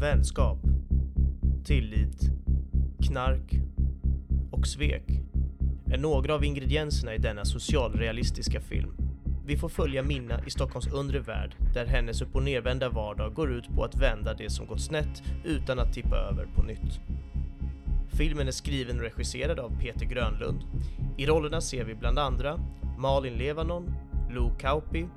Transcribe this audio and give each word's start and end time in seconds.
vänskap, 0.00 0.58
tillit, 1.64 2.20
knark 3.02 3.54
och 4.50 4.66
svek 4.66 5.04
är 5.92 5.98
några 5.98 6.34
av 6.34 6.44
ingredienserna 6.44 7.14
i 7.14 7.18
denna 7.18 7.44
socialrealistiska 7.44 8.60
film. 8.60 8.96
Vi 9.46 9.56
får 9.56 9.68
följa 9.68 10.02
Minna 10.02 10.44
i 10.46 10.50
Stockholms 10.50 10.86
undre 10.86 11.20
värld 11.20 11.54
där 11.74 11.86
hennes 11.86 12.22
upp 12.22 12.34
och 12.36 12.42
nervända 12.42 12.88
vardag 12.88 13.34
går 13.34 13.52
ut 13.52 13.68
på 13.76 13.84
att 13.84 13.96
vända 13.96 14.34
det 14.34 14.50
som 14.50 14.66
gått 14.66 14.80
snett 14.80 15.22
utan 15.44 15.78
att 15.78 15.92
tippa 15.92 16.16
över 16.16 16.46
på 16.54 16.62
nytt. 16.62 17.00
Filmen 18.12 18.48
är 18.48 18.52
skriven 18.52 18.96
och 18.96 19.02
regisserad 19.02 19.58
av 19.58 19.80
Peter 19.80 20.06
Grönlund. 20.06 20.60
I 21.18 21.26
rollerna 21.26 21.60
ser 21.60 21.84
vi 21.84 21.94
bland 21.94 22.18
andra 22.18 22.60
Malin 22.98 23.34
Levanon, 23.34 23.94
Lou 24.30 24.50
Kauppi, 24.58 25.08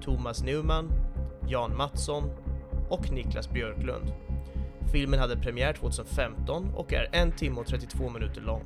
Thomas 0.00 0.42
Newman, 0.42 0.92
Jan 1.48 1.76
Mattsson 1.76 2.24
och 2.88 3.10
Niklas 3.10 3.50
Björklund. 3.50 4.12
Filmen 4.92 5.20
hade 5.20 5.36
premiär 5.36 5.72
2015 5.72 6.70
och 6.74 6.92
är 6.92 7.08
en 7.12 7.32
timme 7.32 7.60
och 7.60 7.66
32 7.66 8.10
minuter 8.10 8.40
lång. 8.40 8.64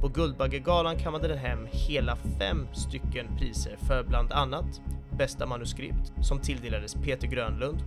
På 0.00 0.08
Guldbaggegalan 0.08 0.98
kammade 0.98 1.28
den 1.28 1.38
hem 1.38 1.68
hela 1.70 2.16
fem 2.16 2.66
stycken 2.72 3.26
priser 3.38 3.76
för 3.76 4.02
bland 4.02 4.32
annat 4.32 4.80
bästa 5.18 5.46
manuskript 5.46 6.12
som 6.22 6.40
tilldelades 6.40 6.94
Peter 6.94 7.26
Grönlund 7.26 7.78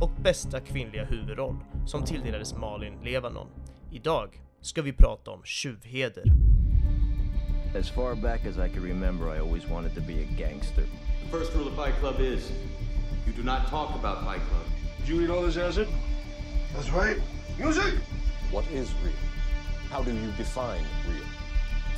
och 0.00 0.10
bästa 0.22 0.60
kvinnliga 0.60 1.04
huvudroll 1.04 1.56
som 1.86 2.04
tilldelades 2.04 2.54
Malin 2.54 2.94
Levanon. 3.04 3.46
Idag 3.92 4.42
ska 4.60 4.82
vi 4.82 4.92
prata 4.92 5.30
om 5.30 5.40
tjuvheder. 5.44 6.24
As 7.78 7.90
far 7.90 8.14
back 8.14 8.46
as 8.46 8.56
I 8.56 8.74
can 8.74 8.82
remember, 8.82 9.36
I 9.36 9.40
always 9.40 9.68
wanted 9.70 9.94
to 9.94 10.00
be 10.00 10.12
a 10.12 10.26
gangster. 10.38 10.84
The 11.22 11.38
first 11.38 11.54
rule 11.54 11.68
of 11.68 11.74
Fight 11.74 12.00
Club 12.00 12.20
is 12.20 12.50
you 13.26 13.32
do 13.36 13.42
not 13.42 13.68
talk 13.70 13.90
about 13.98 14.24
Fight 14.24 14.42
Club. 14.48 14.66
Did 14.98 15.08
you 15.08 15.24
eat 15.24 15.30
all 15.30 15.42
this 15.46 15.56
acid? 15.56 15.88
That's 16.74 16.90
right. 16.90 17.16
Music! 17.58 17.94
What 18.50 18.64
is 18.72 18.92
real? 19.04 19.12
How 19.90 20.02
do 20.02 20.12
you 20.12 20.30
define 20.36 20.84
real? 21.08 21.28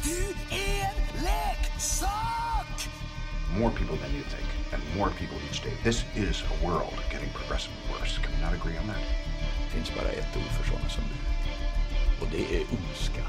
Du 0.02 0.34
är 0.50 0.92
leksak! 1.24 2.88
More 3.58 3.70
people 3.70 3.96
than 3.96 4.12
you 4.14 4.22
think, 4.22 4.44
and 4.72 4.82
more 4.96 5.10
people 5.10 5.38
each 5.50 5.62
day. 5.62 5.72
This 5.82 6.04
is 6.14 6.42
a 6.42 6.66
world 6.66 6.92
getting 7.10 7.30
progressively 7.30 7.78
worse. 7.90 8.18
Can 8.18 8.32
we 8.34 8.40
not 8.44 8.52
agree 8.52 8.76
on 8.76 8.86
that? 8.88 9.00
Det 9.64 9.70
finns 9.74 9.90
bara 9.94 10.08
ett 10.08 10.36
ord 10.36 10.50
för 10.58 10.70
sådana 10.70 10.88
som 10.88 11.04
du. 11.04 11.16
Och 12.20 12.28
det 12.32 12.56
är 12.56 12.62
ondska. 12.70 13.22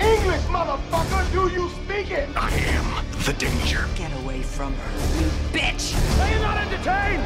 English, 0.00 0.50
motherfucker! 0.50 1.32
Do 1.32 1.48
you 1.48 1.68
speak 1.84 2.10
it? 2.10 2.28
I 2.36 2.50
am 2.76 2.86
the 3.24 3.32
danger. 3.32 3.86
Get 3.96 4.12
away 4.24 4.42
from 4.42 4.72
her, 4.74 5.20
you 5.20 5.30
bitch! 5.52 5.94
Are 6.20 6.30
you 6.32 6.40
not 6.40 6.56
entertained? 6.56 7.24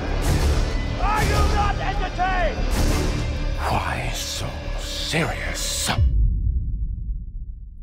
Are 1.03 1.25
you 1.25 1.41
not 1.55 1.77
entertained? 1.81 3.12
Why 3.71 4.11
so 4.15 4.47
serious? 4.81 5.89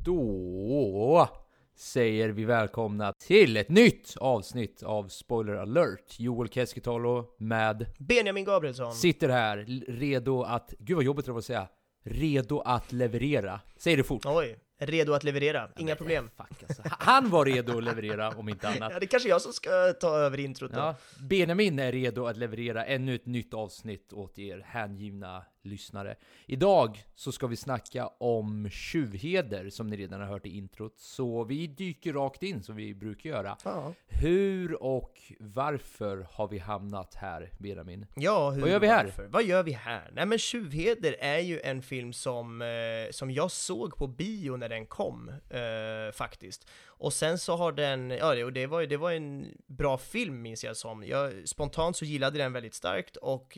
Då 0.05 1.29
säger 1.77 2.29
vi 2.29 2.45
välkomna 2.45 3.13
till 3.27 3.57
ett 3.57 3.69
nytt 3.69 4.17
avsnitt 4.17 4.83
av 4.83 5.07
Spoiler 5.07 5.53
alert. 5.53 6.19
Joel 6.19 6.49
Keskitalo 6.49 7.25
med 7.39 7.85
Benjamin 7.99 8.45
Gabrielsson. 8.45 8.93
sitter 8.93 9.29
här 9.29 9.57
redo 9.87 10.41
att, 10.43 10.73
gud 10.79 10.95
vad 10.95 11.05
jobbigt 11.05 11.25
det 11.25 11.31
var 11.31 11.39
att 11.39 11.45
säga, 11.45 11.67
redo 12.03 12.59
att 12.59 12.91
leverera. 12.91 13.59
Säg 13.77 13.95
det 13.95 14.03
fort. 14.03 14.25
Oj, 14.25 14.57
redo 14.79 15.13
att 15.13 15.23
leverera. 15.23 15.69
Inga 15.77 15.95
problem. 15.95 16.29
Fuck, 16.37 16.63
alltså. 16.67 16.81
Han 16.85 17.29
var 17.29 17.45
redo 17.45 17.77
att 17.77 17.83
leverera 17.83 18.29
om 18.29 18.49
inte 18.49 18.67
annat. 18.67 18.91
Ja, 18.93 18.99
det 18.99 19.05
är 19.05 19.07
kanske 19.07 19.29
jag 19.29 19.41
som 19.41 19.53
ska 19.53 19.93
ta 20.01 20.15
över 20.17 20.39
introt 20.39 20.71
då. 20.73 20.79
Ja, 20.79 20.95
Benjamin 21.29 21.79
är 21.79 21.91
redo 21.91 22.25
att 22.25 22.37
leverera 22.37 22.85
ännu 22.85 23.15
ett 23.15 23.25
nytt 23.25 23.53
avsnitt 23.53 24.13
åt 24.13 24.39
er 24.39 24.63
hängivna 24.67 25.43
lyssnare. 25.69 26.15
Idag 26.45 27.03
så 27.15 27.31
ska 27.31 27.47
vi 27.47 27.55
snacka 27.55 28.07
om 28.07 28.69
tjuvheder 28.69 29.69
som 29.69 29.87
ni 29.87 29.97
redan 29.97 30.19
har 30.21 30.27
hört 30.27 30.45
i 30.45 30.57
introt. 30.57 30.99
Så 30.99 31.43
vi 31.43 31.67
dyker 31.67 32.13
rakt 32.13 32.43
in 32.43 32.63
som 32.63 32.75
vi 32.75 32.95
brukar 32.95 33.29
göra. 33.29 33.57
Ja. 33.63 33.93
Hur 34.07 34.83
och 34.83 35.19
varför 35.39 36.27
har 36.31 36.47
vi 36.47 36.57
hamnat 36.57 37.15
här, 37.15 37.51
Benjamin? 37.59 38.05
Ja, 38.15 38.49
hur, 38.49 38.61
Vad 38.61 38.69
gör 38.69 38.79
vi 38.79 38.87
här? 38.87 39.03
varför? 39.03 39.27
Vad 39.27 39.43
gör 39.43 39.63
vi 39.63 39.71
här? 39.71 40.11
Nej 40.13 40.25
men 40.25 40.37
Tjuvheder 40.37 41.15
är 41.19 41.39
ju 41.39 41.59
en 41.59 41.81
film 41.81 42.13
som, 42.13 42.61
eh, 42.61 42.67
som 43.11 43.31
jag 43.31 43.51
såg 43.51 43.95
på 43.95 44.07
bio 44.07 44.57
när 44.57 44.69
den 44.69 44.85
kom, 44.85 45.29
eh, 45.49 46.11
faktiskt. 46.13 46.67
Och 46.99 47.13
sen 47.13 47.37
så 47.37 47.55
har 47.55 47.71
den, 47.71 48.09
ja 48.09 48.35
det, 48.35 48.43
och 48.43 48.53
det 48.53 48.67
var 48.67 48.79
ju 48.79 48.87
det 48.87 48.97
var 48.97 49.11
en 49.11 49.47
bra 49.67 49.97
film 49.97 50.41
minns 50.41 50.63
jag 50.63 50.77
som. 50.77 51.03
Jag, 51.03 51.47
spontant 51.47 51.97
så 51.97 52.05
gillade 52.05 52.37
den 52.37 52.53
väldigt 52.53 52.73
starkt 52.73 53.15
och 53.17 53.57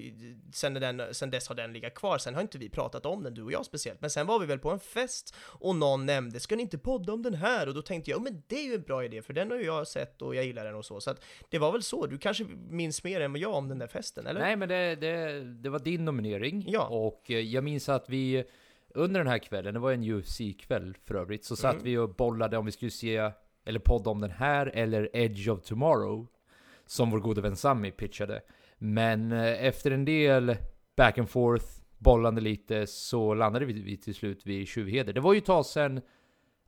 sen, 0.54 0.74
den, 0.74 1.02
sen 1.12 1.32
dess 1.32 1.48
har 1.48 1.56
den 1.56 1.74
legat 1.74 1.94
kvar. 1.94 2.18
Sen 2.18 2.36
har 2.36 2.42
inte 2.42 2.58
vi 2.58 2.70
pratat 2.70 3.06
om 3.06 3.24
den, 3.24 3.34
du 3.34 3.44
och 3.44 3.52
jag 3.52 3.66
speciellt. 3.66 4.02
Men 4.02 4.10
sen 4.10 4.28
var 4.28 4.40
vi 4.40 4.46
väl 4.46 4.60
på 4.60 4.70
en 4.72 4.80
fest 4.80 5.36
och 5.40 5.76
någon 5.76 6.06
nämnde, 6.06 6.40
ska 6.40 6.56
ni 6.56 6.62
inte 6.62 6.78
podda 6.78 7.14
om 7.14 7.24
den 7.24 7.34
här? 7.34 7.68
Och 7.68 7.74
då 7.74 7.82
tänkte 7.82 8.12
jag, 8.12 8.20
"Ja, 8.20 8.24
men 8.24 8.44
det 8.48 8.56
är 8.56 8.64
ju 8.64 8.74
en 8.74 8.82
bra 8.82 9.06
idé 9.06 9.22
för 9.22 9.34
den 9.34 9.52
har 9.52 9.58
ju 9.58 9.66
jag 9.66 9.88
sett 9.88 10.22
och 10.22 10.36
jag 10.36 10.46
gillar 10.46 10.66
den 10.66 10.76
och 10.76 10.86
så. 10.86 11.02
Så 11.02 11.12
att 11.12 11.24
det 11.50 11.58
var 11.60 11.72
väl 11.72 11.84
så, 11.84 12.06
du 12.06 12.18
kanske 12.18 12.44
minns 12.70 13.04
mer 13.04 13.22
än 13.22 13.36
jag 13.36 13.54
om 13.54 13.68
den 13.68 13.80
där 13.80 13.88
festen, 13.88 14.28
eller? 14.28 14.40
Nej, 14.40 14.56
men 14.56 14.70
det, 14.70 14.96
det, 14.96 15.44
det 15.44 15.70
var 15.70 15.80
din 15.80 16.06
nominering. 16.06 16.66
Ja. 16.68 16.88
Och 16.88 17.30
jag 17.30 17.64
minns 17.64 17.90
att 17.90 18.10
vi 18.10 18.44
under 18.96 19.20
den 19.20 19.28
här 19.28 19.40
kvällen, 19.40 19.74
det 19.74 19.80
var 19.80 19.92
en 19.92 20.04
UFC-kväll 20.04 20.98
för 21.04 21.16
övrigt, 21.16 21.46
så 21.46 21.56
satt 21.56 21.84
vi 21.84 21.98
och 21.98 22.16
bollade 22.16 22.58
om 22.58 22.66
vi 22.66 22.72
skulle 22.72 22.92
se, 22.92 23.32
eller 23.66 23.80
podda 23.80 24.10
om 24.10 24.22
den 24.22 24.32
här, 24.32 24.72
eller 24.74 25.10
Edge 25.14 25.48
of 25.48 25.62
Tomorrow. 25.62 26.28
Som 26.86 27.10
vår 27.10 27.20
gode 27.20 27.42
vän 27.42 27.56
Sammy 27.56 27.92
pitchade. 27.92 28.42
Men 28.78 29.32
eh, 29.32 29.66
efter 29.66 29.92
en 29.92 30.06
del 30.06 30.56
back 30.98 31.18
and 31.18 31.30
forth, 31.30 31.66
bollande 31.98 32.42
lite, 32.42 32.88
så 32.88 33.34
landade 33.34 33.66
vi, 33.66 33.74
vi 33.74 33.98
till 33.98 34.16
slut 34.16 34.46
vid 34.46 34.68
Tjuvheder. 34.68 35.14
Det 35.14 35.20
var 35.20 35.34
ju 35.34 35.38
ett 35.38 35.46
tag 35.46 35.66
sedan, 35.66 36.02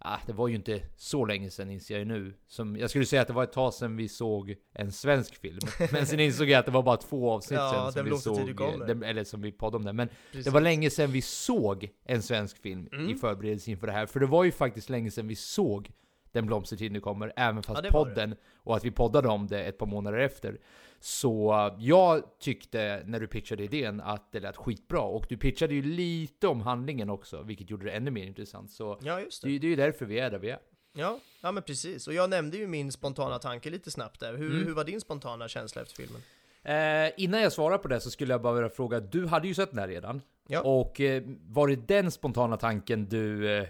ah, 0.03 0.18
det 0.25 0.34
var 0.34 0.47
ju 0.47 0.56
inte 0.56 0.81
så 0.97 1.25
länge 1.25 1.50
sedan 1.50 1.69
inser 1.72 1.94
jag 1.96 2.00
ju 2.00 2.06
nu. 2.06 2.34
Som, 2.47 2.75
jag 2.78 2.90
skulle 2.90 3.06
säga 3.06 3.22
att 3.22 3.28
det 3.28 3.34
var 3.34 3.44
ett 3.44 3.52
tag 3.53 3.74
sedan 3.74 3.96
vi 3.97 4.09
såg 4.09 4.56
en 4.74 4.91
svensk 4.91 5.36
film. 5.36 5.59
Men 5.91 6.06
sen 6.06 6.19
insåg 6.19 6.50
jag 6.50 6.59
att 6.59 6.66
det 6.66 6.72
var 6.72 6.84
bara 6.84 6.97
två 6.97 7.31
avsnitt 7.31 7.59
Ja, 7.59 7.91
sedan 7.94 8.06
som 8.06 8.16
vi 8.16 8.22
såg, 8.22 8.56
kommer. 8.58 8.88
den, 8.88 9.03
eller 9.03 9.24
som 9.24 9.42
vi 9.42 9.52
poddade 9.52 9.78
om 9.78 9.86
den. 9.86 9.96
Men 9.96 10.09
Precis. 10.31 10.46
det 10.46 10.52
var 10.52 10.62
länge 10.62 10.90
sedan 10.90 11.12
vi 11.12 11.22
såg 11.22 11.90
en 12.06 12.22
svensk 12.22 12.58
film 12.62 12.88
Mm. 12.94 13.09
i 13.09 13.16
förberedelse 13.16 13.72
inför 13.72 13.88
det 13.88 13.94
här. 13.94 14.06
För 14.06 14.19
det 14.19 14.25
var 14.25 14.44
ju 14.44 14.52
faktiskt 14.52 14.90
länge 14.90 15.12
sedan 15.12 15.28
vi 15.28 15.36
såg 15.36 15.92
Den 16.31 16.46
blomstertid 16.46 16.92
nu 16.92 17.00
kommer, 17.00 17.34
även 17.36 17.63
fast 17.63 17.84
Ja, 17.84 17.92
podden, 17.92 18.36
och 18.56 18.75
att 18.75 18.86
vi 18.86 18.92
poddade 18.92 19.28
om 19.28 19.47
det 19.47 19.63
ett 19.63 19.78
par 19.78 19.86
månader 19.86 20.18
efter. 20.18 20.58
Så 21.06 21.72
jag 21.80 22.24
tyckte, 22.40 23.03
när 23.06 23.19
du 23.19 23.28
pitchade 23.28 23.64
idén, 23.64 24.02
att 24.02 24.31
det 24.31 24.40
lät 24.40 24.58
skitbra. 24.58 25.02
Och 25.02 25.25
du 25.30 25.38
pitchade 25.38 25.74
ju 25.74 25.81
lite 25.81 26.47
om 26.47 26.62
handlingen 26.62 27.09
också, 27.09 27.41
vilket 27.41 27.69
gjorde 27.69 27.86
det 27.86 27.91
ännu 27.91 28.12
mer 28.12 28.24
intressant. 28.24 28.72
Så 28.72 29.00
Ja, 29.02 29.19
just 29.19 29.42
det. 29.44 29.50
det, 29.50 29.59
det 29.59 29.68
är 29.68 29.69
ju 29.69 29.75
därför 29.75 30.06
vi 30.06 30.19
är 30.19 30.31
där 30.31 30.40
vi 30.40 30.50
är. 30.50 30.59
Ja, 30.94 31.19
ja 31.42 31.52
men 31.52 31.63
precis. 31.63 32.08
Och 32.08 32.13
jag 32.13 32.30
nämnde 32.30 32.58
ju 32.58 32.68
min 32.68 32.92
spontana 32.92 33.40
tanke 33.40 33.69
lite 33.69 33.92
snabbt 33.92 34.19
där. 34.19 34.34
Hur, 34.38 34.52
Mm. 34.52 34.66
hur 34.68 34.74
var 34.74 34.84
din 34.84 35.02
spontana 35.02 35.47
känsla 35.47 35.81
efter 35.81 35.96
filmen? 35.96 36.22
Eh, 36.63 37.12
innan 37.18 37.42
jag 37.42 37.52
svarar 37.52 37.78
på 37.78 37.88
det 37.88 38.00
så 38.02 38.12
skulle 38.12 38.34
jag 38.34 38.42
bara 38.42 38.53
vilja 38.53 38.69
fråga, 38.69 39.00
du 39.00 39.28
hade 39.28 39.47
ju 39.47 39.53
sett 39.53 39.69
den 39.69 39.80
här 39.80 39.88
redan. 39.88 40.22
Ja. 40.47 40.62
Och 40.62 41.02
eh, 41.02 41.24
var 41.47 41.68
det 41.68 41.75
den 41.75 42.12
spontana 42.12 42.58
tanken 42.58 43.06
du, 43.09 43.52
eh, 43.58 43.68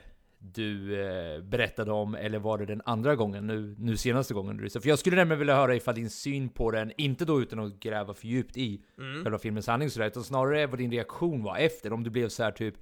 du 0.51 1.01
eh, 1.01 1.41
berättade 1.41 1.91
om, 1.91 2.15
eller 2.15 2.39
var 2.39 2.57
det 2.57 2.65
den 2.65 2.81
andra 2.85 3.15
gången, 3.15 3.47
nu, 3.47 3.75
nu 3.79 3.97
senaste 3.97 4.33
gången 4.33 4.57
du 4.57 4.69
För 4.69 4.89
jag 4.89 4.99
skulle 4.99 5.15
nämligen 5.15 5.39
vilja 5.39 5.55
höra 5.55 5.75
ifall 5.75 5.95
din 5.95 6.09
syn 6.09 6.49
på 6.49 6.71
den, 6.71 6.91
inte 6.97 7.25
då 7.25 7.41
utan 7.41 7.59
att 7.59 7.79
gräva 7.79 8.13
för 8.13 8.27
djupt 8.27 8.57
i 8.57 8.81
Mm. 8.97 9.23
själva 9.23 9.37
filmens 9.37 9.67
handling 9.67 9.89
sådär, 9.89 10.07
utan 10.07 10.23
snarare 10.23 10.67
vad 10.67 10.79
din 10.79 10.91
reaktion 10.91 11.43
var 11.43 11.57
efter. 11.57 11.93
Om 11.93 12.03
du 12.03 12.09
blev 12.09 12.29
så 12.29 12.43
här 12.43 12.51
typ, 12.51 12.75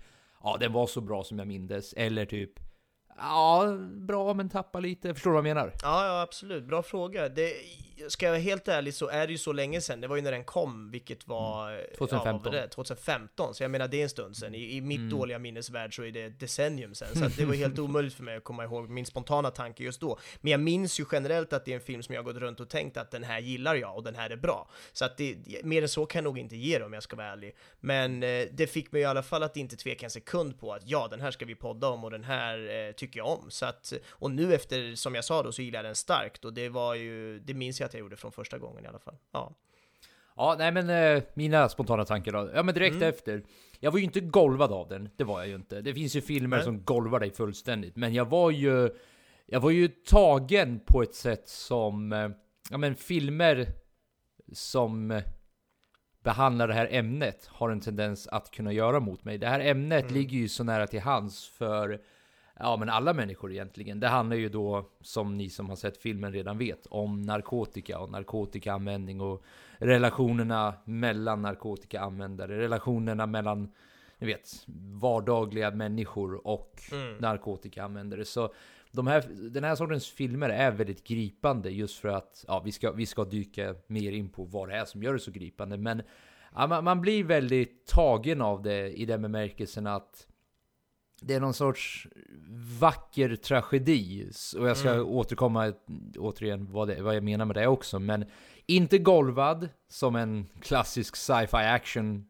ja 0.44 0.58
den 0.60 0.74
var 0.74 0.88
så 0.88 1.02
bra 1.02 1.24
som 1.24 1.40
jag 1.40 1.48
mindes, 1.48 1.94
eller 1.94 2.26
typ, 2.26 2.52
ja 3.18 3.78
bra 3.94 4.34
men 4.34 4.50
tappa 4.50 4.80
lite. 4.80 5.14
Förstår 5.14 5.30
du 5.32 5.34
vad 5.34 5.48
jag 5.50 5.56
menar? 5.56 5.74
Ja, 5.82 6.06
ja 6.06 6.22
absolut. 6.22 6.64
Bra 6.68 6.84
fråga. 6.84 7.30
Det, 7.30 7.52
ska 8.10 8.26
jag 8.26 8.32
vara 8.32 8.42
helt 8.42 8.68
ärlig 8.68 8.94
så 8.94 9.08
är 9.08 9.28
det 9.28 9.32
ju 9.32 9.38
så 9.38 9.54
länge 9.54 9.82
sedan. 9.82 10.02
Det 10.02 10.08
var 10.08 10.16
ju 10.16 10.22
när 10.22 10.32
den 10.32 10.44
kom, 10.44 10.92
vilket 10.92 11.28
var... 11.28 11.72
Mm. 11.72 11.86
2015. 11.98 12.42
Ja, 12.44 12.52
var 12.52 12.52
det? 12.52 12.68
2015. 12.68 13.56
Så 13.56 13.64
jag 13.64 13.72
menar, 13.72 13.88
det 13.88 13.98
är 14.00 14.04
en 14.04 14.10
stund 14.10 14.38
sedan. 14.38 14.56
I, 14.56 14.76
i 14.76 14.82
mitt 14.82 14.98
Mm. 14.98 15.10
dåliga 15.10 15.40
minnesvärld 15.40 15.96
så 15.96 16.04
är 16.04 16.12
det 16.12 16.24
ett 16.24 16.40
decennium 16.40 16.96
sedan. 16.96 17.08
Så 17.16 17.26
att 17.26 17.38
det 17.38 17.46
var 17.46 17.54
helt 17.54 17.80
omöjligt 17.86 18.14
för 18.14 18.24
mig 18.24 18.38
att 18.38 18.44
komma 18.44 18.64
ihåg 18.64 18.90
min 18.90 19.06
spontana 19.06 19.52
tanke 19.52 19.84
just 19.84 20.02
då. 20.02 20.20
Men 20.42 20.52
jag 20.52 20.60
minns 20.60 21.00
ju 21.00 21.06
generellt 21.12 21.54
att 21.54 21.66
det 21.66 21.72
är 21.72 21.76
en 21.76 21.82
film 21.82 22.04
som 22.04 22.16
jag 22.16 22.26
gått 22.26 22.36
runt 22.38 22.60
och 22.60 22.70
tänkt 22.70 22.98
att 22.98 23.12
den 23.12 23.24
här 23.24 23.40
gillar 23.40 23.76
jag 23.76 23.96
och 23.96 24.04
den 24.04 24.16
här 24.16 24.30
är 24.30 24.36
bra. 24.36 24.70
Så 24.94 25.06
att 25.06 25.18
det, 25.18 25.38
mer 25.64 25.82
än 25.82 25.90
så 25.90 26.06
kan 26.06 26.20
jag 26.20 26.24
nog 26.24 26.38
inte 26.40 26.56
ge 26.56 26.80
det 26.80 26.86
om 26.86 26.94
jag 26.94 27.04
ska 27.04 27.16
vara 27.16 27.28
ärlig. 27.28 27.56
Men 27.80 28.24
eh, 28.24 28.46
det 28.52 28.68
fick 28.68 28.92
mig 28.92 29.02
i 29.02 29.06
alla 29.06 29.24
fall 29.24 29.44
att 29.44 29.58
inte 29.58 29.76
tveka 29.76 30.06
en 30.06 30.10
sekund 30.10 30.60
på 30.60 30.74
att 30.74 30.82
ja, 30.86 31.08
den 31.12 31.22
här 31.22 31.32
ska 31.32 31.46
vi 31.46 31.56
podda 31.56 31.88
om 31.88 32.04
och 32.04 32.12
den 32.12 32.24
här 32.24 32.88
eh, 32.88 32.92
tycker 32.92 33.18
jag 33.18 33.28
om. 33.28 33.46
Så 33.50 33.66
att, 33.66 33.94
och 34.10 34.32
nu 34.32 34.54
efter, 34.54 34.96
som 34.96 35.16
jag 35.16 35.26
sa 35.26 35.44
då, 35.44 35.52
så 35.52 35.62
gillar 35.62 35.80
jag 35.80 35.86
den 35.86 35.96
starkt 35.96 36.46
och 36.46 36.54
det 36.54 36.70
var 36.70 36.96
ju, 36.96 37.40
det 37.40 37.54
minns 37.54 37.82
jag 37.82 37.91
att 37.92 37.94
jag 37.94 38.02
gjorde 38.02 38.16
från 38.16 38.32
första 38.32 38.58
gången 38.58 38.86
i 38.86 38.88
alla 38.88 39.00
fall. 39.00 39.16
Ja. 39.32 39.54
Ja, 40.36 40.56
nej 40.60 40.72
men 40.72 40.90
eh, 40.90 41.24
mina 41.34 41.70
spontana 41.70 42.06
tankar 42.06 42.32
då. 42.32 42.50
Ja 42.56 42.64
men 42.64 42.74
direkt 42.74 42.96
Mm. 42.96 43.10
efter. 43.10 43.44
Jag 43.80 43.92
var 43.92 43.98
ju 44.00 44.04
inte 44.06 44.20
golvad 44.20 44.72
av 44.72 44.88
den, 44.88 45.10
det 45.16 45.24
var 45.24 45.40
jag 45.40 45.48
ju 45.48 45.56
inte. 45.56 45.82
Det 45.82 45.94
finns 45.94 46.16
ju 46.16 46.22
filmer 46.22 46.58
Nej. 46.58 46.64
som 46.66 46.84
golvar 46.84 47.20
dig 47.20 47.32
fullständigt. 47.32 47.96
Men 47.96 48.14
jag 48.14 48.26
var 48.30 48.52
ju... 48.52 48.90
Jag 49.46 49.60
var 49.60 49.72
ju 49.72 49.88
tagen 49.88 50.80
på 50.80 51.02
ett 51.02 51.16
sätt 51.16 51.48
som... 51.50 52.14
Eh, 52.14 52.30
ja 52.70 52.78
men 52.78 52.96
filmer 52.96 53.68
som... 54.54 55.12
eh, 55.12 55.24
behandlar 56.24 56.68
det 56.68 56.74
här 56.74 56.88
ämnet 56.92 57.46
har 57.46 57.70
en 57.70 57.80
tendens 57.82 58.28
att 58.28 58.52
kunna 58.52 58.72
göra 58.74 59.00
mot 59.00 59.24
mig. 59.24 59.38
Det 59.38 59.48
här 59.48 59.60
ämnet 59.60 60.02
Mm. 60.04 60.14
ligger 60.14 60.38
ju 60.38 60.48
så 60.48 60.64
nära 60.64 60.88
till 60.88 61.02
hands 61.02 61.48
för 61.50 62.02
ja, 62.62 62.78
men 62.78 62.90
alla 62.90 63.14
människor 63.14 63.52
egentligen. 63.52 64.00
Det 64.00 64.08
handlar 64.08 64.38
ju 64.38 64.50
då, 64.50 64.90
som 65.02 65.38
ni 65.38 65.50
som 65.50 65.70
har 65.70 65.76
sett 65.76 65.98
filmen 65.98 66.34
redan 66.34 66.58
vet, 66.58 66.86
om 66.86 67.22
narkotika 67.22 68.00
och 68.00 68.12
narkotikaanvändning 68.12 69.22
och 69.22 69.44
relationerna 69.78 70.74
mellan 70.86 71.42
narkotikaanvändare, 71.42 72.60
relationerna 72.60 73.26
mellan 73.26 73.72
ni 74.18 74.28
vet, 74.28 74.66
vardagliga 75.02 75.72
människor 75.72 76.48
och 76.48 76.82
Mm. 76.92 77.18
narkotikaanvändare. 77.18 78.26
Så 78.26 78.54
de 78.92 79.08
här, 79.08 79.24
den 79.50 79.64
här 79.64 79.76
sortens 79.76 80.08
filmer 80.08 80.50
är 80.50 80.72
väldigt 80.72 81.04
gripande 81.08 81.70
just 81.70 82.00
för 82.00 82.10
att, 82.10 82.46
ja, 82.48 82.62
vi 82.66 82.72
ska, 82.72 82.92
vi 82.92 83.06
ska 83.06 83.24
dyka 83.24 83.76
mer 83.88 84.12
in 84.12 84.30
på 84.30 84.44
vad 84.44 84.70
det 84.70 84.76
är 84.76 84.86
som 84.86 85.04
gör 85.04 85.14
det 85.14 85.20
så 85.20 85.32
gripande. 85.32 85.78
Men 85.78 86.02
ja, 86.56 86.68
man, 86.68 86.84
man 86.84 87.02
blir 87.02 87.24
väldigt 87.24 87.88
tagen 87.88 88.42
av 88.42 88.62
det 88.62 88.90
i 88.90 89.06
den 89.06 89.22
bemärkelsen 89.22 89.88
att 89.88 90.28
det 91.22 91.34
är 91.34 91.40
någon 91.40 91.54
sorts 91.54 92.08
vacker 92.80 93.36
tragedi. 93.36 94.30
Och 94.58 94.68
jag 94.70 94.78
ska 94.78 94.90
Mm. 94.90 95.06
återkomma 95.08 95.74
återigen 96.18 96.72
vad, 96.72 96.88
det, 96.88 97.02
vad 97.02 97.16
jag 97.16 97.24
menar 97.24 97.46
med 97.46 97.56
det 97.56 97.68
också. 97.68 98.00
Men 98.00 98.26
inte 98.66 98.98
golvad 98.98 99.70
som 99.90 100.16
en 100.16 100.46
klassisk 100.62 101.16
sci-fi 101.16 101.58
action 101.58 102.28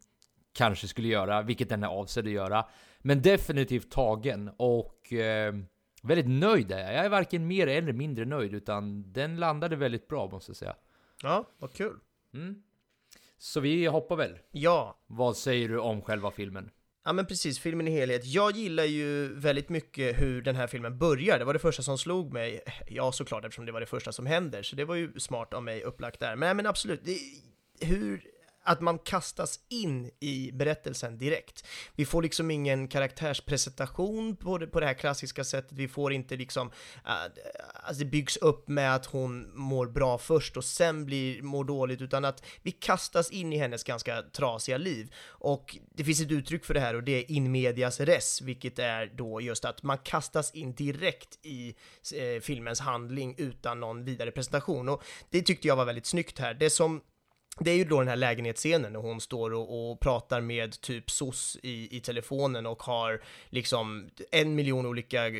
kanske 0.53 0.87
skulle 0.87 1.07
göra, 1.07 1.41
vilket 1.41 1.69
den 1.69 1.83
är 1.83 1.87
avsedd 1.87 2.25
att 2.25 2.31
göra. 2.31 2.65
Men 2.99 3.21
definitivt 3.21 3.91
tagen 3.91 4.51
och 4.57 5.13
eh, 5.13 5.55
väldigt 6.03 6.27
nöjd 6.29 6.71
är 6.71 6.79
jag. 6.79 6.93
Jag 6.93 7.05
är 7.05 7.09
varken 7.09 7.47
mer 7.47 7.67
eller 7.67 7.93
mindre 7.93 8.25
nöjd, 8.25 8.53
utan 8.53 9.13
den 9.13 9.35
landade 9.37 9.75
väldigt 9.75 10.07
bra 10.07 10.29
måste 10.29 10.49
jag 10.49 10.57
säga. 10.57 10.75
Ja, 11.23 11.45
vad 11.57 11.73
kul. 11.73 11.99
Mm. 12.33 12.63
Så 13.37 13.59
vi 13.59 13.85
hoppar 13.85 14.15
väl. 14.15 14.37
Ja, 14.51 14.97
Vad 15.07 15.37
säger 15.37 15.69
du 15.69 15.79
om 15.79 16.01
själva 16.01 16.31
filmen? 16.31 16.69
Ja 17.03 17.13
men 17.13 17.25
precis, 17.25 17.59
filmen 17.59 17.87
i 17.87 17.91
helhet. 17.91 18.25
Jag 18.25 18.55
gillar 18.55 18.83
ju 18.83 19.33
väldigt 19.33 19.69
mycket 19.69 20.21
hur 20.21 20.41
den 20.41 20.55
här 20.55 20.67
filmen 20.67 20.97
börjar. 20.97 21.39
Det 21.39 21.45
var 21.45 21.53
det 21.53 21.59
första 21.59 21.83
som 21.83 21.97
slog 21.97 22.33
mig. 22.33 22.61
Ja, 22.87 23.11
såklart 23.11 23.45
eftersom 23.45 23.65
det 23.65 23.71
var 23.71 23.79
det 23.79 23.85
första 23.85 24.11
som 24.11 24.25
händer, 24.25 24.63
så 24.63 24.75
det 24.75 24.85
var 24.85 24.95
ju 24.95 25.19
smart 25.19 25.53
av 25.53 25.63
mig 25.63 25.83
upplagt 25.83 26.19
där. 26.19 26.35
Men, 26.35 26.57
men 26.57 26.65
absolut, 26.65 27.01
det, 27.03 27.17
hur 27.85 28.23
att 28.63 28.81
man 28.81 28.99
kastas 28.99 29.59
in 29.69 30.11
i 30.19 30.51
berättelsen 30.51 31.17
direkt. 31.17 31.67
Vi 31.95 32.05
får 32.05 32.21
liksom 32.21 32.51
ingen 32.51 32.87
karaktärspresentation 32.87 34.35
på 34.35 34.57
det, 34.57 34.67
på 34.67 34.79
det 34.79 34.85
här 34.85 34.93
klassiska 34.93 35.43
sättet. 35.43 35.71
Vi 35.71 35.87
får 35.87 36.13
inte 36.13 36.35
liksom, 36.35 36.71
äh, 37.05 37.13
alltså 37.83 38.03
det 38.03 38.09
byggs 38.09 38.37
upp 38.37 38.67
med 38.67 38.95
att 38.95 39.05
hon 39.05 39.51
mår 39.59 39.87
bra 39.87 40.17
först 40.17 40.57
och 40.57 40.65
sen 40.65 41.05
blir, 41.05 41.41
mår 41.41 41.63
dåligt, 41.63 42.01
utan 42.01 42.25
att 42.25 42.43
vi 42.61 42.71
kastas 42.71 43.31
in 43.31 43.53
i 43.53 43.57
hennes 43.57 43.83
ganska 43.83 44.21
trasiga 44.21 44.77
liv. 44.77 45.13
Och 45.27 45.77
det 45.95 46.03
finns 46.03 46.21
ett 46.21 46.31
uttryck 46.31 46.65
för 46.65 46.73
det 46.73 46.79
här 46.79 46.95
och 46.95 47.03
det 47.03 47.11
är 47.11 47.31
in 47.31 47.51
medias 47.51 47.99
res, 47.99 48.41
vilket 48.41 48.79
är 48.79 49.11
då 49.15 49.41
just 49.41 49.65
att 49.65 49.83
man 49.83 49.97
kastas 49.97 50.51
in 50.51 50.73
direkt 50.73 51.39
i 51.45 51.75
eh, 52.15 52.41
filmens 52.41 52.79
handling 52.79 53.35
utan 53.37 53.79
någon 53.79 54.05
vidare 54.05 54.31
presentation. 54.31 54.89
Och 54.89 55.03
det 55.29 55.41
tyckte 55.41 55.67
jag 55.67 55.75
var 55.75 55.85
väldigt 55.85 56.05
snyggt 56.05 56.39
här. 56.39 56.53
Det 56.53 56.69
som 56.69 57.01
det 57.59 57.71
är 57.71 57.75
ju 57.75 57.83
då 57.83 57.99
den 57.99 58.07
här 58.07 58.15
lägenhetsscenen 58.15 58.93
när 58.93 58.99
hon 58.99 59.21
står 59.21 59.53
och, 59.53 59.91
och 59.91 59.99
pratar 59.99 60.41
med 60.41 60.81
typ 60.81 61.11
SOS 61.11 61.57
i, 61.63 61.97
i 61.97 61.99
telefonen 61.99 62.65
och 62.65 62.83
har 62.83 63.21
liksom 63.49 64.09
en 64.31 64.55
miljon 64.55 64.85
olika, 64.85 65.27
eh, 65.27 65.33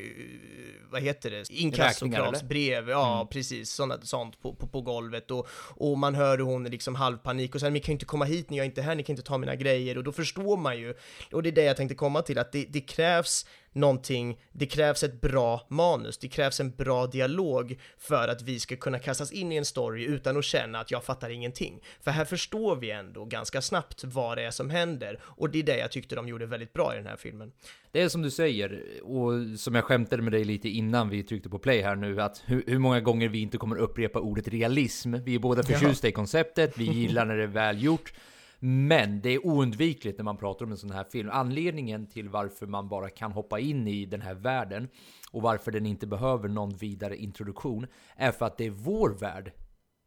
vad 0.89 1.01
heter 1.01 1.31
det, 1.31 1.49
inkassokravsbrev, 1.49 2.89
ja 2.89 3.15
Mm. 3.15 3.27
precis, 3.27 3.69
sånt, 3.71 4.07
sånt 4.07 4.41
på, 4.41 4.53
på, 4.53 4.67
på 4.67 4.81
golvet. 4.81 5.31
Och, 5.31 5.47
och 5.75 5.97
man 5.97 6.15
hör 6.15 6.37
hur 6.37 6.45
hon 6.45 6.65
är 6.65 6.69
liksom 6.69 6.95
halvpanik 6.95 7.55
och 7.55 7.61
sen, 7.61 7.73
ni 7.73 7.79
kan 7.79 7.93
inte 7.93 8.05
komma 8.05 8.25
hit 8.25 8.49
när 8.49 8.57
jag 8.57 8.63
är 8.63 8.69
inte 8.69 8.81
här, 8.81 8.95
ni 8.95 9.03
kan 9.03 9.13
inte 9.13 9.23
ta 9.23 9.37
mina 9.37 9.55
grejer. 9.55 9.97
Och 9.97 10.03
då 10.03 10.11
förstår 10.11 10.57
man 10.57 10.77
ju, 10.77 10.93
och 11.31 11.43
det 11.43 11.49
är 11.49 11.53
det 11.53 11.63
jag 11.63 11.77
tänkte 11.77 11.95
komma 11.95 12.21
till, 12.21 12.37
att 12.37 12.51
det, 12.51 12.65
det 12.69 12.81
krävs 12.81 13.45
någonting, 13.73 14.39
det 14.51 14.65
krävs 14.65 15.03
ett 15.03 15.21
bra 15.21 15.68
manus, 15.69 16.18
det 16.18 16.27
krävs 16.27 16.59
en 16.59 16.71
bra 16.71 17.07
dialog 17.07 17.79
för 17.97 18.27
att 18.27 18.41
vi 18.41 18.59
ska 18.59 18.75
kunna 18.75 19.00
kastas 19.00 19.31
in 19.31 19.51
i 19.51 19.56
en 19.56 19.65
story 19.65 20.06
utan 20.06 20.38
att 20.38 20.45
känna 20.45 20.79
att 20.79 20.91
jag 20.91 21.03
fattar 21.03 21.29
ingenting. 21.29 21.81
För 22.01 22.12
här 22.12 22.25
förstår 22.25 22.75
vi 22.75 22.91
ändå 22.91 23.25
ganska 23.25 23.62
snabbt 23.62 24.03
vad 24.03 24.38
det 24.38 24.44
är 24.44 24.51
som 24.51 24.69
händer 24.69 25.19
och 25.23 25.50
det 25.50 25.59
är 25.59 25.63
det 25.63 25.77
jag 25.77 25.91
tyckte 25.91 26.15
de 26.15 26.27
gjorde 26.27 26.45
väldigt 26.45 26.73
bra 26.73 26.94
i 26.94 26.97
den 26.97 27.07
här 27.07 27.18
filmen. 27.18 27.51
Det 27.91 28.01
är 28.01 28.09
som 28.09 28.21
du 28.21 28.31
säger, 28.31 28.83
och 29.03 29.59
som 29.59 29.75
jag 29.75 29.83
skämtade 29.83 30.21
med 30.21 30.31
dig 30.31 30.44
lite 30.44 30.69
innan 30.69 31.09
vi 31.09 31.23
tryckte 31.23 31.50
på 31.50 31.59
play 31.59 31.81
här 31.81 31.95
nu, 31.95 32.21
att 32.21 32.44
hur, 32.45 32.63
hur 32.68 32.79
många 32.79 33.00
gånger 33.00 33.29
vi 33.29 33.39
inte 33.39 33.57
kommer 33.57 33.75
upprepa 33.75 34.19
ordet 34.19 34.47
realism. 34.47 35.15
Vi 35.23 35.35
är 35.35 35.39
båda 35.39 35.63
förtjusta 35.63 36.07
i 36.07 36.12
konceptet, 36.12 36.77
vi 36.77 36.83
gillar 36.83 37.25
när 37.25 37.38
det 37.38 37.44
är 37.44 37.47
välgjort. 37.47 38.13
Men 38.63 39.21
det 39.21 39.29
är 39.29 39.45
oundvikligt 39.45 40.17
när 40.17 40.23
man 40.23 40.37
pratar 40.37 40.65
om 40.65 40.71
en 40.71 40.77
sån 40.77 40.91
här 40.91 41.03
film. 41.03 41.29
Anledningen 41.31 42.07
till 42.07 42.29
varför 42.29 42.67
man 42.67 42.89
bara 42.89 43.09
kan 43.09 43.31
hoppa 43.31 43.59
in 43.59 43.87
i 43.87 44.05
den 44.05 44.21
här 44.21 44.33
världen 44.33 44.89
och 45.31 45.41
varför 45.41 45.71
den 45.71 45.85
inte 45.85 46.07
behöver 46.07 46.49
någon 46.49 46.73
vidare 46.73 47.17
introduktion 47.17 47.87
är 48.15 48.31
för 48.31 48.45
att 48.45 48.57
det 48.57 48.65
är 48.65 48.69
vår 48.69 49.09
värld 49.09 49.51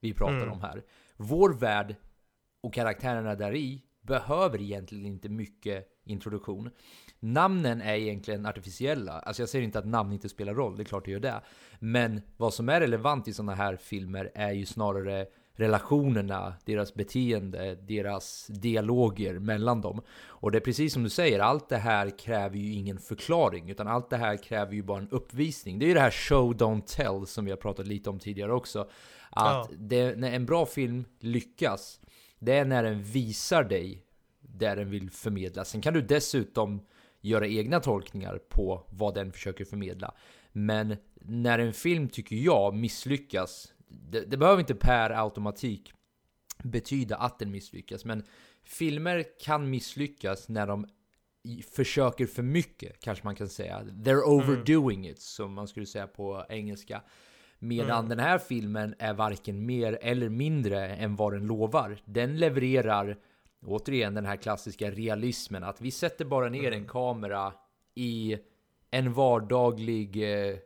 vi 0.00 0.14
pratar 0.14 0.46
om 0.46 0.60
här. 0.60 0.84
Vår 1.16 1.54
värld 1.54 1.96
och 2.60 2.74
karaktärerna 2.74 3.34
där 3.34 3.54
i 3.54 3.82
behöver 4.00 4.62
egentligen 4.62 5.06
inte 5.06 5.28
mycket 5.28 5.88
introduktion. 6.04 6.70
Namnen 7.20 7.80
är 7.80 7.94
egentligen 7.94 8.46
artificiella. 8.46 9.12
Alltså 9.12 9.42
jag 9.42 9.48
säger 9.48 9.64
inte 9.64 9.78
att 9.78 9.86
namn 9.86 10.12
inte 10.12 10.28
spelar 10.28 10.54
roll, 10.54 10.76
det 10.76 10.82
är 10.82 10.84
klart 10.84 11.04
det 11.04 11.10
gör 11.10 11.20
det. 11.20 11.42
Men 11.78 12.20
vad 12.36 12.54
som 12.54 12.68
är 12.68 12.80
relevant 12.80 13.28
i 13.28 13.32
sådana 13.32 13.54
här 13.54 13.76
filmer 13.76 14.30
är 14.34 14.52
ju 14.52 14.66
snarare 14.66 15.26
relationerna, 15.56 16.54
deras 16.64 16.94
beteende, 16.94 17.74
deras 17.74 18.46
dialoger 18.46 19.38
mellan 19.38 19.80
dem. 19.80 20.02
Och 20.26 20.52
det 20.52 20.58
är 20.58 20.60
precis 20.60 20.92
som 20.92 21.02
du 21.02 21.10
säger, 21.10 21.40
allt 21.40 21.68
det 21.68 21.76
här 21.76 22.18
kräver 22.18 22.56
ju 22.56 22.72
ingen 22.72 22.98
förklaring, 22.98 23.70
utan 23.70 23.88
allt 23.88 24.10
det 24.10 24.16
här 24.16 24.36
kräver 24.36 24.72
ju 24.72 24.82
bara 24.82 24.98
en 24.98 25.08
uppvisning. 25.10 25.78
Det 25.78 25.84
är 25.84 25.88
ju 25.88 25.94
det 25.94 26.00
här 26.00 26.10
show 26.10 26.54
don't 26.54 26.82
tell 26.86 27.26
som 27.26 27.44
vi 27.44 27.50
har 27.50 27.58
pratat 27.58 27.86
lite 27.86 28.10
om 28.10 28.18
tidigare 28.18 28.52
också. 28.52 28.80
Att 29.30 29.68
Ja. 29.70 29.76
det, 29.78 30.18
när 30.18 30.32
en 30.32 30.46
bra 30.46 30.66
film 30.66 31.04
lyckas, 31.20 32.00
det 32.38 32.52
är 32.52 32.64
när 32.64 32.82
den 32.82 33.02
visar 33.02 33.64
dig 33.64 34.02
där 34.40 34.76
den 34.76 34.90
vill 34.90 35.10
förmedla. 35.10 35.64
Sen 35.64 35.80
kan 35.80 35.94
du 35.94 36.02
dessutom 36.02 36.80
göra 37.20 37.46
egna 37.46 37.80
tolkningar 37.80 38.38
på 38.48 38.86
vad 38.90 39.14
den 39.14 39.32
försöker 39.32 39.64
förmedla. 39.64 40.14
Men 40.52 40.96
när 41.20 41.58
en 41.58 41.72
film, 41.72 42.08
tycker 42.08 42.36
jag, 42.36 42.74
misslyckas, 42.74 43.73
det, 44.10 44.20
det 44.20 44.36
behöver 44.36 44.60
inte 44.60 44.74
per 44.74 45.10
automatik 45.10 45.92
betyda 46.62 47.16
att 47.16 47.38
den 47.38 47.50
misslyckas, 47.50 48.04
men 48.04 48.22
filmer 48.64 49.24
kan 49.40 49.70
misslyckas 49.70 50.48
när 50.48 50.66
de 50.66 50.86
försöker 51.74 52.26
för 52.26 52.42
mycket, 52.42 53.00
kanske 53.00 53.24
man 53.24 53.34
kan 53.34 53.48
säga. 53.48 53.82
They're 53.82 54.22
overdoing 54.22 55.08
it, 55.08 55.20
som 55.20 55.54
man 55.54 55.68
skulle 55.68 55.86
säga 55.86 56.06
på 56.06 56.44
engelska. 56.48 57.02
Medan 57.58 58.08
den 58.08 58.18
här 58.18 58.38
filmen 58.38 58.94
är 58.98 59.14
varken 59.14 59.66
mer 59.66 59.98
eller 60.02 60.28
mindre 60.28 60.88
än 60.88 61.16
vad 61.16 61.32
den 61.32 61.46
lovar. 61.46 61.98
Den 62.04 62.36
levererar, 62.38 63.18
återigen, 63.66 64.14
den 64.14 64.26
här 64.26 64.36
klassiska 64.36 64.90
realismen. 64.90 65.64
Att 65.64 65.80
vi 65.80 65.90
sätter 65.90 66.24
bara 66.24 66.48
ner 66.48 66.72
en 66.72 66.86
kamera 66.86 67.52
i 67.94 68.38
en 68.90 69.12
vardaglig 69.12 70.16
eh, 70.48 70.56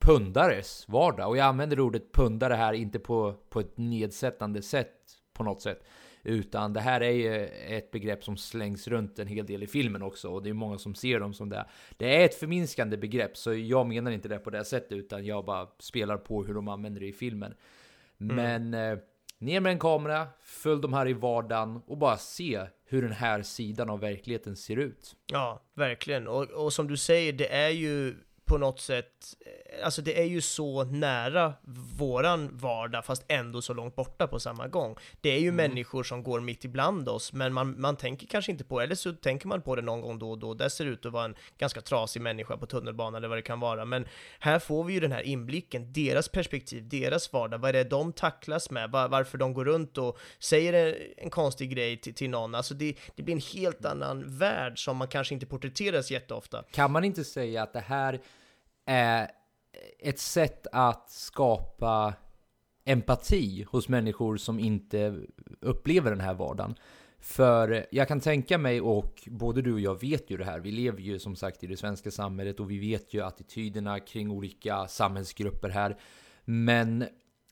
pundares 0.00 0.88
vardag. 0.88 1.28
Och 1.28 1.36
jag 1.36 1.46
använder 1.46 1.80
ordet 1.80 2.12
pundare 2.12 2.54
här 2.54 2.72
inte 2.72 2.98
på, 2.98 3.34
på 3.48 3.60
ett 3.60 3.78
nedsättande 3.78 4.62
sätt 4.62 4.94
på 5.32 5.44
något 5.44 5.62
sätt. 5.62 5.84
Utan 6.22 6.72
det 6.72 6.80
här 6.80 7.00
är 7.00 7.10
ju 7.10 7.46
ett 7.46 7.90
begrepp 7.90 8.24
som 8.24 8.36
slängs 8.36 8.88
runt 8.88 9.18
en 9.18 9.26
hel 9.26 9.46
del 9.46 9.62
i 9.62 9.66
filmen 9.66 10.02
också. 10.02 10.28
Och 10.28 10.42
det 10.42 10.50
är 10.50 10.54
många 10.54 10.78
som 10.78 10.94
ser 10.94 11.20
dem 11.20 11.34
som 11.34 11.48
det. 11.48 11.66
Det 11.96 12.16
är 12.16 12.24
ett 12.24 12.34
förminskande 12.34 12.96
begrepp, 12.96 13.36
så 13.36 13.54
jag 13.54 13.86
menar 13.86 14.10
inte 14.10 14.28
det 14.28 14.38
på 14.38 14.50
det 14.50 14.64
sättet. 14.64 14.92
Utan 14.92 15.24
jag 15.24 15.44
bara 15.44 15.68
spelar 15.78 16.16
på 16.16 16.44
hur 16.44 16.54
de 16.54 16.68
använder 16.68 17.00
det 17.00 17.06
i 17.06 17.12
filmen. 17.12 17.54
Men 18.16 18.74
eh, 18.74 18.98
ner 19.38 19.60
med 19.60 19.72
en 19.72 19.78
kamera, 19.78 20.26
följ 20.42 20.82
de 20.82 20.92
här 20.92 21.08
i 21.08 21.12
vardagen 21.12 21.82
och 21.86 21.98
bara 21.98 22.16
se 22.16 22.66
hur 22.84 23.02
den 23.02 23.12
här 23.12 23.42
sidan 23.42 23.90
av 23.90 24.00
verkligheten 24.00 24.56
ser 24.56 24.76
ut. 24.76 25.16
Ja, 25.26 25.62
verkligen. 25.74 26.28
Och, 26.28 26.42
och 26.42 26.72
som 26.72 26.88
du 26.88 26.96
säger, 26.96 27.32
det 27.32 27.54
är 27.54 27.70
ju 27.70 28.14
på 28.50 28.58
något 28.58 28.80
sätt, 28.80 29.36
eh, 29.46 29.84
alltså 29.84 30.02
det 30.02 30.20
är 30.20 30.24
ju 30.24 30.40
så 30.40 30.84
nära 30.84 31.52
våran 31.98 32.48
vardag 32.52 33.04
fast 33.04 33.24
ändå 33.28 33.62
så 33.62 33.74
långt 33.74 33.96
borta 33.96 34.26
på 34.26 34.40
samma 34.40 34.68
gång. 34.68 34.96
Det 35.20 35.30
är 35.30 35.38
ju 35.38 35.52
människor 35.52 36.02
som 36.02 36.22
går 36.22 36.40
mitt 36.40 36.64
ibland 36.64 37.08
oss, 37.08 37.32
men 37.32 37.52
man, 37.52 37.80
man 37.80 37.96
tänker 37.96 38.26
kanske 38.26 38.52
inte 38.52 38.64
på 38.64 38.78
det, 38.78 38.84
eller 38.84 38.94
så 38.94 39.12
tänker 39.12 39.48
man 39.48 39.62
på 39.62 39.76
det 39.76 39.82
någon 39.82 40.00
gång 40.00 40.18
då 40.18 40.30
och 40.30 40.38
då. 40.38 40.54
Det 40.54 40.70
ser 40.70 40.86
ut 40.86 41.06
att 41.06 41.12
vara 41.12 41.24
en 41.24 41.34
ganska 41.58 41.80
trasig 41.80 42.22
människa 42.22 42.56
på 42.56 42.66
tunnelbanan 42.66 43.14
eller 43.14 43.28
vad 43.28 43.38
det 43.38 43.42
kan 43.42 43.60
vara, 43.60 43.84
men 43.84 44.06
här 44.38 44.58
får 44.58 44.84
vi 44.84 44.92
ju 44.94 45.00
den 45.00 45.12
här 45.12 45.22
inblicken, 45.22 45.92
deras 45.92 46.28
perspektiv, 46.28 46.88
deras 46.88 47.32
vardag, 47.32 47.58
vad 47.58 47.68
är 47.68 47.72
det 47.72 47.84
de 47.84 48.12
tacklas 48.12 48.70
med, 48.70 48.90
var, 48.90 49.08
varför 49.08 49.38
de 49.38 49.54
går 49.54 49.64
runt 49.64 49.98
och 49.98 50.18
säger 50.38 50.72
en, 50.72 50.94
en 51.16 51.30
konstig 51.30 51.70
grej 51.70 51.96
till, 51.96 52.14
till 52.14 52.30
någon. 52.30 52.54
Alltså 52.54 52.74
det, 52.74 52.94
det 53.16 53.22
blir 53.22 53.34
en 53.34 53.60
helt 53.60 53.84
annan 53.84 54.38
värld 54.38 54.84
som 54.84 54.96
man 54.96 55.08
kanske 55.08 55.34
inte 55.34 55.46
porträtteras 55.46 56.10
jätteofta. 56.10 56.64
Kan 56.70 56.92
man 56.92 57.04
inte 57.04 57.24
säga 57.24 57.62
att 57.62 57.72
det 57.72 57.80
här 57.80 58.20
är 58.86 59.30
ett 59.98 60.18
sätt 60.18 60.66
att 60.72 61.10
skapa 61.10 62.14
empati 62.84 63.66
hos 63.70 63.88
människor 63.88 64.36
som 64.36 64.58
inte 64.58 65.20
upplever 65.60 66.10
den 66.10 66.20
här 66.20 66.34
vardagen? 66.34 66.74
För 67.18 67.86
jag 67.90 68.08
kan 68.08 68.20
tänka 68.20 68.58
mig, 68.58 68.80
och 68.80 69.22
både 69.26 69.62
du 69.62 69.72
och 69.72 69.80
jag 69.80 70.00
vet 70.00 70.30
ju 70.30 70.36
det 70.36 70.44
här, 70.44 70.60
vi 70.60 70.70
lever 70.70 71.00
ju 71.00 71.18
som 71.18 71.36
sagt 71.36 71.64
i 71.64 71.66
det 71.66 71.76
svenska 71.76 72.10
samhället 72.10 72.60
och 72.60 72.70
vi 72.70 72.78
vet 72.78 73.14
ju 73.14 73.24
attityderna 73.24 74.00
kring 74.00 74.30
olika 74.30 74.86
samhällsgrupper 74.86 75.68
här. 75.68 75.96
Men 76.44 77.04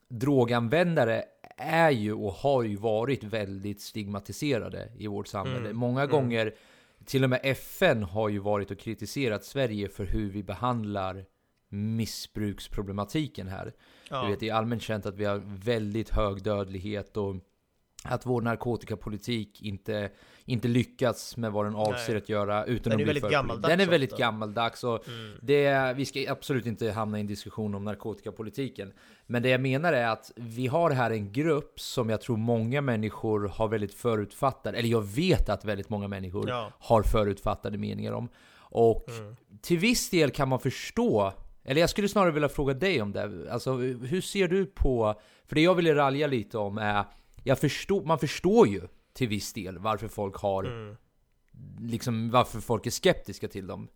droganvändare 0.07 1.23
är 1.57 1.91
ju 1.91 2.13
och 2.13 2.33
har 2.33 2.63
ju 2.63 2.75
varit 2.75 3.23
väldigt 3.23 3.81
stigmatiserade 3.81 4.91
i 4.97 5.07
vårt 5.07 5.27
samhälle. 5.27 5.59
Mm, 5.59 5.77
Många 5.77 6.01
mm. 6.01 6.11
gånger, 6.11 6.55
till 7.05 7.23
och 7.23 7.29
med 7.29 7.39
FN 7.43 8.03
har 8.03 8.29
ju 8.29 8.39
varit 8.39 8.71
och 8.71 8.79
kritiserat 8.79 9.43
Sverige 9.43 9.89
för 9.89 10.05
hur 10.05 10.29
vi 10.29 10.43
behandlar 10.43 11.25
missbruksproblematiken 11.69 13.47
här. 13.47 13.73
Ja. 14.09 14.23
Du 14.23 14.29
vet, 14.29 14.39
det 14.39 14.49
är 14.49 14.53
allmänt 14.53 14.81
känt 14.81 15.05
att 15.05 15.15
vi 15.15 15.25
har 15.25 15.41
väldigt 15.45 16.09
hög 16.09 16.43
dödlighet 16.43 17.17
och 17.17 17.35
att 18.03 18.25
vår 18.25 18.41
narkotikapolitik 18.41 19.61
inte, 19.61 20.09
inte 20.45 20.67
lyckats 20.67 21.37
med 21.37 21.51
vad 21.51 21.65
den 21.65 21.75
avser 21.75 22.13
Nej. 22.13 22.17
att 22.17 22.29
göra 22.29 22.65
utan 22.65 22.89
Den 22.91 22.99
är 22.99 23.03
att 23.05 23.11
bli 23.11 23.21
för 23.21 23.29
gammaldags 23.29 23.69
Den 23.71 23.79
är 23.79 23.85
väldigt 23.91 24.11
ofta. 24.13 24.23
gammaldags 24.23 24.83
och 24.83 25.07
Mm. 25.07 25.31
det, 25.41 25.93
vi 25.95 26.05
ska 26.05 26.25
absolut 26.31 26.65
inte 26.65 26.91
hamna 26.91 27.17
i 27.17 27.21
en 27.21 27.27
diskussion 27.27 27.75
om 27.75 27.83
narkotikapolitiken. 27.83 28.93
Men 29.25 29.41
det 29.43 29.49
jag 29.49 29.61
menar 29.61 29.93
är 29.93 30.07
att 30.07 30.31
vi 30.35 30.67
har 30.67 30.91
här 30.91 31.11
en 31.11 31.31
grupp 31.31 31.79
som 31.79 32.09
jag 32.09 32.21
tror 32.21 32.37
många 32.37 32.81
människor 32.81 33.47
har 33.47 33.67
väldigt 33.67 33.93
förutfattade, 33.93 34.77
eller 34.77 34.89
jag 34.89 35.01
vet 35.01 35.49
att 35.49 35.65
väldigt 35.65 35.89
många 35.89 36.07
människor 36.07 36.49
Ja. 36.49 36.71
har 36.79 37.03
förutfattade 37.03 37.77
meningar 37.77 38.11
om. 38.11 38.29
Och 38.71 39.09
Mm. 39.09 39.35
till 39.61 39.77
viss 39.77 40.09
del 40.09 40.29
kan 40.31 40.47
man 40.49 40.59
förstå, 40.59 41.33
eller 41.63 41.81
jag 41.81 41.89
skulle 41.89 42.07
snarare 42.09 42.31
vilja 42.31 42.49
fråga 42.49 42.73
dig 42.73 43.01
om 43.01 43.11
det. 43.11 43.51
Alltså 43.51 43.73
hur 43.77 44.21
ser 44.21 44.47
du 44.47 44.65
på, 44.65 45.15
för 45.47 45.55
det 45.55 45.61
jag 45.61 45.75
ville 45.75 45.95
ralja 45.95 46.27
lite 46.27 46.57
om 46.57 46.77
är, 46.77 47.03
jag 47.49 47.59
förstår, 47.59 48.05
man 48.05 48.19
förstår 48.19 48.67
ju 48.67 48.81
till 49.13 49.27
viss 49.27 49.53
del 49.53 49.77
varför 49.77 50.07
folk 50.07 50.35
har, 50.35 50.63
Mm. 50.63 50.97
liksom 51.79 52.31
varför 52.31 52.59
folk 52.59 52.85
är 52.85 52.91
skeptiska 52.91 53.47
till 53.47 53.67
dem. 53.67 53.87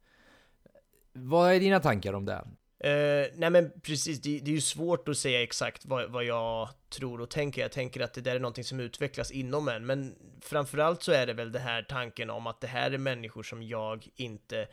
Vad 1.14 1.54
är 1.54 1.60
dina 1.60 1.80
tankar 1.80 2.14
om 2.14 2.26
det? 2.26 2.48
Eh, 2.80 3.32
nej 3.36 3.50
men 3.50 3.72
precis, 3.82 4.22
det, 4.22 4.40
det 4.40 4.52
är 4.52 4.56
ju 4.56 4.62
svårt 4.62 5.08
att 5.10 5.18
säga 5.18 5.44
exakt 5.44 5.86
vad, 5.86 6.12
vad 6.12 6.24
jag 6.24 6.70
tror 6.90 7.22
och 7.22 7.30
tänker. 7.30 7.62
Jag 7.62 7.72
tänker 7.72 8.02
att 8.02 8.14
det 8.14 8.22
där 8.22 8.36
är 8.36 8.40
någonting 8.40 8.64
som 8.64 8.80
utvecklas 8.80 9.32
inom 9.32 9.68
en, 9.68 9.86
men 9.86 10.16
framförallt 10.42 11.04
så 11.04 11.12
är 11.12 11.28
det 11.28 11.34
väl 11.34 11.52
det 11.52 11.60
här 11.60 11.84
tanken 11.84 12.30
om 12.30 12.48
att 12.48 12.62
det 12.62 12.68
här 12.68 12.92
är 12.92 12.98
människor 12.98 13.44
som 13.44 13.64
jag 13.64 14.08
inte 14.16 14.68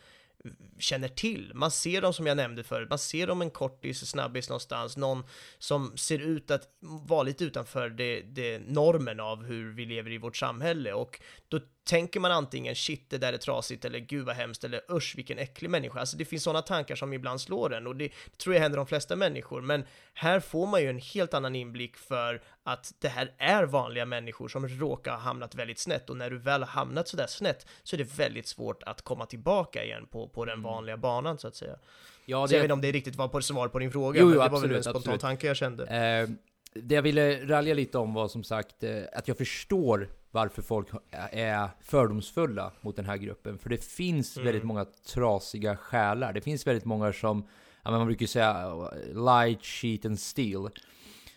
känner 0.78 1.08
till. 1.08 1.52
Man 1.54 1.70
ser 1.70 2.02
dem 2.02 2.12
som 2.12 2.26
jag 2.26 2.36
nämnde 2.36 2.64
förut, 2.64 2.88
man 2.88 2.98
ser 2.98 3.26
dem 3.26 3.42
en 3.42 3.50
kortis, 3.50 4.10
snabbis 4.10 4.48
någonstans, 4.48 4.96
någon 4.96 5.24
som 5.58 5.96
ser 5.96 6.18
ut 6.18 6.50
att 6.50 6.62
vara 6.80 7.22
lite 7.22 7.44
utanför 7.44 7.90
det, 7.90 8.20
det 8.20 8.58
normen 8.58 9.20
av 9.20 9.44
hur 9.44 9.72
vi 9.72 9.86
lever 9.86 10.10
i 10.10 10.18
vårt 10.18 10.36
samhälle 10.36 10.92
och 10.92 11.20
då 11.48 11.60
tänker 11.84 12.20
man 12.20 12.32
antingen 12.32 12.74
shit 12.74 13.10
det 13.10 13.18
där 13.18 13.32
är 13.32 13.38
trasigt 13.38 13.84
eller 13.84 13.98
gud 13.98 14.26
vad 14.26 14.36
hemskt 14.36 14.64
eller 14.64 14.80
usch 14.92 15.14
vilken 15.16 15.38
äcklig 15.38 15.70
människa. 15.70 16.00
Alltså 16.00 16.16
det 16.16 16.24
finns 16.24 16.42
sådana 16.42 16.62
tankar 16.62 16.96
som 16.96 17.12
ibland 17.12 17.40
slår 17.40 17.74
en 17.74 17.86
och 17.86 17.96
det 17.96 18.12
tror 18.38 18.54
jag 18.54 18.62
händer 18.62 18.76
de 18.76 18.86
flesta 18.86 19.16
människor. 19.16 19.60
Men 19.60 19.84
här 20.14 20.40
får 20.40 20.66
man 20.66 20.82
ju 20.82 20.90
en 20.90 20.98
helt 20.98 21.34
annan 21.34 21.56
inblick 21.56 21.96
för 21.96 22.42
att 22.62 22.94
det 22.98 23.08
här 23.08 23.32
är 23.38 23.64
vanliga 23.64 24.04
människor 24.04 24.48
som 24.48 24.68
råkar 24.68 25.12
ha 25.12 25.18
hamnat 25.18 25.54
väldigt 25.54 25.78
snett 25.78 26.10
och 26.10 26.16
när 26.16 26.30
du 26.30 26.38
väl 26.38 26.62
har 26.62 26.68
hamnat 26.68 27.08
sådär 27.08 27.26
snett 27.26 27.66
så 27.82 27.96
är 27.96 27.98
det 27.98 28.18
väldigt 28.18 28.46
svårt 28.46 28.82
att 28.82 29.02
komma 29.02 29.26
tillbaka 29.26 29.84
igen 29.84 30.06
på, 30.10 30.28
på 30.28 30.44
den 30.44 30.62
vanliga 30.62 30.96
banan 30.96 31.38
så 31.38 31.48
att 31.48 31.56
säga. 31.56 31.76
Ja, 32.24 32.48
Så 32.48 32.54
jag 32.54 32.58
vet 32.58 32.64
inte 32.64 32.72
om 32.72 32.80
det 32.80 32.92
riktigt 32.92 33.16
var 33.16 33.28
på 33.28 33.42
svar 33.42 33.68
på 33.68 33.78
din 33.78 33.92
fråga, 33.92 34.20
Jo, 34.20 34.26
men 34.26 34.32
det 34.32 34.38
var 34.38 34.48
väl 34.48 34.54
absolut, 34.56 34.76
en 34.76 34.82
spontan 34.82 34.98
absolut. 35.00 35.20
tanke 35.20 35.46
jag 35.46 35.56
kände. 35.56 35.86
Eh, 35.86 36.28
det 36.74 36.94
jag 36.94 37.02
ville 37.02 37.46
ralja 37.46 37.74
lite 37.74 37.98
om 37.98 38.14
var 38.14 38.28
som 38.28 38.44
sagt 38.44 38.82
eh, 38.82 39.02
att 39.12 39.28
jag 39.28 39.38
förstår 39.38 40.08
varför 40.30 40.62
folk 40.62 40.88
är 41.32 41.68
fördomsfulla 41.80 42.72
mot 42.80 42.96
den 42.96 43.04
här 43.04 43.16
gruppen. 43.16 43.58
För 43.58 43.70
det 43.70 43.84
finns 43.84 44.36
Mm. 44.36 44.46
väldigt 44.46 44.64
många 44.64 44.84
trasiga 44.84 45.76
själar. 45.76 46.32
Det 46.32 46.40
finns 46.40 46.66
väldigt 46.66 46.84
många 46.84 47.12
som, 47.12 47.46
ja, 47.84 47.90
man 47.90 48.06
brukar 48.06 48.26
säga 48.26 48.72
eh, 48.92 49.24
light, 49.24 49.62
cheat 49.64 50.04
and 50.04 50.20
steal. 50.20 50.70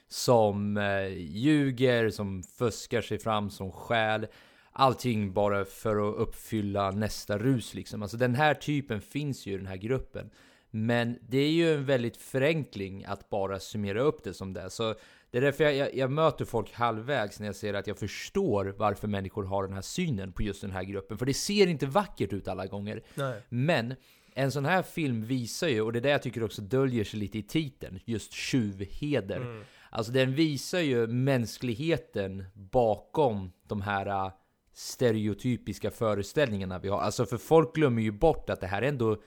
Som 0.08 0.78
eh, 0.78 1.08
ljuger, 1.18 2.10
som 2.10 2.44
fuskar 2.44 3.02
sig 3.02 3.20
fram, 3.20 3.50
som 3.50 3.72
stjäl. 3.72 4.28
Allting 4.72 5.34
bara 5.34 5.66
för 5.66 6.10
att 6.10 6.16
uppfylla 6.16 6.92
nästa 6.92 7.38
rus 7.38 7.74
liksom. 7.74 8.02
Alltså 8.02 8.18
den 8.18 8.36
här 8.36 8.54
typen 8.54 9.02
finns 9.02 9.46
ju 9.46 9.54
i 9.54 9.58
den 9.58 9.68
här 9.68 9.76
gruppen. 9.78 10.30
Men 10.70 11.20
det 11.22 11.38
är 11.38 11.50
ju 11.52 11.74
en 11.74 11.86
väldigt 11.86 12.18
förenkling 12.18 13.06
att 13.06 13.30
bara 13.30 13.60
summera 13.60 14.02
upp 14.02 14.24
det 14.24 14.34
som 14.34 14.54
det. 14.54 14.70
Så 14.70 14.96
det 15.34 15.40
är 15.40 15.42
därför 15.42 15.64
jag, 15.64 15.76
jag, 15.76 15.96
jag 15.96 16.12
möter 16.12 16.46
folk 16.46 16.74
halvvägs 16.74 17.40
när 17.40 17.46
jag 17.46 17.56
säger 17.56 17.74
att 17.74 17.88
jag 17.88 17.98
förstår 17.98 18.76
varför 18.78 19.08
människor 19.08 19.44
har 19.44 19.64
den 19.64 19.74
här 19.74 19.82
synen 19.82 20.32
på 20.32 20.44
just 20.44 20.62
den 20.62 20.72
här 20.72 20.84
gruppen. 20.84 21.18
För 21.18 21.26
det 21.26 21.34
ser 21.34 21.68
inte 21.68 21.86
vackert 21.86 22.34
ut 22.34 22.48
alla 22.48 22.66
gånger. 22.66 23.04
Nej. 23.16 23.42
Men 23.50 23.96
en 24.34 24.52
sån 24.52 24.66
här 24.66 24.84
film 24.84 25.26
visar 25.26 25.68
ju, 25.68 25.82
och 25.82 25.94
det 25.94 26.00
är 26.00 26.02
det 26.02 26.10
jag 26.10 26.22
tycker 26.22 26.44
också 26.44 26.62
döljer 26.62 27.04
sig 27.04 27.20
lite 27.20 27.38
i 27.38 27.44
titeln, 27.44 28.00
just 28.06 28.34
tjuvheder. 28.34 29.36
Mm. 29.36 29.64
Alltså 29.90 30.12
den 30.12 30.34
visar 30.34 30.80
ju 30.80 31.08
mänskligheten 31.08 32.46
bakom 32.54 33.52
de 33.68 33.82
här 33.82 34.06
äh, 34.06 34.32
stereotypiska 34.74 35.92
föreställningarna 35.92 36.80
vi 36.80 36.90
har. 36.90 37.00
Alltså 37.00 37.26
för 37.26 37.38
folk 37.38 37.76
glömmer 37.76 38.02
ju 38.02 38.12
bort 38.12 38.50
att 38.50 38.62
det 38.62 38.68
här 38.68 38.82
är 38.82 38.88
ändå 38.88 39.18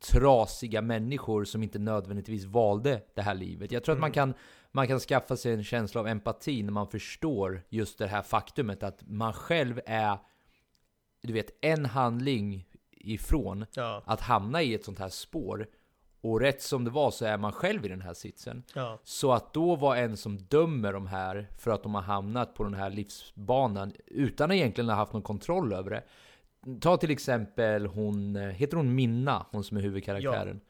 trasiga 0.00 0.82
människor 0.82 1.44
som 1.44 1.62
inte 1.62 1.78
nödvändigtvis 1.78 2.44
valde 2.44 3.02
det 3.14 3.22
här 3.22 3.34
livet. 3.34 3.72
Jag 3.72 3.84
tror 3.84 3.94
att 3.94 4.00
man 4.00 4.12
kan, 4.12 4.34
man 4.72 4.86
kan 4.88 4.98
skaffa 5.00 5.36
sig 5.36 5.52
en 5.52 5.64
känsla 5.64 6.00
av 6.00 6.08
empati 6.08 6.62
när 6.62 6.72
man 6.72 6.86
förstår 6.88 7.62
just 7.68 7.98
det 7.98 8.06
här 8.06 8.22
faktumet 8.22 8.82
att 8.82 9.02
man 9.06 9.32
själv 9.32 9.80
är, 9.86 10.18
du 11.22 11.32
vet, 11.32 11.50
en 11.64 11.86
handling 11.86 12.66
ifrån 12.90 13.66
Ja, 13.74 14.02
att 14.06 14.20
hamna 14.20 14.62
i 14.62 14.74
ett 14.74 14.84
sånt 14.84 14.98
här 14.98 15.08
spår. 15.08 15.66
Och 16.22 16.40
rätt 16.40 16.62
som 16.62 16.84
det 16.84 16.90
var 16.90 17.10
så 17.10 17.24
är 17.24 17.38
man 17.38 17.52
själv 17.52 17.84
i 17.84 17.88
den 17.88 18.00
här 18.00 18.14
sitsen. 18.14 18.62
ja, 18.74 18.98
Så 19.04 19.32
att 19.32 19.54
då 19.54 19.76
vara 19.76 19.98
en 19.98 20.16
som 20.16 20.38
dömer 20.38 20.92
de 20.92 21.06
här 21.06 21.48
för 21.58 21.70
att 21.70 21.82
de 21.82 21.94
har 21.94 22.02
hamnat 22.02 22.54
på 22.54 22.64
den 22.64 22.74
här 22.74 22.90
livsbanan 22.90 23.92
utan 24.06 24.50
att 24.50 24.54
egentligen 24.54 24.88
ha 24.88 24.96
haft 24.96 25.12
någon 25.12 25.22
kontroll 25.22 25.72
över 25.72 25.90
det. 25.90 26.02
Ta 26.80 26.96
till 26.96 27.10
exempel 27.10 27.86
hon, 27.86 28.36
eh, 28.36 28.42
heter 28.48 28.76
hon 28.76 28.94
Minna? 28.94 29.46
Hon 29.50 29.64
som 29.64 29.76
är 29.76 29.80
huvudkaraktären. 29.80 30.60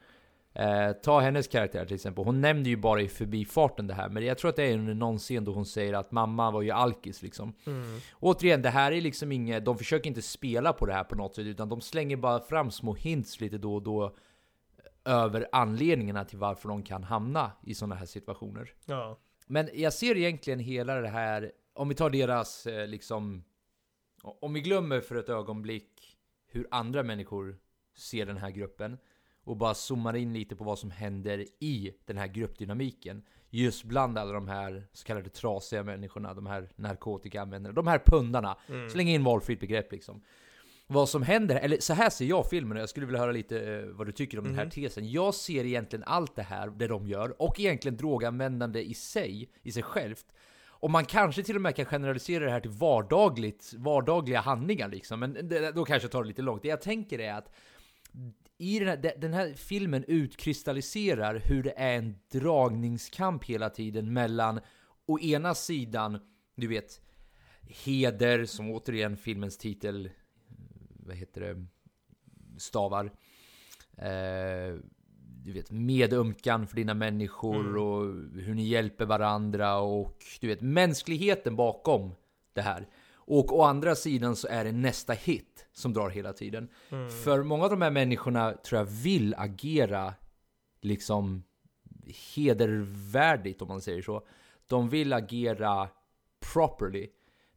Eh, 0.54 0.92
ta 0.92 1.20
hennes 1.20 1.48
karaktär 1.48 1.84
till 1.84 1.94
exempel. 1.94 2.24
Hon 2.24 2.40
nämnde 2.40 2.68
ju 2.68 2.76
bara 2.76 3.00
i 3.00 3.08
förbifarten 3.08 3.86
det 3.86 3.94
här. 3.94 4.08
Men 4.08 4.24
jag 4.24 4.38
tror 4.38 4.48
att 4.48 4.56
det 4.56 4.62
är 4.64 4.74
under 4.74 4.94
någon 4.94 5.18
scen 5.18 5.44
då 5.44 5.52
hon 5.52 5.66
säger 5.66 5.94
att 5.94 6.12
mamma 6.12 6.50
var 6.50 6.62
ju 6.62 6.70
alkis 6.70 7.22
liksom. 7.22 7.52
mm, 7.66 7.98
Återigen, 8.20 8.62
det 8.62 8.70
här 8.70 8.92
är 8.92 9.00
liksom 9.00 9.32
inget, 9.32 9.64
de 9.64 9.78
försöker 9.78 10.08
inte 10.08 10.22
spela 10.22 10.72
på 10.72 10.86
det 10.86 10.92
här 10.92 11.04
på 11.04 11.14
något 11.14 11.34
sätt, 11.34 11.46
utan 11.46 11.68
de 11.68 11.80
slänger 11.80 12.16
bara 12.16 12.40
fram 12.40 12.70
små 12.70 12.94
hints 12.94 13.40
lite 13.40 13.58
då 13.58 13.74
och 13.74 13.82
då 13.82 14.16
över 15.04 15.48
anledningarna 15.52 16.24
till 16.24 16.38
varför 16.38 16.68
de 16.68 16.82
kan 16.82 17.04
hamna 17.04 17.52
i 17.62 17.74
sådana 17.74 17.94
här 17.94 18.06
situationer. 18.06 18.72
ja, 18.84 19.18
Men 19.46 19.68
jag 19.74 19.92
ser 19.92 20.16
egentligen 20.16 20.58
hela 20.58 20.94
det 20.94 21.08
här, 21.08 21.52
om 21.74 21.88
vi 21.88 21.94
tar 21.94 22.10
deras 22.10 22.66
eh, 22.66 22.86
liksom, 22.86 23.44
om 24.22 24.52
vi 24.52 24.60
glömmer 24.60 25.00
för 25.00 25.14
ett 25.16 25.28
ögonblick 25.28 26.16
hur 26.46 26.66
andra 26.70 27.02
människor 27.02 27.56
ser 27.96 28.26
den 28.26 28.36
här 28.36 28.50
gruppen 28.50 28.98
och 29.44 29.56
bara 29.56 29.74
zoomar 29.74 30.16
in 30.16 30.32
lite 30.32 30.56
på 30.56 30.64
vad 30.64 30.78
som 30.78 30.90
händer 30.90 31.38
i 31.60 31.94
den 32.04 32.16
här 32.16 32.26
gruppdynamiken. 32.26 33.22
Just 33.50 33.84
bland 33.84 34.18
alla 34.18 34.32
de 34.32 34.48
här 34.48 34.86
så 34.92 35.04
kallade 35.04 35.28
trasiga 35.28 35.82
människorna, 35.82 36.34
de 36.34 36.46
här 36.46 36.68
narkotikaanvändarna, 36.76 37.74
de 37.74 37.86
här 37.86 38.02
pundarna. 38.06 38.56
mm. 38.68 38.90
Släng 38.90 39.08
in 39.08 39.24
valfritt 39.24 39.60
begrepp 39.60 39.92
liksom. 39.92 40.22
Vad 40.86 41.08
som 41.08 41.22
händer, 41.22 41.56
eller 41.56 41.76
så 41.80 41.94
här 41.94 42.10
ser 42.10 42.24
jag 42.24 42.50
filmen 42.50 42.76
och 42.76 42.82
jag 42.82 42.88
skulle 42.88 43.06
vilja 43.06 43.20
höra 43.20 43.32
lite 43.32 43.60
eh, 43.74 43.84
vad 43.86 44.06
du 44.06 44.12
tycker 44.12 44.38
om 44.38 44.44
den 44.44 44.54
här 44.54 44.64
Mhm. 44.64 44.70
tesen. 44.70 45.10
Jag 45.10 45.34
ser 45.34 45.64
egentligen 45.64 46.02
allt 46.06 46.36
det 46.36 46.42
här, 46.42 46.68
det 46.70 46.86
de 46.86 47.06
gör, 47.08 47.42
och 47.42 47.60
egentligen 47.60 47.96
droganvändande 47.96 48.82
i 48.82 48.94
sig, 48.94 49.50
i 49.62 49.72
sig 49.72 49.82
självt. 49.82 50.26
Och 50.80 50.90
man 50.90 51.04
kanske 51.04 51.42
till 51.42 51.56
och 51.56 51.62
med 51.62 51.76
kan 51.76 51.86
generalisera 51.86 52.44
det 52.44 52.50
här 52.50 52.60
till 52.60 52.70
vardagligt, 52.70 53.74
vardagliga 53.76 54.40
handlingar 54.40 54.88
liksom, 54.88 55.20
men 55.20 55.48
det, 55.48 55.72
då 55.72 55.84
kanske 55.84 56.04
jag 56.04 56.12
tar 56.12 56.22
det 56.22 56.28
lite 56.28 56.42
långt. 56.42 56.62
Det 56.62 56.68
jag 56.68 56.80
tänker 56.80 57.18
är 57.18 57.34
att 57.34 57.52
i 58.58 58.78
den 58.78 58.88
här, 58.88 59.14
den 59.18 59.32
här 59.32 59.54
filmen 59.54 60.04
utkristalliserar 60.04 61.34
hur 61.34 61.62
det 61.62 61.74
är 61.76 61.98
en 61.98 62.14
dragningskamp 62.32 63.44
hela 63.44 63.70
tiden 63.70 64.12
mellan 64.12 64.60
å 65.06 65.20
ena 65.20 65.54
sidan, 65.54 66.20
du 66.54 66.66
vet, 66.66 67.00
heder, 67.62 68.44
som 68.44 68.70
återigen 68.70 69.16
filmens 69.16 69.58
titel, 69.58 70.10
vad 71.06 71.16
heter 71.16 71.40
det, 71.40 71.66
stavar. 72.58 73.12
Eh, 73.96 74.74
du 75.44 75.52
vet, 75.52 75.70
medömkan 75.70 76.66
för 76.66 76.76
dina 76.76 76.94
människor 76.94 77.60
Mm. 77.60 77.82
och 77.82 78.04
hur 78.42 78.54
ni 78.54 78.62
hjälper 78.68 79.04
varandra 79.06 79.78
och 79.78 80.18
du 80.40 80.46
vet, 80.46 80.60
mänskligheten 80.60 81.56
bakom 81.56 82.12
det 82.52 82.62
här. 82.62 82.88
Och 83.12 83.58
å 83.58 83.62
andra 83.62 83.94
sidan 83.94 84.36
så 84.36 84.48
är 84.48 84.64
det 84.64 84.72
nästa 84.72 85.12
hit 85.12 85.66
som 85.72 85.92
drar 85.92 86.10
hela 86.10 86.32
tiden. 86.32 86.68
Mm. 86.90 87.10
För 87.10 87.42
många 87.42 87.64
av 87.64 87.70
de 87.70 87.82
här 87.82 87.90
människorna 87.90 88.52
tror 88.52 88.78
jag 88.78 88.86
vill 88.86 89.34
agera 89.38 90.14
liksom 90.80 91.42
hedervärdigt 92.34 93.62
om 93.62 93.68
man 93.68 93.80
säger 93.80 94.02
så. 94.02 94.26
De 94.66 94.88
vill 94.88 95.12
agera 95.12 95.88
properly. 96.52 97.08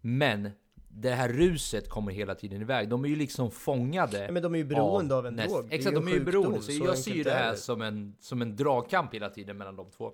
Men 0.01 0.49
det 0.95 1.09
här 1.09 1.29
ruset 1.29 1.89
kommer 1.89 2.11
hela 2.11 2.35
tiden 2.35 2.61
iväg. 2.61 2.89
De 2.89 3.05
är 3.05 3.09
ju 3.09 3.15
liksom 3.15 3.51
fångade. 3.51 4.25
Ja, 4.25 4.31
men 4.31 4.43
de 4.43 4.53
är 4.53 4.57
ju 4.57 4.65
beroende 4.65 5.15
av 5.15 5.27
en 5.27 5.35
näst- 5.35 5.49
drog. 5.53 5.73
Exakt, 5.73 5.95
de 5.95 6.07
är 6.07 6.11
en 6.11 6.17
ju 6.17 6.23
beroende. 6.23 6.61
Så, 6.61 6.71
så 6.71 6.85
jag 6.85 6.97
ser 6.97 7.11
ju 7.11 7.23
det 7.23 7.31
här 7.31 7.55
som 7.55 7.81
en, 7.81 8.15
som 8.19 8.41
en 8.41 8.55
dragkamp 8.55 9.13
hela 9.13 9.29
tiden 9.29 9.57
mellan 9.57 9.75
de 9.75 9.91
två. 9.91 10.13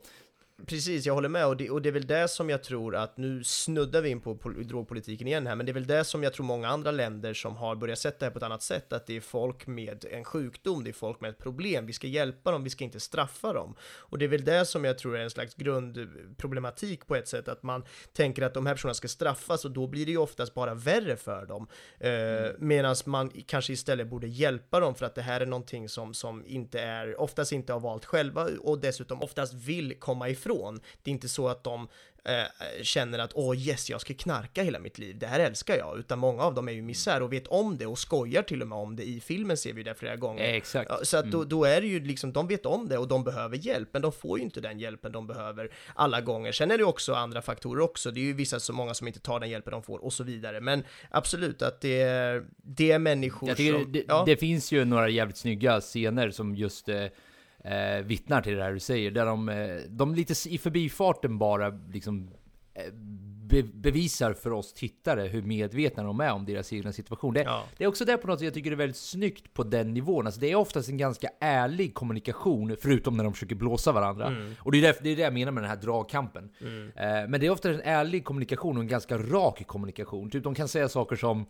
Precis, 0.66 1.06
jag 1.06 1.13
håller 1.13 1.30
med 1.30 1.48
och 1.48 1.58
det, 1.58 1.70
och 1.70 1.82
det 1.82 1.89
är 1.89 1.94
väl 1.94 2.08
det 2.08 2.28
som 2.28 2.50
jag 2.50 2.63
tror 2.63 2.96
att, 2.96 3.18
nu 3.18 3.44
snuddar 3.44 4.01
vi 4.01 4.10
in 4.10 4.22
på 4.22 4.36
pol- 4.36 4.63
drogpolitiken 4.68 5.28
igen 5.28 5.48
här, 5.48 5.56
men 5.56 5.66
det 5.66 5.72
är 5.72 5.74
väl 5.74 5.88
det 5.88 6.04
som 6.04 6.24
jag 6.24 6.34
tror 6.34 6.46
många 6.46 6.68
andra 6.68 6.92
länder 6.92 7.34
som 7.34 7.56
har 7.56 7.75
börjat 7.75 8.00
sätta 8.00 8.18
det 8.20 8.25
här 8.25 8.32
på 8.32 8.38
ett 8.38 8.44
annat 8.44 8.62
sätt, 8.62 8.94
att 8.94 9.08
det 9.08 9.18
är 9.18 9.22
folk 9.22 9.68
med 9.68 10.06
en 10.12 10.24
sjukdom, 10.24 10.84
det 10.84 10.89
är 10.89 10.94
folk 10.94 11.22
med 11.22 11.30
ett 11.30 11.38
problem, 11.38 11.86
vi 11.86 11.94
ska 11.94 12.08
hjälpa 12.08 12.51
dem, 12.51 12.63
vi 12.63 12.70
ska 12.70 12.84
inte 12.84 13.00
straffa 13.00 13.54
dem. 13.54 13.75
Och 13.82 14.18
det 14.18 14.25
är 14.25 14.30
väl 14.30 14.46
det 14.46 14.66
som 14.66 14.86
jag 14.86 14.98
tror 14.98 15.18
är 15.18 15.24
en 15.24 15.30
slags 15.30 15.56
grundproblematik 15.56 17.08
på 17.08 17.16
ett 17.16 17.28
sätt, 17.28 17.48
att 17.48 17.63
man 17.63 17.84
tänker 18.13 18.42
att 18.42 18.54
de 18.54 18.66
här 18.66 18.74
personerna 18.74 18.94
ska 18.94 19.08
straffas 19.08 19.66
och 19.66 19.72
då 19.72 19.88
blir 19.88 20.06
det 20.06 20.12
ju 20.12 20.18
oftast 20.18 20.54
bara 20.54 20.74
värre 20.74 21.16
för 21.16 21.46
dem. 21.46 21.68
Eh, 22.00 22.51
Medan 22.60 22.96
man 23.06 23.30
kanske 23.46 23.74
istället 23.74 24.08
borde 24.08 24.28
hjälpa 24.28 24.80
dem 24.80 24.96
för 24.96 25.06
att 25.06 25.16
det 25.16 25.22
här 25.22 25.42
är 25.42 25.46
någonting 25.46 25.89
som, 25.89 26.13
som 26.13 26.46
inte 26.46 26.80
är, 26.80 27.22
oftast 27.22 27.51
inte 27.51 27.74
har 27.74 27.80
valt 27.80 28.06
själva 28.06 28.50
och 28.60 28.80
dessutom 28.80 29.22
oftast 29.22 29.54
vill 29.54 29.96
komma 30.00 30.30
ifrån. 30.30 30.49
Det 31.03 31.10
är 31.10 31.13
inte 31.13 31.29
så 31.29 31.48
att 31.48 31.63
de 31.63 31.88
eh, 32.25 32.84
känner 32.84 33.20
att 33.20 33.32
åh 33.34 33.58
yes, 33.58 33.89
jag 33.89 34.01
ska 34.01 34.13
knarka 34.13 34.63
hela 34.63 34.79
mitt 34.79 34.98
liv, 34.98 35.18
det 35.20 35.27
här 35.27 35.39
älskar 35.39 35.77
jag, 35.77 36.00
utan 36.00 36.20
många 36.20 36.44
av 36.44 36.53
dem 36.53 36.68
är 36.68 36.72
ju 36.72 36.82
misär 36.82 37.22
och 37.22 37.34
vet 37.34 37.48
om 37.48 37.77
det 37.77 37.86
och 37.86 38.00
skojar 38.00 38.44
till 38.44 38.62
och 38.62 38.68
med 38.68 38.77
om 38.77 38.96
det 38.96 39.03
i 39.03 39.20
filmen 39.20 39.58
ser 39.58 39.74
vi 39.74 39.84
det 39.84 39.96
flera 39.96 40.15
gånger. 40.15 40.44
Eh, 40.44 40.53
exakt. 40.53 41.08
Så 41.08 41.18
att 41.18 41.32
då, 41.32 41.44
då 41.44 41.65
är 41.65 41.82
det 41.82 41.88
ju 41.88 42.00
liksom, 42.00 42.34
de 42.34 42.48
vet 42.48 42.65
om 42.65 42.88
det 42.89 42.98
och 42.98 43.08
de 43.08 43.24
behöver 43.24 43.58
hjälp, 43.58 43.89
men 43.91 44.01
de 44.01 44.12
får 44.12 44.39
ju 44.39 44.44
inte 44.44 44.62
den 44.62 44.79
hjälpen 44.79 45.12
de 45.12 45.27
behöver 45.27 45.72
alla 45.96 46.22
gånger. 46.22 46.51
Sen 46.51 46.72
är 46.72 46.77
det 46.77 46.84
också 46.84 47.13
andra 47.13 47.41
faktorer 47.41 47.82
också, 47.82 48.12
det 48.12 48.20
är 48.20 48.24
ju 48.24 48.34
vissa 48.34 48.60
så 48.60 48.74
många 48.74 48.94
som 48.94 49.08
inte 49.08 49.20
tar 49.20 49.39
den 49.39 49.50
hjälpen 49.50 49.72
de 49.72 49.84
får 49.84 50.06
och 50.06 50.13
så 50.13 50.24
vidare. 50.24 50.62
Men 50.62 50.84
absolut 51.10 51.62
att 51.62 51.82
det 51.82 52.01
är, 52.01 52.46
det 52.58 52.91
är 52.91 53.00
människor 53.00 53.50
Jag 53.50 53.58
tycker 53.58 53.84
som... 53.84 53.91
det, 53.91 54.03
ja. 54.08 54.24
det 54.25 54.38
finns 54.38 54.72
ju 54.72 54.86
några 54.86 55.10
jävligt 55.10 55.38
snygga 55.38 55.82
scener 55.82 56.32
som 56.32 56.56
just 56.56 56.89
eh, 56.89 57.06
eh, 57.63 58.06
vittnar 58.06 58.42
till 58.42 58.56
det 58.56 58.63
här 58.63 58.74
du 58.74 58.80
säger. 58.80 59.12
Där 59.12 59.25
de, 59.25 59.50
eh, 59.50 59.75
de 59.89 60.16
lite 60.16 60.50
i 60.50 60.58
förbifarten 60.58 61.38
bara 61.38 61.70
liksom 61.70 62.30
eh, 62.74 62.94
be, 63.50 63.63
bevisar 63.63 64.34
för 64.34 64.51
oss 64.54 64.74
tittare 64.74 65.22
hur 65.22 65.42
medvetna 65.42 66.04
de 66.04 66.20
är 66.20 66.32
om 66.32 66.46
deras 66.46 66.74
egna 66.74 66.92
situation. 66.94 67.34
Det, 67.34 67.42
Ja. 67.42 67.63
det 67.78 67.84
är 67.84 67.88
också 67.88 68.06
det 68.06 68.18
på 68.18 68.28
något 68.28 68.39
sätt 68.39 68.46
jag 68.46 68.54
tycker 68.54 68.72
är 68.72 68.75
väldigt 68.75 68.98
snyggt 68.98 69.54
på 69.54 69.63
den 69.63 69.94
nivån. 69.94 70.25
Alltså 70.25 70.42
det 70.42 70.51
är 70.51 70.56
oftast 70.56 70.89
en 70.89 70.98
ganska 70.98 71.30
ärlig 71.39 71.94
kommunikation, 71.94 72.75
förutom 72.82 73.18
när 73.18 73.24
de 73.24 73.34
försöker 73.34 73.56
blåsa 73.56 73.92
varandra. 73.92 74.28
Mm. 74.28 74.54
Och 74.60 74.72
det 74.72 74.78
är, 74.78 74.82
därför, 74.82 75.04
det 75.04 75.10
är 75.10 75.16
det 75.16 75.22
jag 75.22 75.34
menar 75.34 75.51
med 75.51 75.63
den 75.63 75.70
här 75.70 75.78
dragkampen. 75.78 76.50
Eh, 76.96 77.30
men 77.30 77.39
det 77.39 77.46
är 77.46 77.50
ofta 77.50 77.70
en 77.70 77.82
ärlig 77.82 78.25
kommunikation 78.25 78.78
och 78.78 78.84
en 78.84 78.88
ganska 78.89 79.18
rak 79.18 79.68
kommunikation. 79.68 80.30
Typ 80.30 80.44
de 80.44 80.56
kan 80.56 80.68
säga 80.68 80.89
saker 80.89 81.16
som 81.16 81.46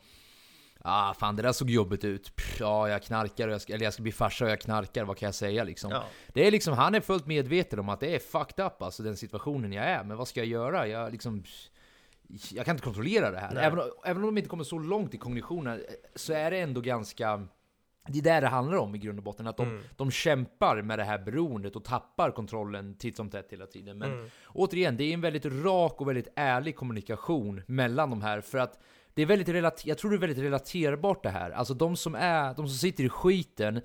Ah, 0.82 1.14
fan 1.14 1.36
det 1.36 1.42
där 1.42 1.52
såg 1.52 1.70
jobbigt 1.70 2.04
ut. 2.06 2.36
Pff, 2.36 2.60
ja, 2.60 2.90
jag 2.90 3.04
knarkar, 3.04 3.48
och 3.48 3.54
jag 3.54 3.62
ska, 3.62 3.74
eller 3.74 3.84
jag 3.84 3.94
ska 3.94 4.04
bli 4.04 4.12
farsa 4.12 4.46
och 4.46 4.52
jag 4.52 4.60
knarkar, 4.62 5.04
vad 5.06 5.18
kan 5.18 5.28
jag 5.28 5.36
säga 5.36 5.64
liksom? 5.64 5.92
Ja. 5.92 6.04
Det 6.34 6.48
är 6.48 6.52
liksom, 6.52 6.74
han 6.74 6.96
är 6.96 7.02
fullt 7.02 7.26
medveten 7.28 7.80
om 7.80 7.90
att 7.90 8.00
det 8.00 8.16
är 8.16 8.20
fucked 8.20 8.66
up 8.66 8.82
alltså 8.82 9.04
den 9.04 9.18
situationen 9.18 9.74
jag 9.74 9.86
är, 9.86 10.04
men 10.04 10.18
vad 10.18 10.28
ska 10.28 10.40
jag 10.40 10.48
göra? 10.48 10.88
Jag 10.88 11.12
liksom... 11.12 11.44
Jag 12.52 12.66
kan 12.66 12.76
inte 12.76 12.84
kontrollera 12.84 13.32
det 13.32 13.40
här. 13.40 13.54
Nej. 13.54 13.64
Även, 13.66 13.80
även 14.06 14.24
om 14.24 14.28
de 14.36 14.38
inte 14.38 14.50
kommer 14.50 14.64
så 14.64 14.80
långt 14.80 15.14
i 15.14 15.18
kognitionen, 15.18 15.74
eh, 15.80 15.84
så 16.16 16.34
är 16.34 16.52
det 16.52 16.58
ändå 16.60 16.82
ganska... 16.82 17.48
Det 18.08 18.20
är 18.20 18.24
där 18.24 18.42
det 18.42 18.48
handlar 18.48 18.78
om 18.78 18.96
i 18.96 18.98
grund 18.98 19.20
och 19.20 19.24
botten, 19.24 19.48
att 19.48 19.58
de, 19.58 19.68
Mm. 19.68 19.84
de 19.98 20.12
kämpar 20.12 20.82
med 20.82 21.00
det 21.00 21.04
här 21.04 21.18
beroendet 21.20 21.76
och 21.76 21.84
tappar 21.84 22.32
kontrollen 22.32 22.96
titt 22.98 23.16
som 23.18 23.30
tätt 23.30 23.48
hela 23.52 23.66
tiden. 23.66 23.98
Men 23.98 24.12
Mm. 24.14 24.30
återigen, 24.48 24.98
det 24.98 25.04
är 25.04 25.14
en 25.14 25.22
väldigt 25.22 25.46
rak 25.46 26.02
och 26.02 26.08
väldigt 26.08 26.28
ärlig 26.36 26.76
kommunikation 26.76 27.62
mellan 27.68 28.10
de 28.10 28.22
här, 28.22 28.42
för 28.42 28.58
att 28.58 28.80
det 29.14 29.22
är 29.22 29.26
väldigt 29.26 29.48
relat- 29.50 29.86
jag 29.86 29.98
tror 29.98 30.12
det 30.12 30.18
är 30.18 30.20
väldigt 30.20 30.44
relaterbart 30.44 31.24
det 31.24 31.30
här. 31.30 31.52
Alltså 31.52 31.74
de 31.74 31.96
som 31.96 32.16
är, 32.16 32.54
de 32.54 32.68
som 32.68 32.78
sitter 32.78 33.04
i 33.04 33.10
skiten, 33.10 33.82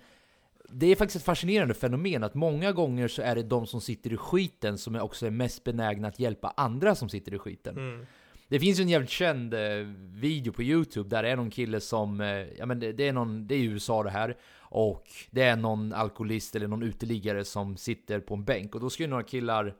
det 0.69 0.87
är 0.87 0.97
faktiskt 0.97 1.17
ett 1.17 1.25
fascinerande 1.25 1.75
fenomen 1.75 2.25
att 2.25 2.35
många 2.35 2.73
gånger 2.73 3.09
så 3.09 3.23
är 3.23 3.35
det 3.35 3.43
de 3.43 3.67
som 3.67 3.81
sitter 3.81 4.13
i 4.13 4.17
skiten 4.17 4.79
som 4.79 4.95
är 4.95 5.01
också 5.01 5.27
är 5.27 5.31
mest 5.31 5.65
benägna 5.65 6.09
att 6.09 6.21
hjälpa 6.21 6.55
andra 6.57 6.95
som 6.95 7.09
sitter 7.09 7.35
i 7.35 7.39
skiten. 7.39 7.77
Mm. 7.77 8.07
Det 8.49 8.61
finns 8.61 8.79
ju 8.79 8.83
en 8.83 8.89
jävligt 8.89 9.11
känd 9.11 9.55
eh, 9.55 9.61
video 10.01 10.53
på 10.53 10.63
Youtube 10.63 11.09
där 11.09 11.23
det 11.23 11.29
är 11.31 11.37
någon 11.37 11.51
kille 11.51 11.81
som, 11.81 12.21
eh, 12.21 12.29
ja 12.29 12.67
men 12.67 12.81
det, 12.81 12.93
det 12.93 13.09
är 13.09 13.13
någon, 13.13 13.47
det 13.47 13.55
är 13.55 13.59
i 13.59 13.65
USA 13.65 14.03
det 14.03 14.11
här, 14.11 14.37
och 14.61 15.07
det 15.31 15.43
är 15.43 15.57
någon 15.57 15.93
alkoholist 15.93 16.57
eller 16.57 16.69
någon 16.69 16.83
uteliggare 16.83 17.45
som 17.45 17.77
sitter 17.77 18.21
på 18.21 18.35
en 18.35 18.45
bänk, 18.45 18.75
och 18.75 18.81
då 18.81 18.91
ska 18.91 19.03
ju 19.03 19.09
några 19.09 19.23
killar, 19.23 19.75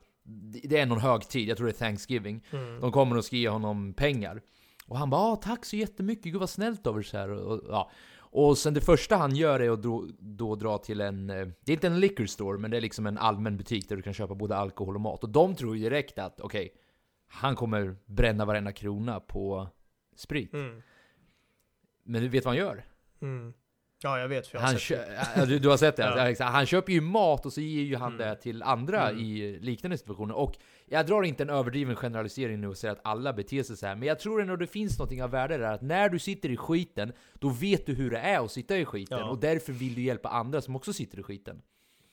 det 0.63 0.79
är 0.79 0.85
någon 0.85 0.99
högtid, 0.99 1.49
jag 1.49 1.57
tror 1.57 1.67
det 1.67 1.73
är 1.73 1.85
Thanksgiving, 1.85 2.43
de 2.81 2.91
kommer 2.91 3.17
och 3.17 3.25
ska 3.25 3.35
ge 3.35 3.49
honom 3.49 3.93
pengar. 3.93 4.41
Och 4.85 4.97
han 4.97 5.09
bara 5.09 5.21
ah, 5.21 5.35
'Tack 5.35 5.65
så 5.65 5.75
jättemycket, 5.75 6.31
gud 6.31 6.39
vad 6.39 6.49
snällt 6.49 6.87
av 6.87 6.97
er' 6.97 7.03
så 7.03 7.17
här, 7.17 7.29
och, 7.29 7.51
och, 7.51 7.61
ja. 7.69 7.91
Och 8.17 8.57
sen 8.57 8.73
det 8.73 8.81
första 8.81 9.15
han 9.15 9.35
gör 9.35 9.59
är 9.59 9.69
att 9.69 9.83
då, 9.83 10.07
då 10.19 10.55
dra 10.55 10.77
till 10.77 11.01
en, 11.01 11.29
eh, 11.29 11.47
det 11.65 11.71
är 11.71 11.73
inte 11.73 11.87
en 11.87 11.99
liquor 11.99 12.25
store, 12.25 12.57
men 12.57 12.71
det 12.71 12.77
är 12.77 12.81
liksom 12.81 13.05
en 13.05 13.17
allmän 13.17 13.57
butik 13.57 13.89
där 13.89 13.95
du 13.95 14.01
kan 14.01 14.13
köpa 14.13 14.35
både 14.35 14.55
alkohol 14.55 14.95
och 14.95 15.01
mat. 15.01 15.23
Och 15.23 15.29
de 15.29 15.55
tror 15.55 15.77
ju 15.77 15.83
direkt 15.83 16.19
att, 16.19 16.41
okej, 16.41 16.73
han 17.27 17.55
kommer 17.55 17.95
bränna 18.05 18.45
varenda 18.45 18.71
krona 18.71 19.19
på 19.19 19.67
sprit. 20.15 20.53
Mm. 20.53 20.81
Men 22.03 22.21
du 22.21 22.29
vet 22.29 22.45
vad 22.45 22.53
han 22.53 22.65
gör? 22.65 22.85
Mm. 23.21 23.53
Ja, 24.05 24.19
jag 24.19 24.27
vet 24.27 24.47
för 24.47 24.57
jag 24.57 24.61
har 24.61 24.67
Han 24.67 24.79
sett 24.79 25.47
du, 25.47 25.59
du 25.59 25.69
har 25.69 25.77
sett 25.77 25.95
det? 25.95 26.35
Ja. 26.39 26.45
Han 26.45 26.65
köper 26.65 26.93
ju 26.93 27.01
mat 27.01 27.45
och 27.45 27.53
så 27.53 27.61
ger 27.61 27.83
ju 27.83 27.95
han 27.95 28.13
Mm. 28.13 28.27
det 28.27 28.35
till 28.35 28.63
andra 28.63 29.09
Mm. 29.09 29.21
i 29.23 29.59
liknande 29.61 29.97
situationer. 29.97 30.35
Och 30.35 30.53
jag 30.85 31.05
drar 31.05 31.23
inte 31.23 31.43
en 31.43 31.49
överdriven 31.49 31.95
generalisering 31.95 32.61
nu 32.61 32.67
och 32.67 32.77
säger 32.77 32.91
att 32.91 33.01
alla 33.03 33.33
beter 33.33 33.63
sig 33.63 33.77
så 33.77 33.85
här. 33.85 33.95
Men 33.95 34.07
jag 34.07 34.19
tror 34.19 34.41
ändå 34.41 34.55
det 34.55 34.67
finns 34.67 34.99
något 34.99 35.21
av 35.21 35.31
värde 35.31 35.57
där. 35.57 35.71
Att 35.73 35.81
när 35.81 36.09
du 36.09 36.19
sitter 36.19 36.49
i 36.49 36.57
skiten, 36.57 37.13
då 37.33 37.49
vet 37.49 37.85
du 37.85 37.93
hur 37.93 38.11
det 38.11 38.17
är 38.19 38.45
att 38.45 38.51
sitta 38.51 38.77
i 38.77 38.85
skiten. 38.85 39.19
Ja. 39.19 39.29
Och 39.29 39.39
därför 39.39 39.73
vill 39.73 39.95
du 39.95 40.01
hjälpa 40.01 40.29
andra 40.29 40.61
som 40.61 40.75
också 40.75 40.93
sitter 40.93 41.19
i 41.19 41.23
skiten. 41.23 41.61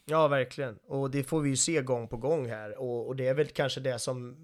Ja, 0.05 0.28
verkligen. 0.28 0.78
Och 0.87 1.11
det 1.11 1.22
får 1.24 1.40
vi 1.40 1.50
ju 1.50 1.57
se 1.57 1.83
gång 1.83 2.09
på 2.09 2.16
gång 2.16 2.48
här. 2.48 2.81
Och, 2.81 3.07
och 3.09 3.16
det 3.16 3.26
är 3.28 3.35
väl 3.35 3.46
kanske 3.46 3.81
det 3.81 3.98
som 3.98 4.37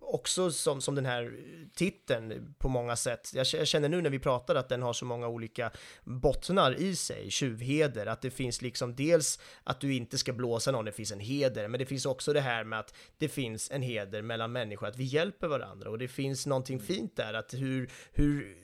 också 0.00 0.50
som, 0.50 0.80
som 0.80 0.94
den 0.94 1.06
här 1.06 1.32
titeln 1.74 2.54
på 2.58 2.68
många 2.68 2.96
sätt. 2.96 3.30
Jag 3.34 3.46
känner 3.46 3.88
nu 3.88 4.02
när 4.02 4.10
vi 4.10 4.18
pratar 4.18 4.54
att 4.54 4.68
den 4.68 4.82
har 4.82 4.92
så 4.92 5.04
många 5.04 5.28
olika 5.28 5.70
bottnar 6.04 6.80
i 6.80 6.96
sig, 6.96 7.30
tjuvheder, 7.30 8.06
att 8.06 8.20
det 8.20 8.30
finns 8.30 8.62
liksom 8.62 8.96
dels 8.96 9.40
att 9.64 9.80
du 9.80 9.94
inte 9.94 10.18
ska 10.18 10.32
blåsa 10.32 10.70
någon, 10.72 10.84
det 10.84 10.92
finns 10.92 11.12
en 11.12 11.20
heder, 11.20 11.68
men 11.68 11.78
det 11.78 11.86
finns 11.86 12.06
också 12.06 12.32
det 12.32 12.40
här 12.40 12.64
med 12.64 12.78
att 12.78 12.94
det 13.18 13.28
finns 13.28 13.70
en 13.70 13.82
heder 13.82 14.22
mellan 14.22 14.52
människor, 14.52 14.86
att 14.86 14.96
vi 14.96 15.04
hjälper 15.04 15.48
varandra 15.48 15.90
och 15.90 15.98
det 15.98 16.08
finns 16.08 16.46
någonting 16.46 16.80
fint 16.80 17.16
där, 17.16 17.34
att 17.34 17.54
hur, 17.54 17.90
hur 18.12 18.56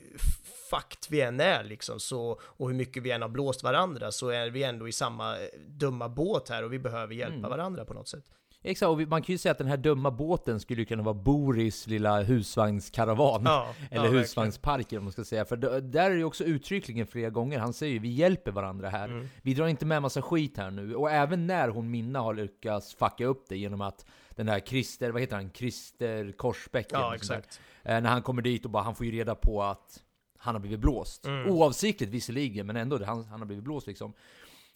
fucked 0.69 1.09
vi 1.09 1.21
än 1.21 1.39
är 1.39 1.63
liksom 1.63 1.99
så, 1.99 2.39
och 2.43 2.69
hur 2.69 2.75
mycket 2.75 3.03
vi 3.03 3.11
än 3.11 3.21
har 3.21 3.29
blåst 3.29 3.63
varandra 3.63 4.11
så 4.11 4.29
är 4.29 4.49
vi 4.49 4.63
ändå 4.63 4.87
i 4.87 4.91
samma 4.91 5.37
dumma 5.67 6.09
båt 6.09 6.49
här 6.49 6.63
och 6.63 6.73
vi 6.73 6.79
behöver 6.79 7.13
hjälpa 7.15 7.35
Mm. 7.35 7.49
varandra 7.49 7.85
på 7.85 7.93
något 7.93 8.07
sätt. 8.07 8.25
Exakt, 8.63 8.89
och 8.89 8.99
man 8.99 9.21
kan 9.21 9.33
ju 9.33 9.37
säga 9.37 9.51
att 9.51 9.57
den 9.57 9.67
här 9.67 9.77
dumma 9.77 10.11
båten 10.11 10.59
skulle 10.59 10.85
kunna 10.85 11.03
vara 11.03 11.13
Boris 11.13 11.87
lilla 11.87 12.21
husvagnskaravan. 12.21 13.41
Ja, 13.45 13.73
Eller 13.91 14.05
ja, 14.05 14.11
husvagnsparken 14.11 14.97
om 14.97 15.03
man 15.03 15.11
ska 15.13 15.23
säga. 15.23 15.45
För 15.45 15.57
där 15.81 16.05
är 16.05 16.09
det 16.09 16.17
ju 16.17 16.23
också 16.23 16.43
uttryckligen 16.43 17.07
flera 17.07 17.29
gånger, 17.29 17.59
han 17.59 17.73
säger 17.73 17.93
ju 17.93 17.99
vi 17.99 18.09
hjälper 18.09 18.51
varandra 18.51 18.89
här. 18.89 19.05
Mm. 19.07 19.27
Vi 19.41 19.53
drar 19.53 19.67
inte 19.67 19.85
med 19.85 20.01
massa 20.01 20.21
skit 20.21 20.57
här 20.57 20.71
nu. 20.71 20.95
Och 20.95 21.11
även 21.11 21.47
när 21.47 21.69
hon 21.69 21.91
Minna 21.91 22.19
har 22.19 22.33
lyckats 22.33 22.93
fucka 22.95 23.25
upp 23.25 23.45
det 23.49 23.57
genom 23.57 23.81
att 23.81 24.05
den 24.35 24.45
där 24.45 24.59
Christer, 24.59 25.11
vad 25.11 25.21
heter 25.21 25.35
han? 25.35 25.51
Christer 25.51 26.31
Korsbäck 26.31 26.91
eller 26.91 27.01
Ja, 27.01 27.09
sånt 27.09 27.27
där. 27.29 27.37
exakt. 27.37 27.59
Eh, 27.83 28.01
när 28.01 28.09
han 28.09 28.21
kommer 28.21 28.41
dit 28.41 28.65
och 28.65 28.71
bara, 28.71 28.83
han 28.83 28.95
får 28.95 29.05
ju 29.05 29.11
reda 29.11 29.35
på 29.35 29.63
att 29.63 30.03
han 30.37 30.55
har 30.55 30.59
blivit 30.59 30.79
blåst. 30.79 31.25
Mm. 31.25 31.49
Oavsiktligt 31.49 32.11
visserligen, 32.11 32.67
men 32.67 32.75
ändå, 32.75 33.05
han, 33.05 33.23
han 33.25 33.39
har 33.39 33.45
blivit 33.45 33.63
blåst 33.63 33.87
liksom. 33.87 34.13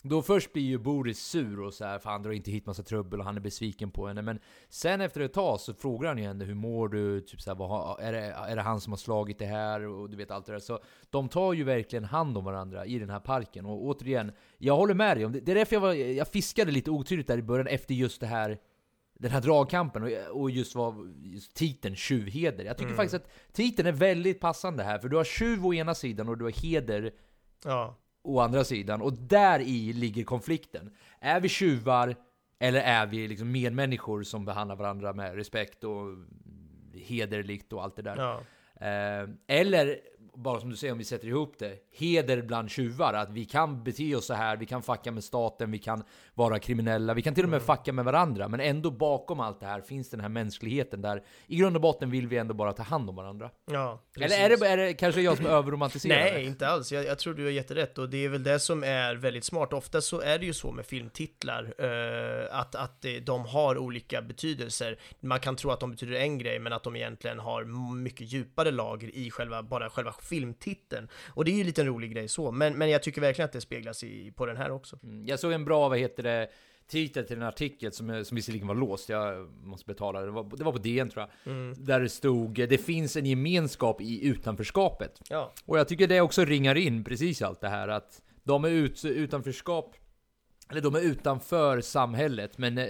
Då 0.05 0.21
först 0.21 0.53
blir 0.53 0.63
ju 0.63 0.77
Boris 0.77 1.19
sur 1.19 1.59
och 1.59 1.73
så 1.73 1.85
här, 1.85 1.99
för 1.99 2.09
han 2.09 2.23
drar 2.23 2.31
inte 2.31 2.51
hit 2.51 2.65
massa 2.65 2.83
trubbel 2.83 3.19
och 3.19 3.25
han 3.25 3.35
är 3.37 3.41
besviken 3.41 3.91
på 3.91 4.07
henne. 4.07 4.21
Men 4.21 4.39
sen 4.69 5.01
efter 5.01 5.21
ett 5.21 5.33
tag 5.33 5.59
så 5.59 5.73
frågar 5.73 6.07
han 6.07 6.17
ju 6.17 6.23
henne, 6.23 6.45
hur 6.45 6.53
mår 6.55 6.87
du? 6.87 7.21
Typ 7.21 7.41
så 7.41 7.49
här, 7.49 7.55
vad, 7.57 7.69
har- 7.69 7.99
är, 8.01 8.11
det, 8.13 8.19
är 8.19 8.55
det 8.55 8.61
han 8.61 8.81
som 8.81 8.93
har 8.93 8.97
slagit 8.97 9.39
det 9.39 9.45
här? 9.45 9.85
Och 9.87 10.09
du 10.09 10.17
vet 10.17 10.31
allt 10.31 10.45
det 10.45 10.51
där. 10.51 10.59
Så 10.59 10.79
de 11.09 11.29
tar 11.29 11.53
ju 11.53 11.63
verkligen 11.63 12.03
hand 12.05 12.37
om 12.37 12.45
varandra 12.45 12.85
i 12.85 12.99
den 12.99 13.09
här 13.09 13.19
parken. 13.19 13.65
Och 13.65 13.83
återigen, 13.85 14.31
jag 14.57 14.75
håller 14.75 14.93
med 14.93 15.17
dig 15.17 15.25
om 15.25 15.31
det. 15.31 15.39
Det 15.39 15.51
är 15.51 15.55
därför 15.55 15.75
jag, 15.75 15.81
var, 15.81 15.93
jag 15.93 16.27
fiskade 16.27 16.71
lite 16.71 16.91
otydligt 16.91 17.27
där 17.27 17.37
i 17.37 17.41
början 17.43 17.67
efter 17.67 17.93
just 17.95 18.19
det 18.21 18.27
här 18.27 18.57
den 19.19 19.31
här 19.31 19.41
dragkampen 19.41 20.03
och, 20.03 20.41
och 20.41 20.51
just 20.51 20.75
vad 20.75 21.13
just 21.23 21.53
titeln 21.53 21.95
tjuvheder. 21.95 22.65
Jag 22.65 22.77
tycker 22.77 22.85
Mm. 22.91 22.97
faktiskt 22.97 23.15
att 23.25 23.29
titeln 23.53 23.87
är 23.87 23.91
väldigt 23.91 24.39
passande 24.39 24.83
här, 24.83 24.99
för 24.99 25.09
du 25.09 25.17
har 25.17 25.23
tjuv 25.23 25.65
å 25.65 25.73
ena 25.73 25.95
sidan 25.95 26.29
och 26.29 26.37
du 26.37 26.43
har 26.43 26.51
heder 26.51 27.11
Ja, 27.65 27.95
å 28.23 28.39
andra 28.39 28.63
sidan. 28.63 29.01
Och 29.01 29.13
där 29.13 29.59
i 29.59 29.93
ligger 29.93 30.23
konflikten. 30.23 30.91
Är 31.19 31.39
vi 31.39 31.49
tjuvar 31.49 32.15
eller 32.59 32.81
är 32.81 33.05
vi 33.05 33.27
liksom 33.27 33.51
medmänniskor 33.51 34.23
som 34.23 34.45
behandlar 34.45 34.75
varandra 34.75 35.13
med 35.13 35.35
respekt 35.35 35.83
och 35.83 36.07
hederligt 36.93 37.73
och 37.73 37.83
allt 37.83 37.95
det 37.95 38.01
där? 38.01 38.17
ja. 38.17 38.41
Eh, 38.73 39.29
eller 39.47 39.99
bara 40.35 40.59
som 40.59 40.69
du 40.69 40.75
säger 40.75 40.91
om 40.91 40.97
vi 40.97 41.03
sätter 41.03 41.27
ihop 41.27 41.55
det, 41.59 41.77
heder 41.91 42.41
bland 42.41 42.69
tjuvar. 42.71 43.13
Att 43.13 43.29
vi 43.31 43.45
kan 43.45 43.83
bete 43.83 44.15
oss 44.15 44.25
så 44.25 44.33
här, 44.33 44.57
vi 44.57 44.65
kan 44.65 44.81
fucka 44.83 45.11
med 45.11 45.23
staten, 45.23 45.71
vi 45.71 45.79
kan 45.79 46.03
vara 46.33 46.59
kriminella, 46.59 47.13
vi 47.13 47.21
kan 47.21 47.33
till 47.35 47.43
och 47.43 47.49
med 47.49 47.61
Mm. 47.61 47.77
fucka 47.77 47.93
med 47.93 48.05
varandra. 48.05 48.47
Men 48.47 48.59
ändå 48.59 48.91
bakom 48.91 49.39
allt 49.39 49.59
det 49.59 49.65
här 49.65 49.81
finns 49.81 50.09
den 50.09 50.19
här 50.19 50.29
mänskligheten 50.29 51.01
där 51.01 51.23
i 51.47 51.55
grund 51.55 51.75
och 51.75 51.81
botten 51.81 52.11
vill 52.11 52.27
vi 52.27 52.37
ändå 52.37 52.53
bara 52.53 52.73
ta 52.73 52.83
hand 52.83 53.09
om 53.09 53.15
varandra. 53.15 53.49
Ja, 53.71 54.01
Eller 54.19 54.37
är 54.45 54.49
det, 54.57 54.67
är 54.67 54.77
det 54.77 54.93
kanske 54.93 55.21
jag 55.21 55.37
som 55.37 55.45
överromantiserar? 55.57 56.15
Nej, 56.33 56.45
inte 56.45 56.67
alls. 56.67 56.91
Jag, 56.91 57.05
jag 57.05 57.19
tror 57.19 57.33
du 57.33 57.43
har 57.43 57.51
jätterätt 57.51 57.97
och 57.97 58.09
det 58.09 58.25
är 58.25 58.29
väl 58.29 58.43
det 58.43 58.59
som 58.59 58.83
är 58.83 59.15
väldigt 59.15 59.43
smart. 59.45 59.73
Ofta 59.73 60.01
så 60.01 60.21
är 60.21 60.39
det 60.39 60.45
ju 60.45 60.53
så 60.53 60.71
med 60.71 60.85
filmtitlar 60.85 61.73
eh, 61.77 62.59
att, 62.59 62.75
att 62.75 63.05
de 63.25 63.45
har 63.45 63.77
olika 63.77 64.21
betydelser. 64.21 64.99
Man 65.19 65.39
kan 65.39 65.55
tro 65.55 65.71
att 65.71 65.79
de 65.79 65.91
betyder 65.91 66.13
en 66.15 66.37
grej, 66.37 66.59
men 66.59 66.73
att 66.73 66.83
de 66.83 66.95
egentligen 66.95 67.39
har 67.39 67.63
mycket 67.95 68.31
djupare 68.31 68.71
lager 68.71 69.15
i 69.15 69.31
själva, 69.31 69.63
bara 69.63 69.89
själva 69.89 70.11
filmtiteln. 70.23 71.07
Och 71.27 71.45
det 71.45 71.51
är 71.51 71.53
ju 71.53 71.59
en 71.61 71.67
liten 71.67 71.85
rolig 71.85 72.11
grej 72.13 72.27
så, 72.27 72.51
men, 72.51 72.77
men 72.77 72.89
jag 72.89 73.03
tycker 73.03 73.21
verkligen 73.21 73.45
att 73.45 73.51
det 73.53 73.61
speglas 73.61 74.03
i, 74.03 74.31
på 74.31 74.45
den 74.45 74.57
här 74.57 74.71
också. 74.71 74.99
Mm, 75.03 75.25
Jag 75.27 75.39
såg 75.39 75.51
en 75.51 75.65
bra, 75.65 75.89
vad 75.89 75.99
heter 75.99 76.23
det, 76.23 76.49
titel 76.87 77.25
till 77.25 77.37
en 77.37 77.43
artikel 77.43 77.91
som, 77.91 78.25
som 78.25 78.35
visserligen 78.35 78.67
var 78.67 78.75
låst, 78.75 79.09
jag 79.09 79.47
måste 79.63 79.85
betala, 79.85 80.21
det 80.21 80.31
var, 80.31 80.57
det 80.57 80.63
var 80.63 80.71
på 80.71 80.77
DN 80.77 81.09
tror 81.09 81.27
jag. 81.43 81.75
Där 81.77 81.99
det 81.99 82.09
stod, 82.09 82.53
det 82.53 82.77
finns 82.77 83.15
en 83.15 83.25
gemenskap 83.25 84.01
i 84.01 84.27
utanförskapet. 84.27 85.21
Ja, 85.29 85.53
Och 85.65 85.79
jag 85.79 85.87
tycker 85.87 86.07
det 86.07 86.21
också 86.21 86.45
ringar 86.45 86.75
in 86.75 87.03
precis 87.03 87.41
allt 87.41 87.61
det 87.61 87.69
här 87.69 87.87
att 87.87 88.21
de 88.43 88.65
är 88.65 88.69
ut, 88.69 89.05
utanförskap, 89.05 89.95
eller 90.69 90.81
de 90.81 90.95
är 90.95 90.99
utanför 91.01 91.81
samhället, 91.81 92.57
men 92.57 92.77
eh, 92.77 92.87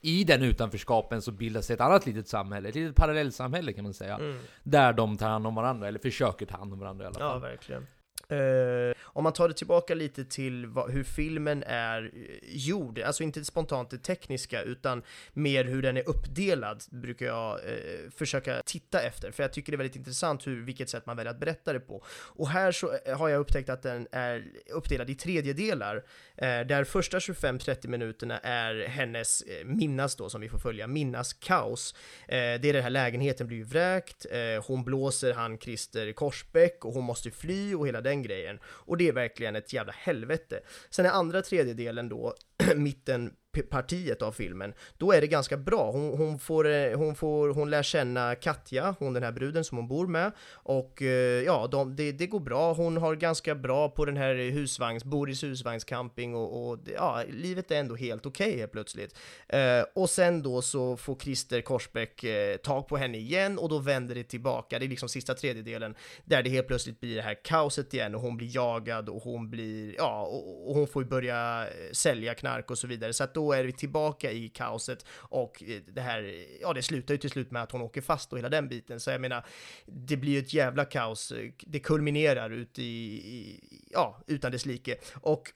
i 0.00 0.24
den 0.24 0.42
utanförskapen 0.42 1.22
så 1.22 1.32
bildas 1.32 1.70
ett 1.70 1.80
annat 1.80 2.06
litet 2.06 2.28
samhälle, 2.28 2.68
ett 2.68 2.74
litet 2.74 2.96
parallellsamhälle 2.96 3.72
kan 3.72 3.84
man 3.84 3.94
säga. 3.94 4.20
Där 4.62 4.92
de 4.92 5.16
tar 5.16 5.28
hand 5.28 5.46
om 5.46 5.54
varandra, 5.54 5.88
eller 5.88 5.98
försöker 5.98 6.46
ta 6.46 6.56
hand 6.56 6.72
om 6.72 6.78
varandra 6.78 7.04
i 7.04 7.08
alla 7.08 7.20
ja 7.20 7.30
fall. 7.30 7.40
verkligen. 7.40 7.86
Uh, 8.32 8.94
om 9.02 9.24
man 9.24 9.32
tar 9.32 9.48
det 9.48 9.54
tillbaka 9.54 9.94
lite 9.94 10.24
till 10.24 10.66
vad, 10.66 10.90
hur 10.90 11.04
filmen 11.04 11.62
är 11.66 12.02
eh, 12.14 12.56
gjord, 12.56 12.98
alltså 12.98 13.22
inte 13.22 13.44
spontant 13.44 13.90
det 13.90 13.98
tekniska 13.98 14.62
utan 14.62 15.02
mer 15.32 15.64
hur 15.64 15.82
den 15.82 15.96
är 15.96 16.08
uppdelad 16.08 16.82
brukar 16.90 17.26
jag 17.26 17.54
uh, 17.54 18.10
försöka 18.10 18.62
titta 18.64 19.00
efter 19.00 19.30
för 19.30 19.42
jag 19.42 19.52
tycker 19.52 19.72
det 19.72 19.76
är 19.76 19.78
väldigt 19.78 19.96
intressant 19.96 20.46
hur, 20.46 20.64
vilket 20.64 20.90
sätt 20.90 21.06
man 21.06 21.16
väljer 21.16 21.30
att 21.30 21.40
berätta 21.40 21.72
det 21.72 21.80
på. 21.80 22.04
Och 22.10 22.48
här 22.48 22.72
så 22.72 22.98
har 23.16 23.28
jag 23.28 23.40
upptäckt 23.40 23.68
att 23.68 23.82
den 23.82 24.08
är 24.12 24.44
uppdelad 24.70 25.10
i 25.10 25.14
tredjedelar 25.14 25.96
uh, 25.96 26.02
där 26.40 26.84
första 26.84 27.18
25-30 27.18 27.88
minuterna 27.88 28.38
är 28.38 28.86
hennes 28.86 29.44
minnas 29.64 30.16
då 30.16 30.28
som 30.28 30.40
vi 30.40 30.48
får 30.48 30.58
följa, 30.58 30.86
minnas 30.86 31.32
kaos. 31.32 31.94
Det 32.26 32.34
är 32.64 32.72
den 32.72 32.82
här 32.82 32.90
lägenheten 32.90 33.46
blir 33.46 33.56
ju 33.56 33.64
vräkt, 33.64 34.26
hon 34.66 34.84
blåser 34.84 35.32
han 35.32 35.58
Christer 35.58 36.12
Korsbäck 36.12 36.84
och 36.84 36.92
hon 36.92 37.04
måste 37.04 37.30
fly 37.30 37.74
och 37.74 37.88
hela 37.88 38.00
den 38.00 38.17
grejen. 38.22 38.58
Och 38.64 38.96
det 38.96 39.08
är 39.08 39.12
verkligen 39.12 39.56
ett 39.56 39.72
jävla 39.72 39.92
helvete. 39.92 40.60
Sen 40.90 41.06
är 41.06 41.10
andra 41.10 41.42
tredjedelen 41.42 42.08
då, 42.08 42.34
mitten 42.76 43.32
partiet 43.62 44.22
av 44.22 44.32
filmen, 44.32 44.72
då 44.98 45.12
är 45.12 45.20
det 45.20 45.26
ganska 45.26 45.56
bra. 45.56 45.90
Hon, 45.90 46.18
hon, 46.18 46.38
får, 46.38 46.68
eh, 46.68 46.98
hon, 46.98 47.14
får, 47.14 47.48
hon 47.48 47.70
lär 47.70 47.82
känna 47.82 48.34
Katja, 48.34 48.94
hon 48.98 49.14
den 49.14 49.22
här 49.22 49.32
bruden 49.32 49.64
som 49.64 49.78
hon 49.78 49.88
bor 49.88 50.06
med, 50.06 50.32
och 50.52 51.02
eh, 51.02 51.42
ja, 51.42 51.66
de, 51.66 51.96
det, 51.96 52.12
det 52.12 52.26
går 52.26 52.40
bra. 52.40 52.72
Hon 52.72 52.96
har 52.96 53.14
ganska 53.14 53.54
bra 53.54 53.88
på 53.88 54.04
den 54.04 54.16
här 54.16 54.34
husvagns, 54.34 55.04
Boris 55.04 55.44
husvagnscamping 55.44 56.34
och, 56.34 56.70
och 56.70 56.78
ja, 56.94 57.22
livet 57.28 57.70
är 57.70 57.76
ändå 57.76 57.96
helt 57.96 58.26
okej 58.26 58.58
helt 58.58 58.72
plötsligt. 58.72 59.16
Eh, 59.48 59.84
och 59.94 60.10
sen 60.10 60.42
då 60.42 60.62
så 60.62 60.96
får 60.96 61.16
Christer 61.16 61.60
Korsbäck 61.60 62.24
eh, 62.24 62.56
tag 62.56 62.88
på 62.88 62.96
henne 62.96 63.18
igen 63.18 63.58
och 63.58 63.68
då 63.68 63.78
vänder 63.78 64.14
det 64.14 64.24
tillbaka. 64.24 64.78
Det 64.78 64.84
är 64.86 64.88
liksom 64.88 65.08
sista 65.08 65.34
tredjedelen 65.34 65.94
där 66.24 66.42
det 66.42 66.50
helt 66.50 66.66
plötsligt 66.66 67.00
blir 67.00 67.16
det 67.16 67.22
här 67.22 67.44
kaoset 67.44 67.94
igen 67.94 68.14
och 68.14 68.20
hon 68.20 68.36
blir 68.36 68.56
jagad 68.56 69.08
och 69.08 69.22
hon 69.22 69.50
blir, 69.50 69.94
ja, 69.96 70.22
och, 70.22 70.68
och 70.68 70.74
hon 70.74 70.86
får 70.86 71.02
ju 71.02 71.08
börja 71.08 71.66
eh, 71.66 71.92
sälja 71.92 72.34
knark 72.34 72.70
och 72.70 72.78
så 72.78 72.86
vidare. 72.86 73.12
Så 73.12 73.24
att 73.24 73.34
då 73.34 73.47
är 73.52 73.64
vi 73.64 73.72
tillbaka 73.72 74.32
i 74.32 74.48
kaoset 74.48 75.06
och 75.10 75.62
eh, 75.62 75.80
det 75.86 76.00
här, 76.00 76.44
ja, 76.60 76.72
det 76.72 76.82
slutar 76.82 77.14
ju 77.14 77.18
till 77.18 77.30
slut 77.30 77.50
med 77.50 77.62
att 77.62 77.72
hon 77.72 77.82
åker 77.82 78.00
fast 78.00 78.32
och 78.32 78.38
hela 78.38 78.48
den 78.48 78.68
biten. 78.68 79.00
Så 79.00 79.10
jag 79.10 79.20
menar, 79.20 79.46
det 79.86 80.16
blir 80.16 80.32
ju 80.32 80.38
ett 80.38 80.54
jävla 80.54 80.84
kaos. 80.84 81.32
Det 81.60 81.80
kulminerar 81.80 82.50
ut 82.50 82.78
i, 82.78 82.82
i 82.82 83.60
ja, 83.90 84.20
utan 84.26 84.52
dess 84.52 84.66
like. 84.66 84.96
Och 85.14 85.52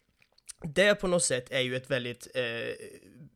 det 0.64 0.94
på 0.94 1.06
något 1.06 1.24
sätt 1.24 1.50
är 1.50 1.60
ju 1.60 1.76
ett 1.76 1.90
väldigt 1.90 2.28
eh, 2.34 2.74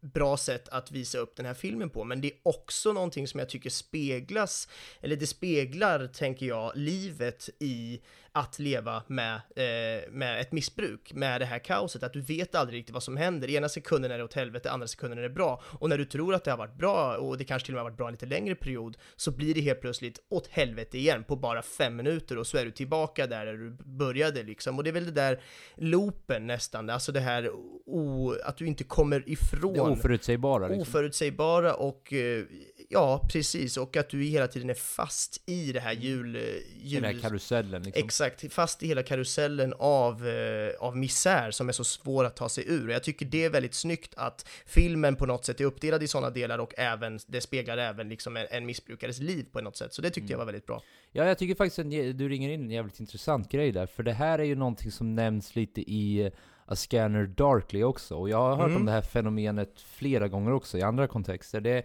bra 0.00 0.36
sätt 0.36 0.68
att 0.68 0.90
visa 0.90 1.18
upp 1.18 1.36
den 1.36 1.46
här 1.46 1.54
filmen 1.54 1.90
på, 1.90 2.04
men 2.04 2.20
det 2.20 2.28
är 2.28 2.38
också 2.42 2.92
någonting 2.92 3.28
som 3.28 3.40
jag 3.40 3.48
tycker 3.48 3.70
speglas, 3.70 4.68
eller 5.00 5.16
det 5.16 5.26
speglar, 5.26 6.06
tänker 6.06 6.46
jag, 6.46 6.72
livet 6.74 7.48
i 7.58 8.00
att 8.36 8.58
leva 8.58 9.02
med, 9.06 9.34
eh, 9.34 10.10
med 10.10 10.40
ett 10.40 10.52
missbruk, 10.52 11.12
med 11.14 11.40
det 11.40 11.44
här 11.44 11.58
kaoset, 11.58 12.02
att 12.02 12.12
du 12.12 12.20
vet 12.20 12.54
aldrig 12.54 12.78
riktigt 12.78 12.94
vad 12.94 13.02
som 13.02 13.16
händer. 13.16 13.50
Ena 13.50 13.68
sekunden 13.68 14.10
är 14.10 14.18
det 14.18 14.24
åt 14.24 14.34
helvete, 14.34 14.70
andra 14.70 14.86
sekunden 14.86 15.18
är 15.18 15.22
det 15.22 15.30
bra. 15.30 15.62
Och 15.64 15.88
när 15.88 15.98
du 15.98 16.04
tror 16.04 16.34
att 16.34 16.44
det 16.44 16.50
har 16.50 16.58
varit 16.58 16.78
bra, 16.78 17.16
och 17.16 17.38
det 17.38 17.44
kanske 17.44 17.66
till 17.66 17.74
och 17.74 17.76
med 17.76 17.82
har 17.82 17.90
varit 17.90 17.96
bra 17.96 18.06
en 18.06 18.12
lite 18.12 18.26
längre 18.26 18.54
period, 18.54 18.96
så 19.16 19.30
blir 19.30 19.54
det 19.54 19.60
helt 19.60 19.80
plötsligt 19.80 20.18
åt 20.28 20.46
helvete 20.46 20.98
igen 20.98 21.24
på 21.24 21.36
bara 21.36 21.62
fem 21.62 21.96
minuter 21.96 22.38
och 22.38 22.46
så 22.46 22.58
är 22.58 22.64
du 22.64 22.70
tillbaka 22.70 23.26
där, 23.26 23.46
där 23.46 23.54
du 23.54 23.70
började 23.70 24.42
liksom. 24.42 24.78
Och 24.78 24.84
det 24.84 24.90
är 24.90 24.94
väl 24.94 25.04
det 25.04 25.10
där 25.10 25.40
loopen 25.76 26.46
nästan, 26.46 26.90
alltså 26.90 27.12
det 27.12 27.20
här 27.20 27.50
o, 27.86 28.34
att 28.44 28.56
du 28.56 28.66
inte 28.66 28.84
kommer 28.84 29.28
ifrån 29.28 29.72
Det 29.72 29.80
oförutsägbara 29.80 30.68
liksom. 30.68 30.82
oförutsägbara 30.82 31.74
och 31.74 32.12
eh, 32.12 32.44
ja, 32.88 33.28
precis, 33.32 33.76
och 33.76 33.96
att 33.96 34.08
du 34.08 34.22
hela 34.22 34.48
tiden 34.48 34.70
är 34.70 34.74
fast 34.74 35.42
i 35.46 35.72
det 35.72 35.80
här 35.80 35.92
jul... 35.92 36.36
eh, 36.36 36.42
jul 36.82 37.02
den 37.02 37.14
här 37.14 37.22
karusellen 37.22 37.82
liksom. 37.82 38.04
Exakt, 38.04 38.25
fast 38.50 38.82
i 38.82 38.86
hela 38.86 39.02
karusellen 39.02 39.74
av, 39.78 40.26
eh, 40.28 40.74
av 40.80 40.96
misär 40.96 41.50
som 41.50 41.68
är 41.68 41.72
så 41.72 41.84
svår 41.84 42.24
att 42.24 42.36
ta 42.36 42.48
sig 42.48 42.64
ur. 42.68 42.88
Jag 42.90 43.02
tycker 43.02 43.26
det 43.26 43.44
är 43.44 43.50
väldigt 43.50 43.74
snyggt 43.74 44.14
att 44.16 44.48
filmen 44.66 45.16
på 45.16 45.26
något 45.26 45.44
sätt 45.44 45.60
är 45.60 45.64
uppdelad 45.64 46.02
i 46.02 46.08
sådana 46.08 46.30
delar 46.30 46.58
och 46.58 46.74
även, 46.78 47.18
det 47.26 47.40
speglar 47.40 47.78
även 47.78 48.08
liksom 48.08 48.36
en, 48.36 48.46
en 48.50 48.66
missbrukares 48.66 49.18
liv 49.20 49.46
på 49.52 49.60
något 49.60 49.76
sätt. 49.76 49.92
Så 49.94 50.02
det 50.02 50.08
tyckte 50.10 50.20
Mm. 50.20 50.30
jag 50.30 50.38
var 50.38 50.44
väldigt 50.46 50.66
bra. 50.66 50.82
Ja, 51.12 51.24
jag 51.24 51.38
tycker 51.38 51.54
faktiskt 51.54 51.78
att 51.78 51.90
du 51.90 52.28
ringer 52.28 52.50
in 52.50 52.60
en 52.60 52.70
jävligt 52.70 53.00
intressant 53.00 53.50
grej 53.50 53.72
där, 53.72 53.86
för 53.86 54.02
det 54.02 54.12
här 54.12 54.38
är 54.38 54.44
ju 54.44 54.54
någonting 54.54 54.90
som 54.92 55.14
nämns 55.14 55.56
lite 55.56 55.80
i 55.80 56.20
eh, 56.26 56.32
A 56.66 56.76
Scanner 56.76 57.26
Darkly 57.26 57.82
också, 57.82 58.16
och 58.16 58.28
jag 58.28 58.38
har 58.38 58.56
hört 58.56 58.66
Mm. 58.66 58.76
om 58.76 58.86
det 58.86 58.92
här 58.92 59.02
fenomenet 59.02 59.80
flera 59.80 60.28
gånger 60.28 60.52
också 60.52 60.78
i 60.78 60.82
andra 60.82 61.06
kontexter. 61.06 61.60
Det, 61.60 61.82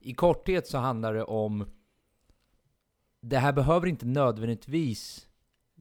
I 0.00 0.14
korthet 0.14 0.66
så 0.66 0.78
handlar 0.78 1.14
det 1.14 1.22
om 1.24 1.66
det 3.20 3.38
här 3.38 3.52
behöver 3.52 3.86
inte 3.86 4.06
nödvändigtvis 4.06 5.25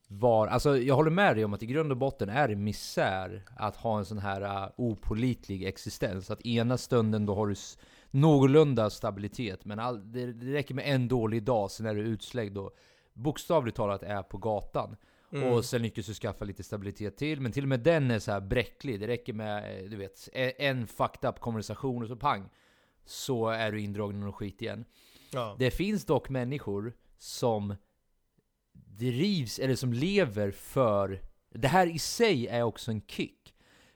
vara, 0.07 0.49
alltså 0.49 0.77
jag 0.77 0.95
håller 0.95 1.11
med 1.11 1.35
dig 1.35 1.45
om 1.45 1.53
att 1.53 1.63
i 1.63 1.65
grund 1.65 1.91
och 1.91 1.97
botten 1.97 2.29
är 2.29 2.47
det 2.47 2.55
misär 2.55 3.43
att 3.57 3.75
ha 3.75 3.97
en 3.97 4.05
sån 4.05 4.17
här 4.17 4.41
uh, 4.41 4.69
opolitlig 4.77 5.63
existens. 5.63 6.31
Att 6.31 6.45
ena 6.45 6.77
stunden 6.77 7.25
då 7.25 7.35
har 7.35 7.47
du 7.47 7.55
någorlunda 8.11 8.89
stabilitet, 8.89 9.65
men 9.65 9.79
all, 9.79 10.11
det, 10.11 10.33
det 10.33 10.53
räcker 10.53 10.75
med 10.75 10.85
en 10.87 11.07
dålig 11.07 11.43
dag, 11.43 11.71
sen 11.71 11.85
är 11.85 11.95
du 11.95 12.01
utslängd 12.01 12.57
och 12.57 12.75
bokstavligt 13.13 13.77
talat 13.77 14.03
är 14.03 14.23
på 14.23 14.37
gatan. 14.37 14.95
Mm. 15.31 15.53
Och 15.53 15.65
sen 15.65 15.81
lyckas 15.81 16.05
du 16.05 16.13
skaffa 16.13 16.45
lite 16.45 16.63
stabilitet 16.63 17.17
till, 17.17 17.41
men 17.41 17.51
till 17.51 17.63
och 17.63 17.69
med 17.69 17.79
den 17.79 18.11
är 18.11 18.19
så 18.19 18.31
här 18.31 18.41
bräcklig. 18.41 18.99
Det 18.99 19.07
räcker 19.07 19.33
med, 19.33 19.79
eh, 19.79 19.89
du 19.89 19.95
vet, 19.95 20.29
en, 20.33 20.51
en 20.57 20.87
fucked 20.87 21.29
up 21.29 21.39
konversation 21.39 22.01
och 22.01 22.07
så 22.07 22.15
pang, 22.15 22.49
så 23.05 23.49
är 23.49 23.71
du 23.71 23.81
indragen 23.81 24.15
i 24.15 24.19
någon 24.19 24.33
skit 24.33 24.61
igen. 24.61 24.85
Ja. 25.31 25.55
Det 25.59 25.71
finns 25.71 26.05
dock 26.05 26.29
människor 26.29 26.93
som 27.17 27.75
drivs, 28.97 29.59
eller 29.59 29.75
som 29.75 29.93
lever 29.93 30.51
för... 30.51 31.21
Det 31.49 31.67
här 31.67 31.87
i 31.87 31.99
sig 31.99 32.47
är 32.47 32.63
också 32.63 32.91
en 32.91 33.01
kick. 33.01 33.55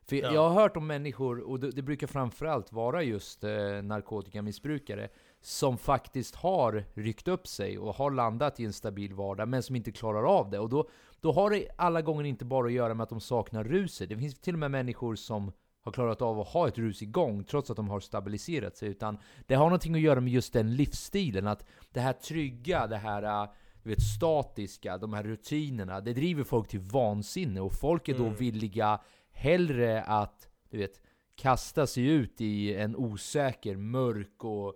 För 0.09 0.15
Ja. 0.15 0.33
jag 0.33 0.49
har 0.49 0.61
hört 0.61 0.77
om 0.77 0.87
människor, 0.87 1.39
och 1.39 1.59
det, 1.59 1.71
det 1.71 1.81
brukar 1.81 2.07
framförallt 2.07 2.71
vara 2.71 3.03
just 3.03 3.43
eh, 3.43 3.51
narkotikamissbrukare, 3.83 5.09
som 5.41 5.77
faktiskt 5.77 6.35
har 6.35 6.85
ryckt 6.93 7.27
upp 7.27 7.47
sig 7.47 7.79
och 7.79 7.95
har 7.95 8.11
landat 8.11 8.59
i 8.59 8.65
en 8.65 8.73
stabil 8.73 9.13
vardag, 9.13 9.47
men 9.47 9.63
som 9.63 9.75
inte 9.75 9.91
klarar 9.91 10.23
av 10.23 10.49
det. 10.49 10.59
Och 10.59 10.69
då, 10.69 10.89
då 11.19 11.31
har 11.31 11.49
det 11.49 11.67
alla 11.77 12.01
gånger 12.01 12.23
inte 12.23 12.45
bara 12.45 12.67
att 12.67 12.73
göra 12.73 12.93
med 12.93 13.03
att 13.03 13.09
de 13.09 13.21
saknar 13.21 13.63
ruset. 13.63 14.09
Det 14.09 14.17
finns 14.17 14.39
till 14.39 14.53
och 14.53 14.59
med 14.59 14.71
människor 14.71 15.15
som 15.15 15.51
har 15.81 15.91
klarat 15.91 16.21
av 16.21 16.39
att 16.39 16.47
ha 16.47 16.67
ett 16.67 16.77
rus 16.77 17.01
igång 17.01 17.43
trots 17.43 17.69
att 17.69 17.77
de 17.77 17.89
har 17.89 17.99
stabiliserat 17.99 18.77
sig. 18.77 18.89
Utan 18.89 19.17
det 19.47 19.55
har 19.55 19.65
någonting 19.65 19.95
att 19.95 20.01
göra 20.01 20.21
med 20.21 20.33
just 20.33 20.53
den 20.53 20.75
livsstilen. 20.75 21.47
Att 21.47 21.65
det 21.93 21.99
här 21.99 22.13
trygga, 22.13 22.87
det 22.87 22.97
här 22.97 23.23
äh, 23.23 23.49
du 23.83 23.89
vet, 23.89 24.01
statiska, 24.01 24.97
de 24.97 25.13
här 25.13 25.23
rutinerna, 25.23 26.01
det 26.01 26.13
driver 26.13 26.43
folk 26.43 26.67
till 26.67 26.79
vansinne. 26.79 27.61
Och 27.61 27.73
folk 27.73 28.09
är 28.09 28.17
då 28.17 28.23
Mm. 28.25 28.35
villiga 28.35 28.99
hellre 29.31 30.03
att, 30.03 30.47
du 30.69 30.77
vet, 30.77 31.01
kasta 31.35 31.87
sig 31.87 32.05
ut 32.05 32.41
i 32.41 32.75
en 32.75 32.95
osäker, 32.95 33.75
mörk 33.75 34.43
och 34.43 34.73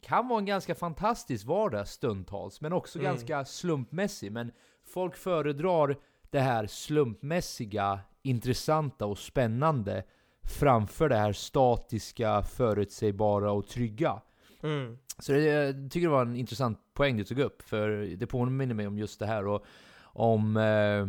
kan 0.00 0.28
vara 0.28 0.38
en 0.38 0.46
ganska 0.46 0.74
fantastisk 0.74 1.46
vardag 1.46 1.88
stundtals, 1.88 2.60
men 2.60 2.72
också 2.72 2.98
Mm. 2.98 3.10
ganska 3.10 3.44
slumpmässig. 3.44 4.32
Men 4.32 4.52
folk 4.84 5.16
föredrar 5.16 5.96
det 6.30 6.40
här 6.40 6.66
slumpmässiga, 6.66 8.00
intressanta 8.22 9.06
och 9.06 9.18
spännande 9.18 10.04
framför 10.42 11.08
det 11.08 11.16
här 11.16 11.32
statiska, 11.32 12.42
förutsägbara 12.42 13.52
och 13.52 13.66
trygga. 13.66 14.20
Mm. 14.62 14.98
Så 15.18 15.32
det, 15.32 15.42
jag 15.42 15.90
tycker 15.90 16.06
det 16.06 16.12
var 16.12 16.22
en 16.22 16.36
intressant 16.36 16.78
poäng 16.94 17.16
du 17.16 17.24
tog 17.24 17.38
upp, 17.38 17.62
för 17.62 18.16
det 18.16 18.26
påminner 18.26 18.74
mig 18.74 18.86
om 18.86 18.98
just 18.98 19.18
det 19.18 19.26
här. 19.26 19.46
Och 19.46 19.64
om 20.02 20.56
eh, 20.56 21.06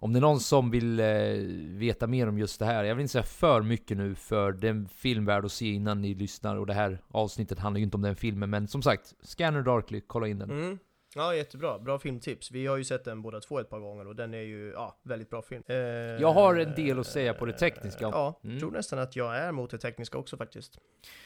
om 0.00 0.12
det 0.12 0.18
är 0.18 0.20
någon 0.20 0.40
som 0.40 0.70
vill 0.70 1.00
eh, 1.00 1.06
veta 1.78 2.06
mer 2.06 2.28
om 2.28 2.38
just 2.38 2.58
det 2.58 2.64
här, 2.64 2.84
jag 2.84 2.94
vill 2.94 3.02
inte 3.02 3.12
säga 3.12 3.22
för 3.22 3.62
mycket 3.62 3.96
nu 3.96 4.14
för 4.14 4.52
det 4.52 4.66
är 4.66 4.70
en 4.70 4.88
film 4.88 5.24
värd 5.24 5.44
att 5.44 5.52
se 5.52 5.72
innan 5.72 6.00
ni 6.00 6.14
lyssnar 6.14 6.56
och 6.56 6.66
det 6.66 6.74
här 6.74 7.02
avsnittet 7.08 7.58
handlar 7.58 7.78
ju 7.78 7.84
inte 7.84 7.96
om 7.96 8.02
den 8.02 8.16
filmen 8.16 8.50
men 8.50 8.68
som 8.68 8.82
sagt, 8.82 9.14
Scanner 9.22 9.62
Darkly, 9.62 10.00
kolla 10.06 10.28
in 10.28 10.38
den. 10.38 10.50
Mm. 10.50 10.78
Ja, 11.18 11.34
jättebra. 11.34 11.78
Bra 11.78 11.98
filmtips. 11.98 12.50
Vi 12.50 12.66
har 12.66 12.76
ju 12.76 12.84
sett 12.84 13.04
den 13.04 13.22
båda 13.22 13.40
två 13.40 13.58
ett 13.58 13.70
par 13.70 13.80
gånger 13.80 14.06
och 14.06 14.16
den 14.16 14.34
är 14.34 14.38
ju, 14.42 14.70
ja, 14.74 14.98
väldigt 15.02 15.30
bra 15.30 15.42
film. 15.42 15.62
Eh, 15.66 15.76
Jag 15.76 16.32
har 16.32 16.54
en 16.56 16.74
del 16.74 16.98
att 16.98 17.06
säga 17.06 17.34
på 17.34 17.46
det 17.46 17.52
tekniska. 17.52 18.04
Ja, 18.04 18.40
Mm. 18.44 18.58
tror 18.58 18.70
nästan 18.70 18.98
att 18.98 19.16
jag 19.16 19.36
är 19.36 19.52
mot 19.52 19.70
det 19.70 19.78
tekniska 19.78 20.18
också 20.18 20.36
faktiskt. 20.36 20.78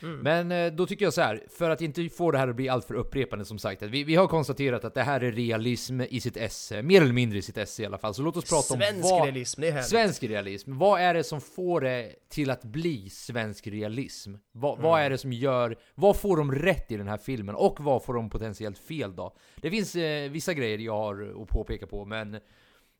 Mm. 0.02 0.18
Men 0.18 0.52
eh, 0.52 0.72
då 0.72 0.86
tycker 0.86 1.04
jag 1.06 1.12
så 1.14 1.20
här, 1.20 1.42
för 1.58 1.70
att 1.70 1.80
inte 1.80 2.08
få 2.08 2.30
det 2.30 2.38
här 2.38 2.48
att 2.48 2.56
bli 2.56 2.68
alltför 2.68 2.94
upprepande 2.94 3.44
som 3.44 3.58
sagt, 3.58 3.82
att 3.82 3.90
vi, 3.90 4.04
vi 4.04 4.14
har 4.14 4.26
konstaterat 4.26 4.84
att 4.84 4.94
det 4.94 5.02
här 5.02 5.20
är 5.20 5.32
realism 5.32 6.00
i 6.00 6.20
sitt 6.20 6.36
esse, 6.36 6.82
mer 6.82 7.02
eller 7.02 7.12
mindre 7.12 7.38
i 7.38 7.42
sitt 7.42 7.58
esse 7.58 7.82
i 7.82 7.86
alla 7.86 7.98
fall. 7.98 8.14
Så 8.14 8.22
låt 8.22 8.36
oss 8.36 8.50
prata 8.50 8.62
Svensk 8.84 9.04
om 9.04 9.10
vad... 9.10 9.24
realism, 9.24 9.60
det 9.60 9.68
är 9.68 9.72
härligt. 9.72 9.88
Svensk 9.88 10.22
realism. 10.22 10.78
Vad 10.78 11.00
är 11.00 11.14
det 11.14 11.24
som 11.24 11.40
får 11.40 11.80
det 11.80 12.12
till 12.28 12.50
att 12.50 12.64
bli 12.64 13.10
svensk 13.10 13.66
realism? 13.66 14.34
Vad, 14.52 14.78
vad 14.78 14.92
Mm. 14.92 15.06
är 15.06 15.10
det 15.10 15.18
som 15.18 15.32
gör... 15.32 15.76
Vad 15.94 16.16
får 16.16 16.36
de 16.36 16.52
rätt 16.54 16.90
i 16.90 16.96
den 16.96 17.08
här 17.08 17.16
filmen? 17.18 17.54
Och 17.54 17.80
vad 17.80 18.04
får 18.04 18.14
de 18.14 18.30
potentiellt 18.30 18.78
fel 18.78 19.16
då? 19.16 19.36
Det 19.56 19.70
finns 19.70 19.81
eh, 19.82 20.30
vissa 20.30 20.54
grejer 20.54 20.78
jag 20.78 20.96
har 20.96 21.42
att 21.42 21.48
påpeka 21.48 21.86
på, 21.86 22.04
men 22.04 22.40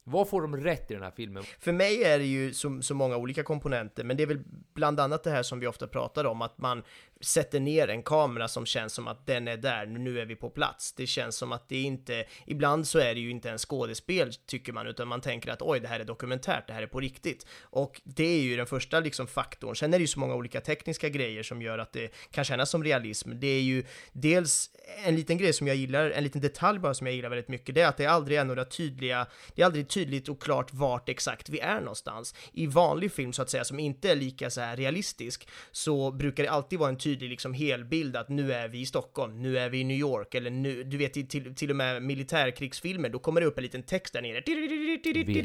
vad 0.05 0.29
får 0.29 0.43
de 0.43 0.57
rätt 0.57 0.91
i 0.91 0.95
den 0.95 1.03
här 1.03 1.11
filmen? 1.11 1.43
För 1.59 1.73
mig 1.73 2.05
är 2.05 2.19
det 2.19 2.25
ju 2.25 2.53
så, 2.53 2.83
så 2.83 2.95
många 2.95 3.17
olika 3.17 3.43
komponenter, 3.43 4.05
men 4.05 4.17
det 4.17 4.23
är 4.23 4.27
väl 4.27 4.43
bland 4.75 5.01
annat 5.01 5.25
det 5.25 5.31
här 5.31 5.43
som 5.43 5.61
vi 5.61 5.67
ofta 5.67 5.87
pratar 5.87 6.25
om, 6.25 6.43
att 6.43 6.59
man 6.59 6.83
sätter 7.25 7.61
ner 7.61 7.89
en 7.89 8.03
kamera 8.03 8.49
som 8.49 8.67
känns 8.67 8.93
som 8.93 9.09
att 9.09 9.27
den 9.27 9.49
är 9.49 9.57
där, 9.57 9.87
nu 9.87 10.21
är 10.21 10.27
vi 10.27 10.37
på 10.37 10.51
plats. 10.51 10.93
Det 10.93 11.07
känns 11.07 11.37
som 11.37 11.53
att 11.53 11.69
det 11.69 11.83
inte, 11.83 12.25
ibland 12.47 12.87
så 12.87 12.99
är 12.99 13.15
det 13.15 13.21
ju 13.21 13.31
inte 13.31 13.51
en 13.51 13.59
skådespel 13.59 14.33
tycker 14.47 14.73
man, 14.73 14.87
utan 14.87 15.09
man 15.09 15.21
tänker 15.21 15.51
att 15.51 15.63
oj, 15.63 15.81
det 15.81 15.89
här 15.89 16.01
är 16.01 16.05
dokumentärt, 16.05 16.67
det 16.67 16.73
här 16.73 16.83
är 16.83 16.87
på 16.87 17.01
riktigt. 17.01 17.47
Och 17.63 18.01
det 18.05 18.25
är 18.25 18.43
ju 18.43 18.57
den 18.57 18.67
första 18.67 19.01
liksom 19.01 19.27
faktorn. 19.27 19.77
Sen 19.77 19.95
är 19.95 19.99
det 19.99 20.03
ju 20.03 20.09
så 20.09 20.21
många 20.21 20.35
olika 20.35 20.61
tekniska 20.61 21.09
grejer 21.09 21.43
som 21.43 21.63
gör 21.63 21.79
att 21.79 21.93
det 21.93 22.13
kan 22.31 22.45
kännas 22.45 22.71
som 22.71 22.85
realism. 22.85 23.31
Det 23.35 23.47
är 23.47 23.63
ju 23.63 23.85
dels 24.13 24.71
en 25.05 25.17
liten 25.17 25.39
grej 25.39 25.53
som 25.53 25.67
jag 25.67 25.77
gillar, 25.77 26.11
en 26.11 26.25
liten 26.25 26.41
detalj 26.41 26.79
bara 26.79 26.95
som 26.95 27.07
jag 27.07 27.17
gillar 27.17 27.29
väldigt 27.29 27.49
mycket, 27.49 27.75
det 27.75 27.81
är 27.81 27.89
att 27.89 27.97
det 27.97 28.07
aldrig 28.07 28.39
är 28.39 28.45
några 28.45 28.65
tydliga, 28.65 29.27
det 29.55 29.63
är 29.63 29.67
aldrig 29.67 29.89
tydligt 29.89 30.29
och 30.29 30.43
klart 30.43 30.75
vart 30.75 31.09
exakt 31.09 31.49
vi 31.49 31.61
är 31.61 31.81
någonstans. 31.81 32.35
I 32.53 32.67
vanlig 32.67 33.13
film 33.13 33.33
så 33.33 33.43
att 33.43 33.51
säga, 33.51 33.65
som 33.65 33.79
inte 33.79 34.11
är 34.11 34.17
lika 34.17 34.51
så 34.51 34.61
här 34.61 34.77
realistisk, 34.77 35.49
så 35.73 36.11
brukar 36.11 36.43
det 36.43 36.51
alltid 36.51 36.79
vara 36.79 36.89
en 36.89 36.99
tydlig 36.99 37.12
liksom 37.17 37.55
helbild 37.55 38.17
att 38.17 38.29
nu 38.29 38.53
är 38.53 38.69
vi 38.69 38.81
i 38.81 38.87
Stockholm, 38.87 39.43
nu 39.43 39.59
är 39.59 39.69
vi 39.69 39.79
i 39.79 39.85
New 39.85 39.97
York, 39.97 40.35
eller 40.35 40.51
nu, 40.51 40.85
du 40.85 40.97
vet 40.97 41.13
till, 41.13 41.55
till 41.55 41.71
och 41.71 41.77
med 41.77 42.03
militärkrigsfilmer, 42.03 43.09
då 43.09 43.19
kommer 43.19 43.41
det 43.41 43.47
upp 43.47 43.59
en 43.59 43.63
liten 43.63 43.83
text 43.83 44.13
där 44.15 44.23
nere, 44.23 44.41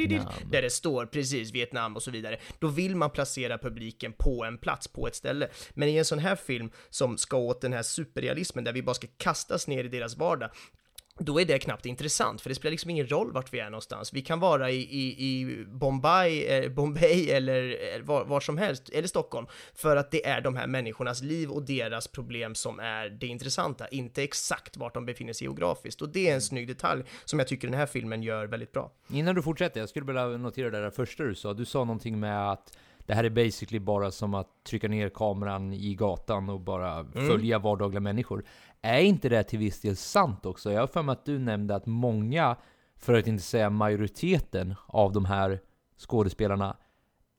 Vietnam. 0.08 0.52
där 0.52 0.62
det 0.62 0.70
står 0.70 1.06
precis 1.06 1.52
Vietnam 1.52 1.96
och 1.96 2.04
så 2.04 2.12
vidare. 2.12 2.40
Då 2.60 2.68
vill 2.68 2.96
man 2.96 3.10
placera 3.10 3.58
publiken 3.58 4.14
på 4.14 4.46
en 4.46 4.58
plats, 4.58 4.88
på 4.88 5.08
ett 5.08 5.16
ställe. 5.16 5.50
Men 5.74 5.90
i 5.90 5.98
en 5.98 6.06
sån 6.06 6.20
här 6.20 6.36
film 6.36 6.72
som 6.90 7.18
ska 7.18 7.38
åt 7.38 7.62
den 7.62 7.74
här 7.74 7.84
superrealismen, 7.84 8.64
där 8.64 8.74
vi 8.74 8.84
bara 8.84 8.94
ska 8.94 9.08
kastas 9.18 9.68
ner 9.68 9.84
i 9.84 9.88
deras 9.88 10.18
vardag, 10.18 10.50
då 11.20 11.42
är 11.42 11.46
det 11.46 11.60
knappt 11.60 11.86
intressant, 11.86 12.42
för 12.42 12.50
det 12.50 12.56
spelar 12.56 12.72
liksom 12.72 12.90
ingen 12.90 13.08
roll 13.08 13.32
vart 13.32 13.54
vi 13.54 13.60
är 13.60 13.70
någonstans. 13.70 14.14
Vi 14.14 14.22
kan 14.22 14.40
vara 14.40 14.72
i, 14.72 14.82
i, 14.82 15.28
i 15.28 15.66
Bombay, 15.68 16.44
eh, 16.44 16.72
Bombay 16.72 17.30
eller 17.30 17.78
eh, 17.96 18.02
var, 18.02 18.26
var 18.26 18.40
som 18.40 18.58
helst, 18.58 18.90
eller 18.90 19.08
Stockholm, 19.08 19.48
för 19.74 19.96
att 19.96 20.12
det 20.12 20.26
är 20.26 20.42
de 20.42 20.56
här 20.56 20.68
människornas 20.68 21.22
liv 21.22 21.52
och 21.52 21.64
deras 21.64 22.08
problem 22.08 22.56
som 22.56 22.80
är 22.80 23.10
det 23.10 23.28
intressanta, 23.28 23.88
inte 23.88 24.24
exakt 24.24 24.78
vart 24.78 24.94
de 24.94 25.06
befinner 25.06 25.34
sig 25.34 25.46
geografiskt. 25.46 26.02
Och 26.02 26.10
det 26.10 26.30
är 26.30 26.34
en 26.34 26.42
snygg 26.42 26.68
detalj 26.68 27.04
som 27.26 27.40
jag 27.40 27.48
tycker 27.48 27.68
den 27.68 27.78
här 27.78 27.86
filmen 27.86 28.24
gör 28.24 28.46
väldigt 28.46 28.72
bra. 28.72 28.92
Innan 29.10 29.36
du 29.36 29.42
fortsätter, 29.42 29.80
jag 29.80 29.90
skulle 29.90 30.06
vilja 30.06 30.28
notera 30.28 30.70
det 30.70 30.82
där 30.82 30.90
första 30.90 31.24
du 31.24 31.36
sa. 31.36 31.54
Du 31.54 31.66
sa 31.66 31.80
någonting 31.80 32.20
med 32.20 32.52
att 32.52 32.78
det 33.08 33.14
här 33.14 33.24
är 33.24 33.30
basically 33.30 33.80
bara 33.80 34.12
som 34.12 34.34
att 34.34 34.48
trycka 34.64 34.88
ner 34.88 35.10
kameran 35.10 35.74
i 35.74 35.96
gatan 35.96 36.50
och 36.50 36.60
bara 36.60 37.06
följa 37.14 37.60
vardagliga 37.60 38.00
människor. 38.00 38.44
Är 38.82 39.00
inte 39.00 39.30
det 39.30 39.44
till 39.44 39.60
viss 39.60 39.82
del 39.82 39.96
sant 39.96 40.46
också? 40.46 40.72
Jag 40.72 40.80
har 40.80 40.88
för 40.88 41.02
mig 41.04 41.14
att 41.14 41.26
du 41.26 41.40
nämnde 41.40 41.76
att 41.76 41.86
många, 41.86 42.56
för 42.98 43.14
att 43.14 43.28
inte 43.28 43.44
säga 43.44 43.70
majoriteten 43.70 44.76
av 44.86 45.14
de 45.14 45.26
här 45.26 45.60
skådespelarna 45.98 46.78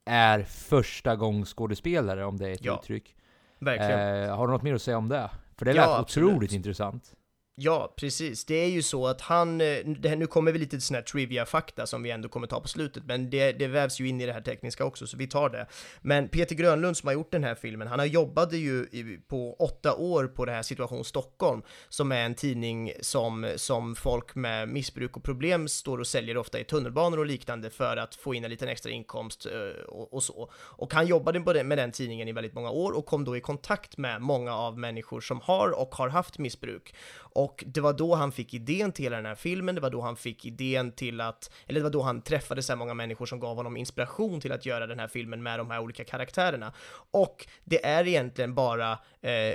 är 0.05 0.43
första 0.43 1.17
gångs 1.17 1.55
skådespelare 1.55 2.25
om 2.25 2.37
det 2.37 2.49
är 2.49 2.53
ett 2.53 2.65
Ja, 2.65 2.79
uttryck. 2.83 3.17
Verkligen. 3.59 4.23
Eh, 4.31 4.37
har 4.37 4.47
du 4.47 4.53
något 4.53 4.63
mer 4.63 4.75
att 4.75 4.83
säga 4.83 4.99
om 4.99 5.09
det? 5.09 5.31
För 5.57 5.65
det 5.65 5.73
Ja, 5.73 5.81
lät 5.91 6.01
absolut. 6.01 6.29
otroligt 6.31 6.53
intressant. 6.53 7.15
Ja, 7.61 7.95
precis. 7.97 8.45
Det 8.45 8.55
är 8.55 8.69
ju 8.69 8.83
så 8.83 9.07
att 9.07 9.21
han, 9.21 9.61
eh, 9.61 9.79
det 9.87 10.09
här, 10.09 10.17
nu 10.17 10.27
kommer 10.27 10.53
vi 10.53 10.59
lite 10.59 10.71
till 10.71 10.83
sån 10.83 10.95
här 10.95 11.03
trivia-fakta 11.03 11.87
som 11.87 12.03
vi 12.03 12.11
ändå 12.11 12.29
kommer 12.29 12.47
ta 12.47 12.61
på 12.61 12.69
slutet, 12.69 13.03
men 13.07 13.31
det, 13.31 13.53
det 13.53 13.67
vävs 13.67 14.01
ju 14.01 14.09
in 14.09 14.21
i 14.21 14.27
det 14.27 14.33
här 14.33 14.41
tekniska 14.41 14.85
också, 14.85 15.07
så 15.07 15.17
vi 15.17 15.27
tar 15.27 15.49
det. 15.51 15.67
Men 16.01 16.29
Peter 16.29 16.55
Grönlund 16.55 16.97
som 16.97 17.07
har 17.07 17.15
gjort 17.15 17.33
den 17.33 17.45
här 17.45 17.55
filmen, 17.55 17.89
han 17.89 17.99
har 17.99 18.07
jobbade 18.07 18.57
ju 18.57 18.89
i, 18.93 19.19
på 19.29 19.57
åtta 19.59 19.95
år 19.95 20.27
på 20.27 20.45
det 20.45 20.53
här 20.53 20.63
Situation 20.63 21.05
Stockholm, 21.05 21.63
som 21.89 22.13
är 22.13 22.25
en 22.25 22.35
tidning 22.35 22.93
som, 23.01 23.53
som 23.57 23.95
folk 23.95 24.35
med 24.35 24.69
missbruk 24.69 25.17
och 25.17 25.23
problem 25.23 25.69
står 25.69 25.99
och 25.99 26.07
säljer 26.07 26.37
ofta 26.37 26.61
i 26.61 26.65
tunnelbanor 26.65 27.19
och 27.19 27.27
liknande 27.27 27.71
för 27.71 27.97
att 27.97 28.15
få 28.15 28.35
in 28.35 28.45
en 28.45 28.51
liten 28.51 28.69
extra 28.69 28.93
inkomst 28.93 29.47
eh, 29.47 29.85
och, 29.85 30.15
och 30.15 30.23
så. 30.23 30.51
Och 30.55 30.95
han 30.95 31.07
jobbade 31.07 31.41
på 31.41 31.53
den, 31.53 31.69
med 31.69 31.79
den 31.79 31.93
tidningen 31.93 32.29
i 32.29 32.33
väldigt 32.33 32.55
många 32.55 32.71
år 32.71 32.93
och 32.93 33.07
kom 33.07 33.25
då 33.25 33.37
i 33.37 33.41
kontakt 33.41 33.97
med 33.97 34.23
många 34.23 34.55
av 34.55 34.79
människor 34.79 35.21
som 35.21 35.41
har 35.41 35.81
och 35.81 35.95
har 35.95 36.09
haft 36.09 36.39
missbruk. 36.39 36.95
Och 37.39 37.48
och 37.49 37.65
det 37.67 37.81
var 37.81 37.93
då 37.93 38.15
han 38.15 38.33
fick 38.33 38.55
idén 38.55 38.93
till 38.93 39.05
hela 39.05 39.17
den 39.17 39.27
här 39.27 39.35
filmen, 39.35 39.75
det 39.75 39.81
var 39.81 39.91
då 39.91 40.01
han 40.01 40.17
fick 40.17 40.45
idén 40.45 40.93
till 40.93 41.21
att, 41.21 41.51
eller 41.67 41.81
det 41.81 41.85
var 41.85 41.91
då 41.91 42.03
han 42.03 42.23
träffade 42.23 42.63
så 42.63 42.73
här 42.73 42.79
många 42.79 42.95
människor 42.95 43.27
som 43.27 43.41
gav 43.41 43.57
honom 43.57 43.77
inspiration 43.77 44.41
till 44.41 44.53
att 44.53 44.67
göra 44.67 44.87
den 44.87 44.99
här 44.99 45.09
filmen 45.09 45.43
med 45.43 45.59
de 45.59 45.71
här 45.71 45.81
olika 45.81 46.05
karaktärerna. 46.05 46.73
Och 47.11 47.47
det 47.65 47.85
är 47.87 48.07
egentligen 48.07 48.55
bara 48.55 48.99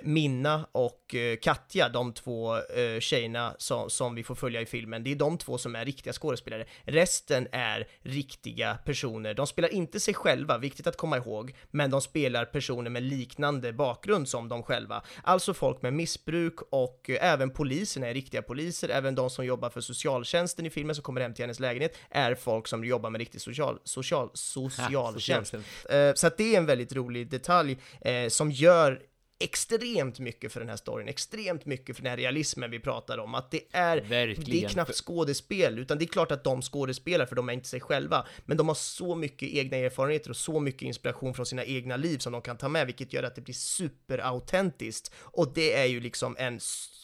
Minna 0.03 0.67
och 0.71 1.15
eh, 1.15 1.37
Katja, 1.41 1.89
de 1.89 2.13
två 2.13 2.55
eh, 2.57 2.99
tjejerna 2.99 3.55
som, 3.57 3.89
som 3.89 4.15
vi 4.15 4.23
får 4.23 4.35
följa 4.35 4.61
i 4.61 4.65
filmen, 4.65 5.03
det 5.03 5.11
är 5.11 5.15
de 5.15 5.37
två 5.37 5.57
som 5.57 5.75
är 5.75 5.85
riktiga 5.85 6.13
skådespelare. 6.13 6.65
Resten 6.83 7.47
är 7.51 7.87
riktiga 8.01 8.77
personer. 8.85 9.33
De 9.33 9.47
spelar 9.47 9.69
inte 9.73 9.99
sig 9.99 10.13
själva, 10.13 10.57
viktigt 10.57 10.87
att 10.87 10.97
komma 10.97 11.17
ihåg, 11.17 11.55
men 11.71 11.89
de 11.91 12.01
spelar 12.01 12.45
personer 12.45 12.89
med 12.89 13.03
liknande 13.03 13.73
bakgrund 13.73 14.29
som 14.29 14.49
de 14.49 14.63
själva. 14.63 15.03
Alltså 15.23 15.53
folk 15.53 15.81
med 15.81 15.93
missbruk 15.93 16.55
och 16.69 17.09
eh, 17.09 17.31
även 17.33 17.49
poliserna 17.49 18.07
är 18.07 18.13
riktiga 18.13 18.41
poliser, 18.41 18.89
även 18.89 19.15
de 19.15 19.29
som 19.29 19.45
jobbar 19.45 19.69
för 19.69 19.81
socialtjänsten 19.81 20.65
i 20.65 20.69
filmen 20.69 20.95
som 20.95 21.03
kommer 21.03 21.21
hem 21.21 21.33
till 21.33 21.43
hennes 21.43 21.59
lägenhet 21.59 21.97
är 22.09 22.35
folk 22.35 22.67
som 22.67 22.85
jobbar 22.85 23.09
med 23.09 23.19
riktig 23.19 23.41
social, 23.41 23.79
social, 23.83 24.29
socialtjänst. 24.33 25.53
Eh, 25.89 26.13
Så 26.15 26.27
att 26.27 26.37
det 26.37 26.53
är 26.53 26.57
en 26.57 26.65
väldigt 26.65 26.93
rolig 26.93 27.29
detalj 27.29 27.77
eh, 28.01 28.27
som 28.29 28.51
gör 28.51 29.01
extremt 29.39 30.19
mycket 30.19 30.51
för 30.51 30.59
den 30.59 30.69
här 30.69 30.75
storyn, 30.75 31.07
extremt 31.07 31.65
mycket 31.65 31.95
för 31.95 32.03
den 32.03 32.09
här 32.09 32.17
realismen 32.17 32.71
vi 32.71 32.79
pratar 32.79 33.17
om, 33.17 33.35
att 33.35 33.51
det 33.51 33.61
är, 33.71 33.95
det 33.95 34.15
är 34.15 34.27
Verkligen. 34.27 34.69
knappt 34.69 34.95
skådespel, 34.95 35.79
utan 35.79 35.97
det 35.97 36.05
är 36.05 36.07
klart 36.07 36.31
att 36.31 36.43
de 36.43 36.61
skådespelar 36.61 37.25
för 37.25 37.35
de 37.35 37.49
är 37.49 37.53
inte 37.53 37.67
sig 37.67 37.79
själva, 37.79 38.25
men 38.45 38.57
de 38.57 38.67
har 38.67 38.75
så 38.75 39.15
mycket 39.15 39.49
egna 39.49 39.77
erfarenheter 39.77 40.29
och 40.29 40.37
så 40.37 40.59
mycket 40.59 40.81
inspiration 40.81 41.33
från 41.33 41.45
sina 41.45 41.63
egna 41.63 41.97
liv 41.97 42.17
som 42.17 42.33
de 42.33 42.41
kan 42.41 42.57
ta 42.57 42.69
med, 42.69 42.85
vilket 42.85 43.13
gör 43.13 43.23
att 43.23 43.35
det 43.35 43.41
blir 43.41 43.53
superautentiskt. 43.53 45.13
Och 45.17 45.53
det 45.53 45.73
är 45.73 45.85
ju 45.85 45.99
liksom 45.99 46.35
en 46.39 46.59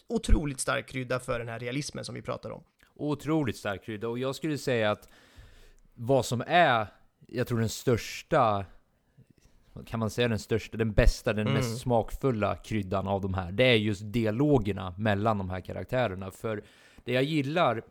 otroligt 0.08 0.60
stark 0.60 0.88
krydda 0.88 1.20
för 1.20 1.40
den 1.40 1.48
här 1.48 1.60
realismen 1.60 2.06
som 2.06 2.16
vi 2.16 2.22
pratar 2.22 2.50
om. 2.50 2.64
Otroligt 2.96 3.58
stark 3.58 3.86
krydda 3.86 4.08
och 4.08 4.20
jag 4.20 4.36
skulle 4.36 4.58
säga 4.58 4.92
att 4.92 5.10
vad 5.94 6.26
som 6.26 6.44
är, 6.48 6.88
jag 7.28 7.48
tror 7.48 7.60
den 7.60 7.70
största 7.70 8.66
kan 9.86 10.00
man 10.00 10.10
säga 10.10 10.28
den 10.28 10.40
största, 10.40 10.78
den 10.78 10.92
bästa, 10.94 11.34
den 11.34 11.48
Mm. 11.48 11.54
mest 11.54 11.78
smakfulla 11.82 12.56
kryddan 12.56 13.08
av 13.08 13.22
de 13.22 13.34
här 13.34 13.52
Det 13.52 13.64
är 13.64 13.76
just 13.76 14.02
dialogerna 14.14 14.94
mellan 14.98 15.38
de 15.38 15.50
här 15.50 15.62
karaktärerna 15.62 16.32
För 16.32 16.64
det 17.04 17.12
jag 17.14 17.24
gillar 17.24 17.82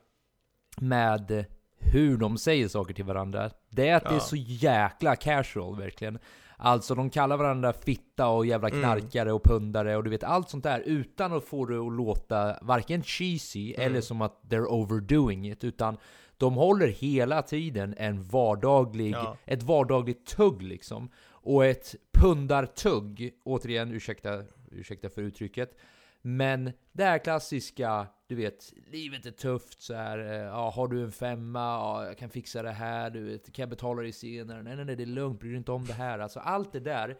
med 0.80 1.44
hur 1.78 2.16
de 2.16 2.38
säger 2.38 2.68
saker 2.68 2.94
till 2.94 3.04
varandra 3.04 3.50
Det 3.70 3.88
är 3.88 3.96
att 3.96 4.02
det 4.04 4.10
är 4.10 4.14
Ja. 4.14 4.20
så 4.20 4.36
jäkla 4.36 5.16
casual 5.16 5.76
verkligen 5.76 6.18
Alltså 6.60 6.94
de 6.94 7.10
kallar 7.10 7.36
varandra 7.36 7.72
fitta 7.72 8.28
och 8.28 8.46
jävla 8.46 8.68
Mm. 8.68 8.80
knarkare 8.80 9.32
och 9.32 9.42
pundare 9.44 9.96
och 9.96 10.04
du 10.04 10.10
vet 10.10 10.24
allt 10.24 10.50
sånt 10.50 10.64
där 10.64 10.80
utan 10.80 11.32
att 11.32 11.44
få 11.44 11.64
det 11.66 11.78
att 11.78 11.92
låta 11.92 12.56
varken 12.62 13.02
cheesy 13.02 13.74
Mm. 13.74 13.86
eller 13.86 14.00
som 14.00 14.22
att 14.22 14.40
they're 14.48 14.66
overdoing 14.66 15.48
it 15.50 15.64
utan 15.64 15.96
de 16.36 16.54
håller 16.54 16.88
hela 16.88 17.42
tiden 17.42 17.94
en 17.98 18.22
vardaglig, 18.22 19.12
Ja. 19.12 19.36
ett 19.46 19.62
vardagligt 19.62 20.26
tugg 20.26 20.62
liksom. 20.62 21.08
Och 21.48 21.66
ett 21.66 21.94
pundartugg, 22.12 23.30
återigen 23.44 23.92
ursäkta, 23.92 24.42
ursäkta 24.70 25.08
för 25.08 25.22
uttrycket. 25.22 25.76
Men 26.22 26.72
det 26.92 27.04
här 27.04 27.18
klassiska, 27.18 28.06
du 28.26 28.34
vet, 28.34 28.72
livet 28.86 29.26
är 29.26 29.30
tufft 29.30 29.82
så 29.82 29.94
här. 29.94 30.18
eh, 30.18 30.32
Ja, 30.34 30.70
har 30.70 30.88
du 30.88 31.02
en 31.04 31.12
femma? 31.12 31.58
Ja, 31.60 32.06
jag 32.06 32.18
kan 32.18 32.30
fixa 32.30 32.62
det 32.62 32.70
här. 32.70 33.10
Du 33.10 33.24
vet, 33.24 33.52
kan 33.52 33.62
jag 33.62 33.68
betala 33.70 34.02
dig 34.02 34.12
senare? 34.12 34.62
Nej, 34.62 34.76
nej, 34.76 34.84
nej, 34.84 34.96
det 34.96 35.02
är 35.02 35.06
lugnt. 35.06 35.40
Bry 35.40 35.48
dig 35.48 35.58
inte 35.58 35.72
om 35.72 35.84
det 35.86 35.92
här. 35.92 36.18
Alltså 36.18 36.40
allt 36.40 36.72
det 36.72 36.80
där 36.80 37.16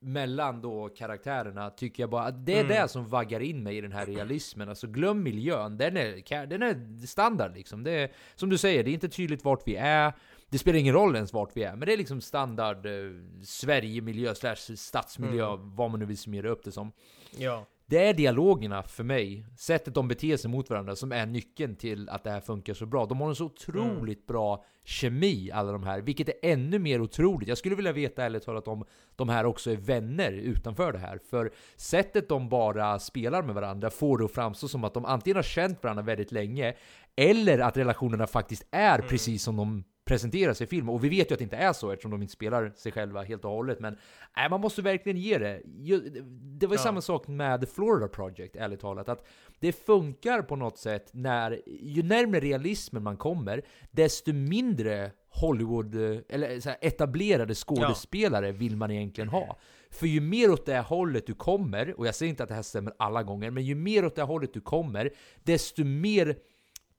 mellan 0.00 0.60
då 0.60 0.88
karaktärerna 0.88 1.70
tycker 1.70 2.02
jag 2.02 2.10
bara 2.10 2.24
att 2.24 2.46
det 2.46 2.52
är 2.58 2.64
Mm. 2.64 2.68
det 2.82 2.88
som 2.88 3.06
vaggar 3.08 3.40
in 3.40 3.62
mig 3.62 3.76
i 3.76 3.80
den 3.80 3.92
här 3.92 4.06
realismen. 4.06 4.68
Alltså 4.68 4.86
glöm 4.86 5.22
miljön, 5.22 5.76
den 5.78 5.96
är, 5.96 6.46
den 6.46 6.62
är 6.62 7.06
standard 7.06 7.54
liksom. 7.54 7.84
Det 7.84 7.90
är, 7.90 8.12
som 8.34 8.50
du 8.50 8.58
säger, 8.58 8.84
det 8.84 8.90
är 8.90 8.94
inte 8.94 9.08
tydligt 9.08 9.44
vart 9.44 9.68
vi 9.68 9.76
är. 9.76 10.12
Det 10.52 10.58
spelar 10.58 10.78
ingen 10.78 10.94
roll 10.94 11.14
ens 11.14 11.32
vart 11.32 11.56
vi 11.56 11.62
är, 11.62 11.76
men 11.76 11.86
det 11.86 11.92
är 11.92 11.96
liksom 11.96 12.20
standard 12.20 12.86
eh, 12.86 12.92
Sverige-miljö 13.44 14.34
slash 14.34 14.76
stadsmiljö, 14.76 15.46
Mm. 15.52 15.74
vad 15.76 15.90
man 15.90 16.00
nu 16.00 16.06
vill 16.06 16.18
summera 16.18 16.48
upp 16.48 16.64
det 16.64 16.72
som. 16.72 16.92
Ja. 17.38 17.66
Det 17.86 18.06
är 18.06 18.14
dialogerna 18.14 18.82
för 18.82 19.04
mig, 19.04 19.46
sättet 19.58 19.94
de 19.94 20.08
beter 20.08 20.36
sig 20.36 20.50
mot 20.50 20.70
varandra, 20.70 20.96
som 20.96 21.12
är 21.12 21.26
nyckeln 21.26 21.76
till 21.76 22.08
att 22.08 22.24
det 22.24 22.30
här 22.30 22.40
funkar 22.40 22.74
så 22.74 22.86
bra. 22.86 23.06
De 23.06 23.20
har 23.20 23.28
en 23.28 23.34
så 23.34 23.44
otroligt 23.44 24.26
bra 24.26 24.64
kemi, 24.84 25.50
alla 25.50 25.72
de 25.72 25.82
här, 25.82 26.00
vilket 26.00 26.28
är 26.28 26.34
ännu 26.42 26.78
mer 26.78 27.00
otroligt. 27.00 27.48
Jag 27.48 27.58
skulle 27.58 27.74
vilja 27.74 27.92
veta 27.92 28.24
ärligt 28.24 28.42
talat 28.44 28.68
om 28.68 28.84
de 29.16 29.28
här 29.28 29.46
också 29.46 29.70
är 29.70 29.76
vänner 29.76 30.32
utanför 30.32 30.92
det 30.92 30.98
här. 30.98 31.18
För 31.30 31.52
sättet 31.76 32.28
de 32.28 32.48
bara 32.48 32.98
spelar 32.98 33.42
med 33.42 33.54
varandra 33.54 33.90
får 33.90 34.18
det 34.18 34.24
att 34.24 34.32
framstå 34.32 34.68
som 34.68 34.84
att 34.84 34.94
de 34.94 35.04
antingen 35.04 35.36
har 35.36 35.42
känt 35.42 35.82
varandra 35.82 36.02
väldigt 36.02 36.32
länge, 36.32 36.74
eller 37.16 37.58
att 37.58 37.76
relationerna 37.76 38.26
faktiskt 38.26 38.66
är 38.70 38.98
precis 38.98 39.42
som 39.42 39.56
de 39.56 39.84
presenterar 40.12 40.52
sig 40.52 40.64
i 40.64 40.68
filmen. 40.68 40.94
Och 40.94 41.04
vi 41.04 41.08
vet 41.08 41.30
ju 41.30 41.32
att 41.34 41.38
det 41.38 41.44
inte 41.44 41.56
är 41.56 41.72
så 41.72 41.90
eftersom 41.90 42.10
de 42.10 42.22
inte 42.22 42.32
spelar 42.32 42.72
sig 42.76 42.92
själva 42.92 43.22
helt 43.22 43.44
och 43.44 43.50
hållet. 43.50 43.80
Men 43.80 43.96
nej, 44.36 44.50
man 44.50 44.60
måste 44.60 44.82
verkligen 44.82 45.18
ge 45.18 45.38
det. 45.38 45.60
Det 46.58 46.66
var 46.66 46.74
ju 46.74 46.78
Ja. 46.78 46.82
samma 46.82 47.00
sak 47.00 47.28
med 47.28 47.60
The 47.60 47.66
Florida 47.66 48.08
Project, 48.08 48.56
ärligt 48.56 48.80
talat. 48.80 49.08
Att 49.08 49.26
det 49.60 49.72
funkar 49.72 50.42
på 50.42 50.56
något 50.56 50.78
sätt 50.78 51.10
när, 51.12 51.60
ju 51.82 52.02
närmare 52.02 52.40
realismen 52.40 53.02
man 53.02 53.16
kommer, 53.16 53.62
desto 53.90 54.32
mindre 54.32 55.10
Hollywood, 55.28 55.94
eller 56.28 56.66
här, 56.66 56.76
etablerade 56.80 57.54
skådespelare 57.54 58.52
vill 58.52 58.76
man 58.76 58.90
egentligen 58.90 59.28
ha. 59.28 59.58
För 59.90 60.06
ju 60.06 60.20
mer 60.20 60.50
åt 60.50 60.66
det 60.66 60.80
hållet 60.80 61.26
du 61.26 61.34
kommer, 61.34 61.98
och 62.00 62.06
jag 62.06 62.14
säger 62.14 62.30
inte 62.30 62.42
att 62.42 62.48
det 62.48 62.54
här 62.54 62.62
stämmer 62.62 62.92
alla 62.98 63.22
gånger, 63.22 63.50
men 63.50 63.64
ju 63.64 63.74
mer 63.74 64.04
åt 64.04 64.14
det 64.16 64.22
hållet 64.22 64.54
du 64.54 64.60
kommer, 64.60 65.10
desto 65.42 65.84
mer 65.84 66.36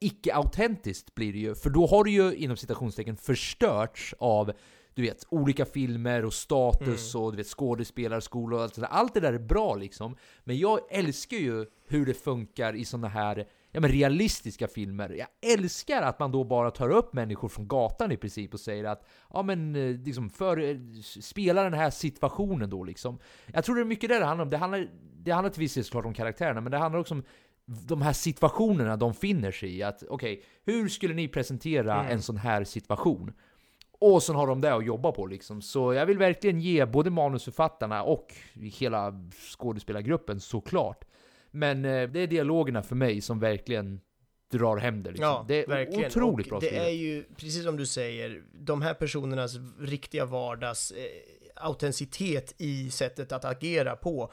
icke-autentiskt 0.03 1.15
blir 1.15 1.33
det 1.33 1.39
ju. 1.39 1.55
För 1.55 1.69
då 1.69 1.87
har 1.87 2.03
du 2.03 2.11
ju 2.11 2.35
inom 2.35 2.57
citationstecken 2.57 3.17
förstörts 3.17 4.15
av 4.19 4.51
du 4.95 5.01
vet, 5.01 5.25
olika 5.29 5.65
filmer 5.65 6.25
och 6.25 6.33
status 6.33 7.15
och 7.15 7.31
du 7.31 7.37
vet, 7.37 7.47
skådespelarskolor 7.47 8.57
och 8.57 8.63
allt 8.63 8.75
det 8.75 8.81
där. 8.81 8.87
Allt 8.87 9.13
det 9.13 9.19
där 9.19 9.33
är 9.33 9.39
bra 9.39 9.75
liksom. 9.75 10.15
Men 10.43 10.57
jag 10.57 10.79
älskar 10.89 11.37
ju 11.37 11.65
hur 11.87 12.05
det 12.05 12.13
funkar 12.13 12.75
i 12.75 12.85
såna 12.85 13.07
här 13.07 13.47
ja, 13.71 13.79
men 13.79 13.91
realistiska 13.91 14.67
filmer. 14.67 15.09
Jag 15.09 15.53
älskar 15.53 16.01
att 16.01 16.19
man 16.19 16.31
då 16.31 16.43
bara 16.43 16.71
tar 16.71 16.89
upp 16.89 17.13
människor 17.13 17.49
från 17.49 17.67
gatan 17.67 18.11
i 18.11 18.17
princip 18.17 18.53
och 18.53 18.59
säger 18.59 18.83
att 18.83 19.07
ja 19.33 19.43
men 19.43 19.75
eh, 19.75 19.99
liksom 20.05 20.29
för, 20.29 20.57
eh, 20.57 20.77
spela 21.21 21.63
den 21.63 21.73
här 21.73 21.89
situationen 21.89 22.69
då 22.69 22.83
liksom. 22.83 23.19
Jag 23.53 23.63
tror 23.63 23.75
det 23.75 23.81
är 23.81 23.85
mycket 23.85 24.09
det 24.09 24.19
det 24.19 24.25
handlar 24.25 24.45
om. 24.45 24.49
Det 24.49 24.57
handlar, 24.57 24.87
det 25.17 25.31
handlar 25.31 25.49
till 25.49 25.59
viss 25.59 25.73
del 25.73 25.83
såklart 25.83 26.05
om 26.05 26.13
karaktärerna, 26.13 26.61
men 26.61 26.71
det 26.71 26.77
handlar 26.77 26.99
också 26.99 27.13
om 27.13 27.23
de 27.65 28.01
här 28.01 28.13
situationerna 28.13 28.97
de 28.97 29.13
finner 29.13 29.51
sig 29.51 29.77
i. 29.77 29.83
Att 29.83 30.03
okej, 30.09 30.43
hur 30.65 30.89
skulle 30.89 31.13
ni 31.13 31.27
presentera 31.27 32.05
en 32.09 32.21
sån 32.21 32.37
här 32.37 32.63
situation? 32.63 33.33
Och 33.99 34.23
sen 34.23 34.35
har 34.35 34.47
de 34.47 34.61
det 34.61 34.73
att 34.73 34.85
jobba 34.85 35.11
på 35.11 35.25
liksom. 35.27 35.61
Så 35.61 35.93
jag 35.93 36.05
vill 36.05 36.17
verkligen 36.17 36.59
ge 36.61 36.85
både 36.85 37.09
manusförfattarna 37.09 38.03
och 38.03 38.33
hela 38.53 39.13
skådespelargruppen 39.57 40.39
såklart. 40.39 41.05
Men 41.51 41.85
eh, 41.85 42.09
det 42.09 42.19
är 42.19 42.27
dialogerna 42.27 42.83
för 42.83 42.95
mig 42.95 43.21
som 43.21 43.39
verkligen 43.39 44.01
drar 44.51 44.77
hem 44.77 45.03
det 45.03 45.09
liksom. 45.11 45.25
Ja, 45.25 45.45
det 45.47 45.63
är 45.63 45.67
verkligen. 45.67 46.05
otroligt 46.05 46.45
och 46.45 46.49
bra 46.49 46.59
Det 46.59 46.65
skrivet. 46.65 46.87
är 46.87 46.91
ju, 46.91 47.23
precis 47.37 47.63
som 47.63 47.77
du 47.77 47.85
säger, 47.85 48.43
de 48.53 48.81
här 48.81 48.93
personernas 48.93 49.55
riktiga 49.79 50.25
vardags 50.25 50.91
eh, 50.91 50.97
autenticitet 51.55 52.53
i 52.57 52.91
sättet 52.91 53.31
att 53.31 53.45
agera 53.45 53.95
på. 53.95 54.31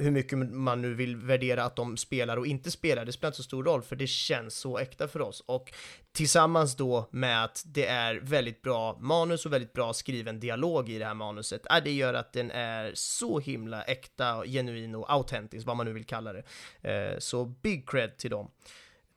Hur 0.00 0.10
mycket 0.10 0.38
man 0.38 0.82
nu 0.82 0.94
vill 0.94 1.16
värdera 1.16 1.64
att 1.64 1.76
de 1.76 1.96
spelar 1.96 2.36
och 2.36 2.46
inte 2.46 2.70
spelar, 2.70 3.04
det 3.04 3.12
spelar 3.12 3.28
inte 3.28 3.36
så 3.36 3.42
stor 3.42 3.64
roll 3.64 3.82
för 3.82 3.96
det 3.96 4.06
känns 4.06 4.54
så 4.54 4.78
äkta 4.78 5.08
för 5.08 5.20
oss. 5.20 5.42
Och 5.46 5.72
tillsammans 6.12 6.76
då 6.76 7.08
med 7.10 7.44
att 7.44 7.62
det 7.66 7.86
är 7.86 8.14
väldigt 8.14 8.62
bra 8.62 8.98
manus 9.00 9.46
och 9.46 9.52
väldigt 9.52 9.72
bra 9.72 9.92
skriven 9.92 10.40
dialog 10.40 10.88
i 10.90 10.98
det 10.98 11.04
här 11.04 11.14
manuset, 11.14 11.66
äh, 11.70 11.76
det 11.84 11.92
gör 11.92 12.14
att 12.14 12.32
den 12.32 12.50
är 12.50 12.92
så 12.94 13.40
himla 13.40 13.82
äkta, 13.82 14.44
genuin 14.46 14.94
och 14.94 15.12
autentisk, 15.12 15.66
vad 15.66 15.76
man 15.76 15.86
nu 15.86 15.92
vill 15.92 16.06
kalla 16.06 16.32
det. 16.32 16.42
Eh, 16.82 17.18
så 17.18 17.44
big 17.44 17.88
cred 17.88 18.16
till 18.16 18.30
dem. 18.30 18.50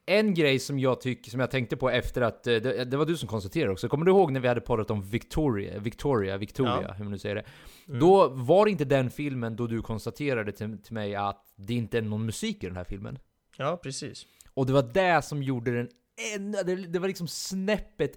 En 0.06 0.34
grej 0.34 0.60
som 0.60 0.80
jag 0.80 1.02
tycker, 1.02 1.32
som 1.32 1.40
jag 1.40 1.52
tänkte 1.52 1.78
på 1.78 1.90
efter 1.90 2.22
att, 2.22 2.48
eh, 2.48 2.56
det, 2.56 2.86
det 2.86 2.98
var 2.98 3.06
du 3.06 3.18
som 3.18 3.28
konstaterade 3.28 3.72
också, 3.72 3.90
kommer 3.90 4.06
du 4.06 4.12
ihåg 4.12 4.32
när 4.32 4.40
vi 4.40 4.48
hade 4.48 4.62
poddat 4.62 4.92
om 4.92 5.02
Victoria, 5.02 5.80
Victoria, 5.80 6.38
Victoria, 6.38 6.82
Ja. 6.82 6.94
hur 6.94 7.04
man 7.04 7.12
nu 7.12 7.20
säger 7.20 7.36
det? 7.36 7.46
Mm. 7.88 8.00
Då 8.00 8.28
var 8.30 8.66
det 8.66 8.72
inte 8.72 8.86
den 8.86 9.10
filmen 9.10 9.56
då 9.56 9.68
du 9.68 9.82
konstaterade 9.82 10.52
till, 10.52 10.78
till 10.84 10.94
mig 10.94 11.16
att 11.16 11.54
det 11.56 11.74
inte 11.74 11.98
är 11.98 12.02
någon 12.02 12.26
musik 12.26 12.64
i 12.64 12.68
den 12.68 12.76
här 12.76 12.84
filmen. 12.84 13.20
Ja, 13.58 13.78
precis. 13.84 14.26
Och 14.54 14.66
det 14.66 14.74
var 14.74 14.90
det 14.94 15.22
som 15.22 15.44
gjorde 15.44 15.72
den 15.72 15.90
ännu, 16.36 16.58
det, 16.66 16.76
det 16.76 17.00
var 17.00 17.08
liksom 17.08 17.28
snäppet 17.28 18.12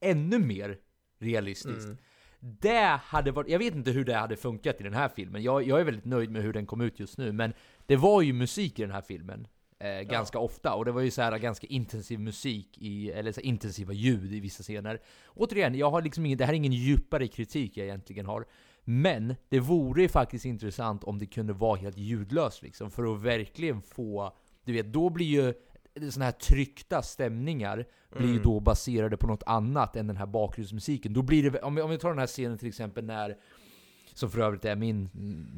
ännu 0.00 0.38
mer 0.38 0.78
realistiskt. 1.18 1.84
Mm. 1.84 1.96
Det 2.40 3.00
hade 3.02 3.30
varit, 3.32 3.48
jag 3.48 3.58
vet 3.58 3.74
inte 3.74 3.90
hur 3.90 4.04
det 4.04 4.14
hade 4.14 4.36
funkat 4.36 4.80
i 4.80 4.84
den 4.84 4.94
här 4.94 5.08
filmen. 5.08 5.42
Jag, 5.42 5.62
jag 5.62 5.80
är 5.80 5.84
väldigt 5.84 6.04
nöjd 6.04 6.30
med 6.30 6.42
hur 6.42 6.52
den 6.52 6.66
kom 6.66 6.80
ut 6.80 7.00
just 7.00 7.18
nu, 7.18 7.32
men 7.32 7.52
det 7.86 7.96
var 7.96 8.22
ju 8.22 8.32
musik 8.32 8.78
i 8.78 8.82
den 8.82 8.90
här 8.90 9.02
filmen. 9.02 9.46
Eh, 9.84 10.02
ganska 10.02 10.38
ofta, 10.38 10.74
och 10.74 10.84
det 10.84 10.92
var 10.92 11.00
ju 11.00 11.10
så 11.10 11.22
här 11.22 11.38
ganska 11.38 11.66
intensiv 11.66 12.20
musik, 12.20 12.78
i, 12.78 13.10
eller 13.10 13.32
så 13.32 13.40
intensiva 13.40 13.92
ljud 13.92 14.32
i 14.32 14.40
vissa 14.40 14.62
scener. 14.62 15.00
Återigen, 15.34 15.74
jag 15.74 15.90
har 15.90 16.02
liksom 16.02 16.26
ingen, 16.26 16.38
det 16.38 16.44
här 16.44 16.52
är 16.52 16.56
ingen 16.56 16.72
djupare 16.72 17.28
kritik 17.28 17.76
jag 17.76 17.86
egentligen 17.86 18.26
har. 18.26 18.46
Men 18.84 19.34
det 19.48 19.60
vore 19.60 20.02
ju 20.02 20.08
faktiskt 20.08 20.44
intressant 20.44 21.04
om 21.04 21.18
det 21.18 21.26
kunde 21.26 21.52
vara 21.52 21.76
helt 21.76 21.98
ljudlöst 21.98 22.62
liksom, 22.62 22.90
för 22.90 23.14
att 23.14 23.20
verkligen 23.20 23.82
få, 23.82 24.36
du 24.64 24.72
vet, 24.72 24.92
då 24.92 25.10
blir 25.10 25.26
ju 25.26 25.54
såna 26.10 26.24
här 26.24 26.32
tryckta 26.32 27.02
stämningar 27.02 27.86
blir 28.16 28.32
ju 28.32 28.38
då 28.38 28.60
baserade 28.60 29.16
på 29.16 29.26
något 29.26 29.42
annat 29.46 29.96
än 29.96 30.06
den 30.06 30.16
här 30.16 30.26
bakgrundsmusiken. 30.26 31.12
Då 31.12 31.22
blir 31.22 31.50
det, 31.50 31.60
om 31.60 31.74
vi, 31.74 31.82
om 31.82 31.90
vi 31.90 31.98
tar 31.98 32.08
den 32.08 32.18
här 32.18 32.26
scenen 32.26 32.58
till 32.58 32.68
exempel 32.68 33.04
när, 33.04 33.36
som 34.14 34.30
för 34.30 34.40
övrigt 34.40 34.64
är 34.64 34.76
min, 34.76 35.10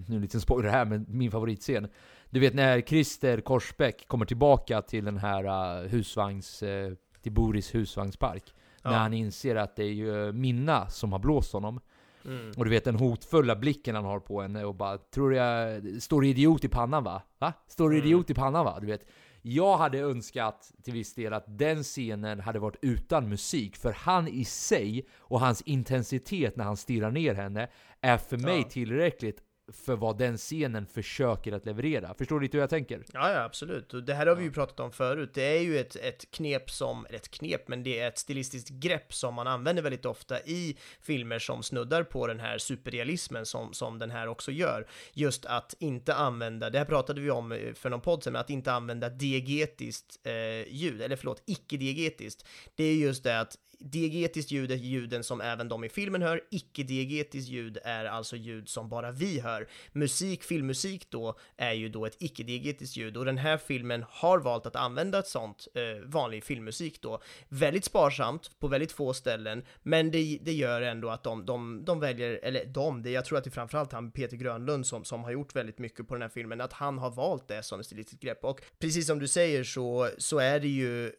nu 0.09 0.17
en 0.17 0.23
liten 0.23 0.41
spoiler 0.41 0.71
här, 0.71 0.85
men 0.85 1.07
min 1.09 1.31
favoritscen. 1.31 1.89
Du 2.31 2.41
vet 2.41 2.55
när 2.55 2.81
Christer 2.81 3.41
Korsbäck 3.41 4.09
kommer 4.09 4.25
tillbaka 4.25 4.83
till 4.83 5.05
den 5.05 5.17
här 5.17 5.45
uh, 5.45 5.89
husvagns, 5.89 6.63
uh, 6.63 6.93
till 7.23 7.33
Boris 7.33 7.75
husvagnspark. 7.75 8.55
Ja. 8.83 8.91
När 8.91 8.99
han 8.99 9.13
inser 9.15 9.57
att 9.57 9.77
det 9.77 9.85
är 9.85 9.93
ju 9.93 10.33
Minna 10.33 10.89
som 10.89 11.13
har 11.13 11.19
blåst 11.19 11.53
honom. 11.53 11.81
Mm. 12.25 12.53
Och 12.57 12.65
du 12.65 12.71
vet 12.71 12.85
den 12.85 12.97
hotfulla 12.97 13.57
blicken 13.57 13.95
han 13.95 14.05
har 14.05 14.21
på 14.21 14.43
henne 14.43 14.65
och 14.65 14.75
bara 14.75 14.99
Tror 14.99 15.35
jag, 15.35 15.83
står 16.03 16.21
det 16.23 16.29
idiot 16.29 16.65
i 16.65 16.69
pannan 16.69 17.05
va? 17.05 17.23
Va? 17.39 17.53
Står 17.69 17.91
det 17.91 17.97
Mm. 17.97 18.07
idiot 18.07 18.31
i 18.31 18.35
pannan 18.35 18.65
va? 18.65 18.79
Du 18.81 18.87
vet 18.87 19.07
Jag 19.49 19.77
hade 19.77 19.99
önskat 19.99 20.73
till 20.83 20.93
viss 20.93 21.15
del 21.15 21.33
att 21.33 21.59
den 21.59 21.83
scenen 21.83 22.41
hade 22.41 22.59
varit 22.59 22.77
utan 22.83 23.29
musik 23.29 23.77
För 23.77 23.93
han 23.93 24.29
i 24.29 24.45
sig 24.45 25.07
och 25.19 25.41
hans 25.41 25.63
intensitet 25.63 26.57
när 26.57 26.65
han 26.65 26.77
stirrar 26.77 27.11
ner 27.11 27.35
henne 27.35 27.69
Är 28.01 28.19
för 28.19 28.37
mig 28.37 28.59
Ja. 28.59 28.69
tillräckligt 28.71 29.43
för 29.73 29.97
vad 29.97 30.19
den 30.19 30.37
scenen 30.37 30.87
försöker 30.87 31.53
att 31.53 31.67
leverera 31.67 32.15
Förstår 32.19 32.41
du 32.41 32.43
lite 32.43 32.57
hur 32.57 32.63
jag 32.63 32.71
tänker? 32.71 33.05
Ja, 33.13 33.33
ja, 33.33 33.43
absolut. 33.43 33.95
Och 33.95 34.03
det 34.03 34.15
här 34.15 34.27
har 34.27 34.35
vi 34.35 34.45
ju 34.45 34.53
pratat 34.53 34.81
om 34.81 34.93
förut. 34.93 35.31
Det 35.35 35.43
är 35.43 35.61
ju 35.61 35.79
ett, 35.79 35.97
ett 35.97 36.31
knep 36.31 36.71
som, 36.71 37.07
eller 37.07 37.17
ett 37.17 37.31
knep, 37.31 37.69
men 37.69 37.83
det 37.83 38.01
är 38.01 38.09
ett 38.09 38.19
stilistiskt 38.19 38.71
grepp 38.71 39.15
som 39.15 39.35
man 39.35 39.47
använder 39.47 39.83
väldigt 39.83 40.07
ofta 40.07 40.41
i 40.41 40.77
filmer 41.03 41.39
som 41.39 41.63
snuddar 41.63 42.03
på 42.03 42.27
den 42.27 42.41
här 42.41 42.59
superrealismen 42.59 43.47
som, 43.47 43.73
som 43.73 43.99
den 43.99 44.11
här 44.11 44.29
också 44.29 44.51
gör. 44.51 44.87
Just 45.13 45.47
att 45.47 45.75
inte 45.79 46.15
använda, 46.15 46.71
det 46.71 46.79
här 46.79 46.85
pratade 46.85 47.21
vi 47.21 47.31
om 47.31 47.53
eh, 47.53 47.75
för 47.75 47.91
någon 47.91 48.01
podd 48.01 48.25
sedan, 48.25 48.33
men 48.33 48.41
att 48.41 48.51
inte 48.51 48.73
använda 48.73 49.09
diegetiskt 49.09 50.19
eh, 50.25 50.75
ljud, 50.75 51.03
eller 51.03 51.17
förlåt, 51.17 51.43
icke-diegetiskt. 51.47 52.47
Det 52.75 52.85
är 52.85 52.95
just 52.95 53.25
det 53.25 53.41
att 53.41 53.59
Diegetiskt 53.79 54.51
ljud 54.51 54.71
är 54.71 54.77
ljuden 54.77 55.25
som 55.25 55.41
även 55.41 55.69
de 55.69 55.85
i 55.85 55.89
filmen 55.89 56.23
hör, 56.23 56.41
icke-diegetiskt 56.51 57.49
ljud 57.49 57.79
är 57.85 58.05
alltså 58.05 58.37
ljud 58.37 58.69
som 58.69 58.89
bara 58.89 59.11
vi 59.11 59.41
hör. 59.41 59.69
Musik, 59.93 60.43
filmmusik 60.43 61.11
då, 61.11 61.39
är 61.57 61.73
ju 61.73 61.89
då 61.89 62.07
ett 62.07 62.17
icke-diegetiskt 62.19 62.97
ljud 62.97 63.17
och 63.17 63.25
den 63.25 63.39
här 63.39 63.59
filmen 63.59 64.05
har 64.09 64.39
valt 64.39 64.67
att 64.67 64.77
använda 64.77 65.19
ett 65.19 65.29
sånt 65.29 65.69
eh, 65.75 66.05
vanlig 66.05 66.45
filmmusik 66.45 67.03
då. 67.03 67.21
Väldigt 67.49 67.85
sparsamt, 67.85 68.51
på 68.59 68.69
väldigt 68.69 68.93
få 68.93 69.15
ställen, 69.15 69.65
men 69.83 70.11
det, 70.11 70.39
det 70.43 70.53
gör 70.53 70.83
ändå 70.83 71.09
att 71.09 71.23
de, 71.23 71.47
de, 71.47 71.85
de 71.85 72.01
väljer, 72.01 72.41
eller 72.43 72.65
de, 72.65 73.03
det, 73.03 73.11
jag 73.11 73.25
tror 73.25 73.39
att 73.39 73.45
det 73.45 73.49
är 73.49 73.53
framförallt 73.53 73.93
han 73.93 74.11
Peter 74.11 74.37
Grönlund 74.37 74.87
som, 74.87 75.05
som 75.05 75.25
har 75.25 75.31
gjort 75.31 75.57
väldigt 75.57 75.79
mycket 75.79 76.09
på 76.09 76.15
den 76.15 76.23
här 76.23 76.29
filmen, 76.29 76.61
att 76.61 76.73
han 76.73 76.99
har 76.99 77.11
valt 77.11 77.49
det 77.49 77.63
som 77.63 77.81
ett 77.81 77.87
stilistiskt 77.87 78.23
grepp 78.23 78.45
och 78.45 78.61
precis 78.79 79.07
som 79.07 79.19
du 79.19 79.29
säger 79.29 79.65
så, 79.65 80.09
så 80.19 80.39
är 80.39 80.61
det 80.61 80.69
ju 80.69 81.13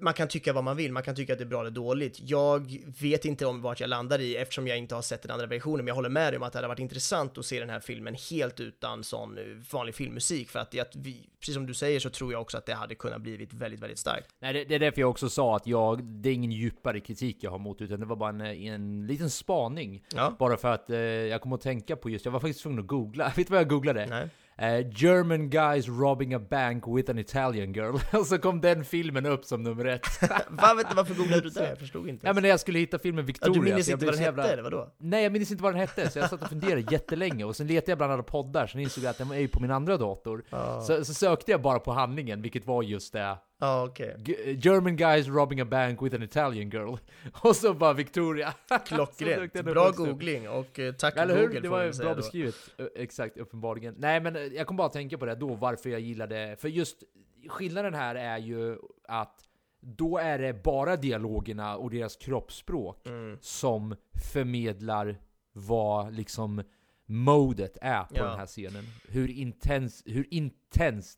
man 0.00 0.14
kan 0.14 0.28
tycka 0.28 0.52
vad 0.52 0.64
man 0.64 0.76
vill, 0.76 0.92
man 0.92 1.02
kan 1.02 1.14
tycka 1.14 1.32
att 1.32 1.38
det 1.38 1.44
är 1.44 1.46
bra 1.46 1.60
eller 1.60 1.70
dåligt. 1.70 2.20
Jag 2.20 2.78
vet 3.00 3.24
inte 3.24 3.46
om 3.46 3.62
vart 3.62 3.80
jag 3.80 3.90
landar 3.90 4.18
i 4.18 4.36
eftersom 4.36 4.66
jag 4.66 4.78
inte 4.78 4.94
har 4.94 5.02
sett 5.02 5.22
den 5.22 5.30
andra 5.30 5.46
versionen, 5.46 5.78
men 5.78 5.86
jag 5.86 5.94
håller 5.94 6.08
med 6.08 6.32
dig 6.32 6.36
om 6.36 6.42
att 6.42 6.52
det 6.52 6.58
hade 6.58 6.68
varit 6.68 6.78
intressant 6.78 7.38
att 7.38 7.46
se 7.46 7.60
den 7.60 7.70
här 7.70 7.80
filmen 7.80 8.16
helt 8.30 8.60
utan 8.60 9.04
sån 9.04 9.38
eh, 9.38 9.44
vanlig 9.72 9.94
filmmusik, 9.94 10.50
för 10.50 10.58
att, 10.58 10.78
att 10.78 10.96
vi, 10.96 11.28
precis 11.40 11.54
som 11.54 11.66
du 11.66 11.74
säger 11.74 12.00
så 12.00 12.10
tror 12.10 12.32
jag 12.32 12.40
också 12.40 12.58
att 12.58 12.66
det 12.66 12.74
hade 12.74 12.94
kunnat 12.94 13.20
blivit 13.20 13.54
väldigt, 13.54 13.80
väldigt 13.80 13.98
starkt. 13.98 14.28
Nej, 14.40 14.52
det, 14.52 14.64
det 14.64 14.74
är 14.74 14.78
därför 14.78 15.00
jag 15.00 15.10
också 15.10 15.28
sa 15.28 15.56
att 15.56 15.66
jag, 15.66 16.04
det 16.04 16.28
är 16.28 16.34
ingen 16.34 16.52
djupare 16.52 17.00
kritik 17.00 17.36
jag 17.40 17.50
har 17.50 17.58
mot, 17.58 17.80
utan 17.80 18.00
det 18.00 18.06
var 18.06 18.16
bara 18.16 18.30
en, 18.30 18.40
en 18.40 19.06
liten 19.06 19.30
spaning. 19.30 20.04
Ja. 20.14 20.36
Bara 20.38 20.56
för 20.56 20.68
att 20.68 20.90
eh, 20.90 20.98
jag 20.98 21.40
kom 21.40 21.52
att 21.52 21.60
tänka 21.60 21.96
på 21.96 22.10
just, 22.10 22.24
jag 22.24 22.32
var 22.32 22.40
faktiskt 22.40 22.62
tvungen 22.62 22.80
att 22.80 22.86
googla. 22.86 23.24
Vet 23.36 23.46
du 23.46 23.50
vad 23.50 23.60
jag 23.60 23.68
googlade? 23.68 24.06
Nej. 24.06 24.28
Eh, 24.60 24.86
German 24.90 25.50
guys 25.50 25.88
robbing 25.88 26.34
a 26.34 26.38
bank 26.50 26.84
with 26.86 27.10
an 27.10 27.18
Italian 27.18 27.72
girl. 27.72 27.96
Och 28.18 28.26
så 28.26 28.38
kom 28.38 28.60
den 28.60 28.84
filmen 28.84 29.26
upp 29.26 29.44
som 29.44 29.62
nummer 29.62 29.84
ett. 29.84 30.06
Va, 30.48 30.74
vet 30.74 30.88
du, 30.90 30.94
varför 30.96 31.14
googlade 31.14 31.40
du 31.42 31.48
det? 31.50 31.68
Jag 31.68 31.78
förstod 31.78 32.08
inte. 32.08 32.26
ja 32.26 32.32
men 32.32 32.42
när 32.42 32.50
jag 32.50 32.60
skulle 32.60 32.78
hitta 32.78 32.98
filmen 32.98 33.22
Ja, 33.24 33.26
Victoria. 33.26 33.62
du 33.62 33.74
minns 33.74 33.88
inte 33.88 34.04
vad 34.06 34.14
den 34.14 34.18
så 34.18 34.24
hette, 34.24 34.40
jävla- 34.40 34.52
eller 34.52 34.62
vadå? 34.62 34.92
Nej 34.98 35.22
jag 35.22 35.32
minns 35.32 35.50
inte 35.50 35.62
vad 35.62 35.72
den 35.72 35.80
hette, 35.80 36.10
så 36.10 36.18
jag 36.18 36.30
satt 36.30 36.42
och 36.42 36.48
funderade 36.48 36.80
jättelänge. 36.90 37.44
Och 37.44 37.56
sen 37.56 37.66
letade 37.66 37.90
jag 37.90 37.98
bland 37.98 38.12
alla 38.12 38.22
poddar, 38.22 38.66
sen 38.66 38.80
insåg 38.80 39.04
jag 39.04 39.10
att 39.10 39.18
den 39.18 39.30
är 39.30 39.38
ju 39.38 39.48
på 39.48 39.60
min 39.60 39.70
andra 39.70 39.96
dator. 39.96 40.44
Så, 40.86 41.04
så 41.04 41.14
sökte 41.14 41.50
jag 41.50 41.62
bara 41.62 41.78
på 41.78 41.92
handlingen, 41.92 42.42
vilket 42.42 42.66
var 42.66 42.82
just 42.82 43.12
det. 43.12 43.36
Ja, 43.60 43.84
okej. 43.84 44.16
G- 44.18 44.52
German 44.62 44.96
guys 44.96 45.28
robbing 45.28 45.60
a 45.60 45.64
bank 45.64 46.02
with 46.02 46.14
an 46.16 46.22
Italian 46.22 46.70
girl. 46.70 46.96
Och 47.42 47.56
så 47.56 47.74
bara 47.74 47.92
Victoria. 47.92 48.54
Klockrent. 48.86 49.52
Bra 49.64 49.90
googling 49.90 50.48
och 50.48 50.78
eh, 50.78 50.94
tack 50.94 51.16
Eller 51.16 51.34
Google 51.34 51.54
hur? 51.54 51.60
Det 51.60 51.68
får 51.68 51.76
var 51.76 51.98
bra 52.02 52.08
då. 52.10 52.14
beskrivet. 52.16 52.54
Ö, 52.78 52.88
Exakt, 52.96 53.36
uppenbarligen. 53.38 53.94
Nej 53.98 54.20
men 54.20 54.36
eh, 54.36 54.42
jag 54.42 54.66
kom 54.66 54.76
bara 54.76 54.86
att 54.86 54.92
tänka 54.92 55.18
på 55.18 55.26
det 55.26 55.34
då, 55.34 55.54
varför 55.54 55.90
jag 55.90 56.00
gillade... 56.00 56.56
För 56.58 56.68
just 56.68 57.02
skillnaden 57.48 57.94
här 57.94 58.14
är 58.14 58.38
ju 58.38 58.76
att 59.08 59.44
då 59.80 60.18
är 60.18 60.38
det 60.38 60.62
bara 60.62 60.96
dialogerna 60.96 61.76
och 61.76 61.90
deras 61.90 62.16
kroppsspråk 62.16 63.06
Mm. 63.06 63.38
som 63.40 63.94
förmedlar 64.32 65.18
vad 65.52 66.14
liksom 66.14 66.62
modet 67.06 67.76
är 67.82 68.02
på 68.02 68.16
Ja. 68.16 68.24
den 68.24 68.38
här 68.38 68.46
scenen. 68.46 68.84
Hur 69.08 69.30
intens, 69.30 70.02
hur 70.06 70.26
intens 70.30 70.67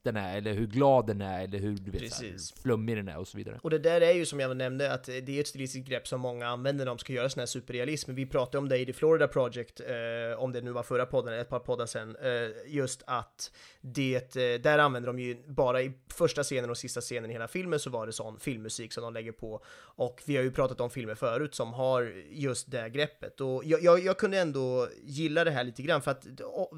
den 0.02 0.16
är, 0.16 0.36
eller 0.36 0.52
hur 0.52 0.66
glad 0.66 1.06
den 1.06 1.20
är, 1.20 1.44
eller 1.44 1.58
hur 1.58 1.76
du 1.76 1.90
vet, 1.90 2.12
så 2.12 2.24
här, 2.24 2.62
flummig 2.62 2.96
den 2.96 3.08
är 3.08 3.18
och 3.18 3.28
så 3.28 3.36
vidare. 3.36 3.58
Och 3.62 3.70
det 3.70 3.78
där 3.78 4.00
är 4.00 4.12
ju 4.12 4.26
som 4.26 4.40
jag 4.40 4.56
nämnde 4.56 4.92
att 4.92 5.04
det 5.04 5.30
är 5.30 5.40
ett 5.40 5.48
stilistiskt 5.48 5.88
grepp 5.88 6.08
som 6.08 6.20
många 6.20 6.46
använder 6.46 6.84
när 6.84 6.90
de 6.90 6.98
ska 6.98 7.12
göra 7.12 7.28
sån 7.28 7.40
här 7.40 7.46
superrealism. 7.46 8.14
Vi 8.14 8.26
pratade 8.26 8.58
om 8.58 8.68
det 8.68 8.78
i 8.78 8.86
The 8.86 8.92
Florida 8.92 9.28
Project, 9.28 9.80
eh, 9.80 10.42
om 10.42 10.52
det 10.52 10.60
nu 10.60 10.72
var 10.72 10.82
förra 10.82 11.06
podden, 11.06 11.34
ett 11.34 11.48
par 11.48 11.58
poddar 11.58 11.86
sen, 11.86 12.16
eh, 12.16 12.50
just 12.66 13.02
att 13.06 13.52
det, 13.80 14.36
eh, 14.36 14.60
där 14.60 14.78
använder 14.78 15.06
de 15.06 15.18
ju 15.18 15.36
bara 15.46 15.82
i 15.82 15.92
första 16.14 16.42
scenen 16.42 16.70
och 16.70 16.78
sista 16.78 17.00
scenen 17.00 17.30
i 17.30 17.32
hela 17.32 17.48
filmen 17.48 17.80
så 17.80 17.90
var 17.90 18.06
det 18.06 18.12
sån 18.12 18.40
filmmusik 18.40 18.92
som 18.92 19.02
de 19.02 19.14
lägger 19.14 19.32
på. 19.32 19.64
Och 19.80 20.22
vi 20.26 20.36
har 20.36 20.42
ju 20.42 20.50
pratat 20.50 20.80
om 20.80 20.90
filmer 20.90 21.14
förut 21.14 21.54
som 21.54 21.72
har 21.72 22.12
just 22.30 22.70
det 22.70 22.88
greppet. 22.88 23.40
Och 23.40 23.64
jag, 23.64 23.82
jag, 23.82 24.00
jag 24.00 24.18
kunde 24.18 24.38
ändå 24.38 24.88
gilla 25.02 25.44
det 25.44 25.50
här 25.50 25.64
lite 25.64 25.82
grann 25.82 26.02
för 26.02 26.10
att 26.10 26.26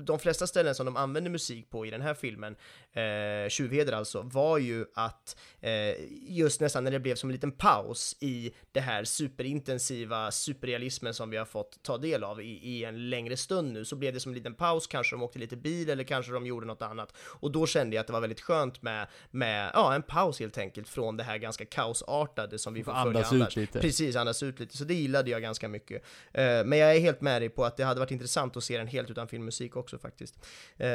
de 0.07 0.19
flesta 0.19 0.47
ställen 0.47 0.75
som 0.75 0.87
de 0.87 0.97
använder 0.97 1.31
musik 1.31 1.71
på 1.71 1.87
i 1.87 1.91
den 1.91 2.01
här 2.01 2.15
filmen, 2.15 2.57
eh, 2.93 3.49
Tjuvheder 3.49 3.93
alltså, 3.93 4.23
var 4.23 4.59
ju 4.59 4.87
att 4.95 5.37
eh, 5.61 5.95
just 6.29 6.61
nästan 6.61 6.85
när 6.85 6.91
det 6.91 7.01
blev 7.01 7.15
som 7.15 7.31
en 7.31 7.33
liten 7.33 7.53
paus 7.53 8.17
i 8.21 8.55
det 8.73 8.81
här 8.81 9.05
superintensiva 9.05 10.31
superrealismen 10.31 11.15
som 11.15 11.31
vi 11.31 11.37
har 11.37 11.45
fått 11.45 11.83
ta 11.83 11.99
del 11.99 12.25
av 12.25 12.43
i, 12.43 12.61
i 12.63 12.85
en 12.85 13.11
längre 13.11 13.37
stund 13.37 13.73
nu, 13.73 13.85
så 13.85 13.97
blev 13.97 14.15
det 14.15 14.21
som 14.21 14.33
en 14.33 14.37
liten 14.37 14.55
paus, 14.55 14.87
kanske 14.87 15.17
de 15.17 15.23
åkte 15.23 15.39
lite 15.39 15.57
bil 15.57 15.91
eller 15.91 16.05
kanske 16.05 16.33
de 16.33 16.47
gjorde 16.47 16.67
något 16.67 16.83
annat. 16.83 17.15
Och 17.19 17.53
då 17.53 17.67
kände 17.67 17.97
jag 17.97 18.01
att 18.01 18.07
det 18.07 18.13
var 18.13 18.21
väldigt 18.21 18.41
skönt 18.41 18.83
med, 18.83 19.07
med 19.31 19.71
ja, 19.75 19.95
en 19.95 20.03
paus 20.03 20.41
helt 20.41 20.59
enkelt 20.59 20.89
från 20.89 21.17
det 21.17 21.25
här 21.25 21.39
ganska 21.39 21.65
kaosartade 21.65 22.59
som 22.59 22.75
vi 22.75 22.85
får 22.85 22.93
följa 22.93 23.07
Andas 23.07 23.33
annars. 23.33 23.49
ut 23.49 23.57
lite. 23.57 23.81
Precis, 23.81 24.17
andas 24.17 24.43
ut 24.43 24.61
lite. 24.61 24.77
Så 24.77 24.85
det 24.85 24.95
gillade 24.95 25.31
jag 25.31 25.43
ganska 25.43 25.69
mycket. 25.69 26.03
Eh, 26.33 26.65
men 26.65 26.79
jag 26.79 26.97
är 26.97 27.01
helt 27.01 27.21
med 27.21 27.43
dig 27.43 27.49
på 27.49 27.65
att 27.65 27.77
det 27.77 27.85
hade 27.85 28.01
varit 28.01 28.11
intressant 28.11 28.57
att 28.57 28.65
se 28.65 28.79
den 28.79 28.87
helt 28.87 29.11
utan 29.11 29.29
filmmusik 29.29 29.77
också 29.77 29.99
faktiskt. 29.99 30.47
Eh, 30.77 30.89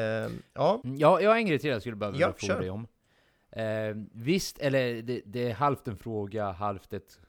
ja, 0.54 0.82
Mm, 0.84 0.98
Ja, 0.98 1.22
jag 1.22 1.40
en 1.40 1.46
grej 1.58 1.62
till 1.62 1.70
jag 1.70 1.82
skulle 1.82 1.96
behöva 1.96 2.18
Ja, 2.18 2.34
fråga 2.38 2.60
dig 2.60 2.70
om. 2.70 2.88
Eh, 3.52 3.96
visst, 4.12 4.60
eller 4.60 5.02
det, 5.02 5.22
det 5.26 5.50
är 5.50 5.54
halvt 5.54 5.88
en 5.88 5.98
fråga, 5.98 6.52
halvt 6.52 6.94
ett 6.94 7.20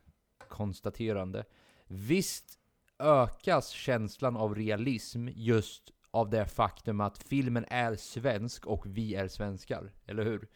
konstaterande. 0.49 1.45
Visst 1.87 2.59
ökas 2.99 3.68
känslan 3.68 4.37
av 4.37 4.55
realism 4.55 5.29
just 5.35 5.93
av 6.11 6.31
det 6.31 6.47
faktum 6.47 7.01
att 7.01 7.18
filmen 7.18 7.64
är 7.68 7.97
svensk 7.97 8.66
och 8.66 8.87
vi 8.87 9.14
är 9.14 9.29
svenskar, 9.29 9.93
eller 10.07 10.24
hur? 10.24 10.49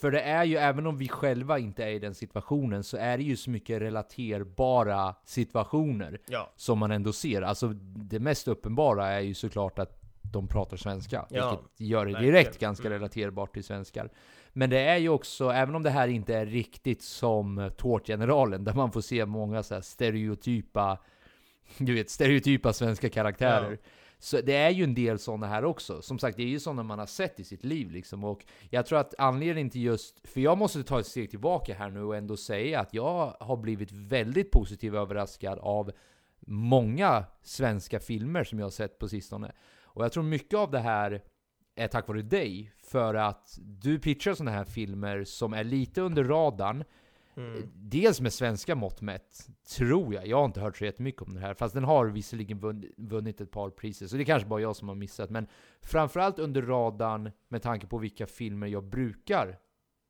För 0.00 0.10
det 0.10 0.20
är 0.20 0.44
ju, 0.44 0.56
även 0.56 0.86
om 0.86 0.96
vi 0.96 1.08
själva 1.08 1.58
inte 1.58 1.84
är 1.84 1.88
i 1.88 1.98
den 1.98 2.14
situationen, 2.14 2.84
så 2.84 2.96
är 2.96 3.18
det 3.18 3.24
ju 3.24 3.36
så 3.36 3.50
mycket 3.50 3.82
relaterbara 3.82 5.14
situationer 5.24 6.20
ja, 6.26 6.52
som 6.56 6.78
man 6.78 6.90
ändå 6.90 7.12
ser. 7.12 7.42
Alltså 7.42 7.68
det 7.82 8.20
mest 8.20 8.48
uppenbara 8.48 9.08
är 9.08 9.20
ju 9.20 9.34
såklart 9.34 9.78
att 9.78 10.01
de 10.22 10.48
pratar 10.48 10.76
svenska, 10.76 11.26
Ja, 11.30 11.50
vilket 11.50 11.80
gör 11.90 12.06
det 12.06 12.12
verkligen. 12.12 12.34
direkt 12.34 12.58
ganska 12.58 12.86
Mm. 12.88 12.98
relaterbart 12.98 13.52
till 13.54 13.64
svenskar. 13.64 14.10
Men 14.52 14.70
det 14.70 14.78
är 14.80 14.96
ju 14.96 15.08
också, 15.08 15.50
även 15.50 15.74
om 15.74 15.82
det 15.82 15.90
här 15.90 16.08
inte 16.08 16.34
är 16.34 16.46
riktigt 16.46 17.02
som 17.02 17.70
Tårtgeneralen, 17.76 18.64
där 18.64 18.74
man 18.74 18.92
får 18.92 19.00
se 19.00 19.26
många 19.26 19.62
så 19.62 19.74
här 19.74 19.80
stereotypa, 19.80 20.98
du 21.78 21.94
vet, 21.94 22.10
stereotypa 22.10 22.72
svenska 22.72 23.08
karaktärer. 23.08 23.70
Ja. 23.70 23.76
Så 24.18 24.40
det 24.40 24.54
är 24.56 24.70
ju 24.70 24.84
en 24.84 24.94
del 24.94 25.18
sådana 25.18 25.46
här 25.46 25.64
också. 25.64 26.02
Som 26.02 26.18
sagt, 26.18 26.36
det 26.36 26.42
är 26.42 26.46
ju 26.46 26.60
sådana 26.60 26.82
man 26.82 26.98
har 26.98 27.06
sett 27.06 27.40
i 27.40 27.44
sitt 27.44 27.64
liv 27.64 27.90
liksom. 27.90 28.24
Och 28.24 28.44
jag 28.70 28.86
tror 28.86 28.98
att 28.98 29.14
anledningen 29.18 29.70
till 29.70 29.82
just, 29.82 30.28
för 30.28 30.40
jag 30.40 30.58
måste 30.58 30.82
ta 30.84 31.00
ett 31.00 31.06
steg 31.06 31.30
tillbaka 31.30 31.74
här 31.74 31.90
nu 31.90 32.02
och 32.02 32.16
ändå 32.16 32.36
säga 32.36 32.80
att 32.80 32.94
jag 32.94 33.36
har 33.40 33.56
blivit 33.56 33.92
väldigt 33.92 34.50
positivt 34.50 34.94
överraskad 34.94 35.58
av 35.58 35.92
många 36.46 37.24
svenska 37.42 38.00
filmer 38.00 38.44
som 38.44 38.58
jag 38.58 38.66
har 38.66 38.70
sett 38.70 38.98
på 38.98 39.08
sistone. 39.08 39.52
Och 39.94 40.04
jag 40.04 40.12
tror 40.12 40.22
mycket 40.22 40.58
av 40.58 40.70
det 40.70 40.78
här 40.78 41.22
är 41.74 41.88
tack 41.88 42.08
vare 42.08 42.22
dig, 42.22 42.72
för 42.82 43.14
att 43.14 43.58
du 43.60 43.98
pitchar 43.98 44.34
sådana 44.34 44.50
här 44.56 44.64
filmer 44.64 45.24
som 45.24 45.52
är 45.52 45.64
lite 45.64 46.00
under 46.00 46.24
radarn, 46.24 46.84
mm. 47.36 47.70
Dels 47.74 48.20
med 48.20 48.32
svenska 48.32 48.74
mått 48.74 49.00
mätt, 49.00 49.48
tror 49.76 50.14
jag. 50.14 50.26
Jag 50.26 50.36
har 50.36 50.44
inte 50.44 50.60
hört 50.60 50.76
så 50.76 50.84
jättemycket 50.84 51.22
om 51.22 51.34
det 51.34 51.40
här, 51.40 51.54
fast 51.54 51.74
den 51.74 51.84
har 51.84 52.06
visserligen 52.06 52.60
vunn- 52.60 52.92
vunnit 52.96 53.40
ett 53.40 53.50
par 53.50 53.70
priser, 53.70 54.06
så 54.06 54.16
det 54.16 54.22
är 54.22 54.24
kanske 54.24 54.48
bara 54.48 54.60
jag 54.60 54.76
som 54.76 54.88
har 54.88 54.94
missat. 54.94 55.30
Men 55.30 55.46
framförallt 55.82 56.38
under 56.38 56.62
radarn 56.62 57.30
med 57.48 57.62
tanke 57.62 57.86
på 57.86 57.98
vilka 57.98 58.26
filmer 58.26 58.66
jag 58.66 58.84
brukar 58.84 59.58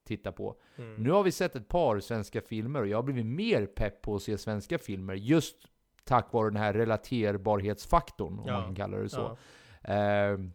titta 0.07 0.33
på. 0.33 0.57
Mm. 0.77 0.95
Nu 0.95 1.11
har 1.11 1.23
vi 1.23 1.33
sett 1.33 1.57
ett 1.57 1.69
par 1.69 2.01
svenska 2.01 2.41
filmer 2.41 2.81
och 2.81 2.89
jag 2.89 2.99
har 2.99 3.03
blivit 3.03 3.27
mer 3.27 3.67
pepp 3.67 4.03
på 4.03 4.15
att 4.15 4.23
se 4.23 4.39
svenska 4.39 4.79
filmer 4.79 5.15
just 5.15 5.57
tack 6.05 6.33
vare 6.33 6.51
den 6.51 6.57
här 6.57 6.73
relaterbarhetsfaktorn, 6.73 8.39
om 8.39 8.45
Ja, 8.47 8.53
man 8.53 8.63
kan 8.65 8.75
kalla 8.75 8.97
det 8.97 9.09
så. 9.09 9.21
Ja. 9.21 9.37
Ehm, 9.85 10.53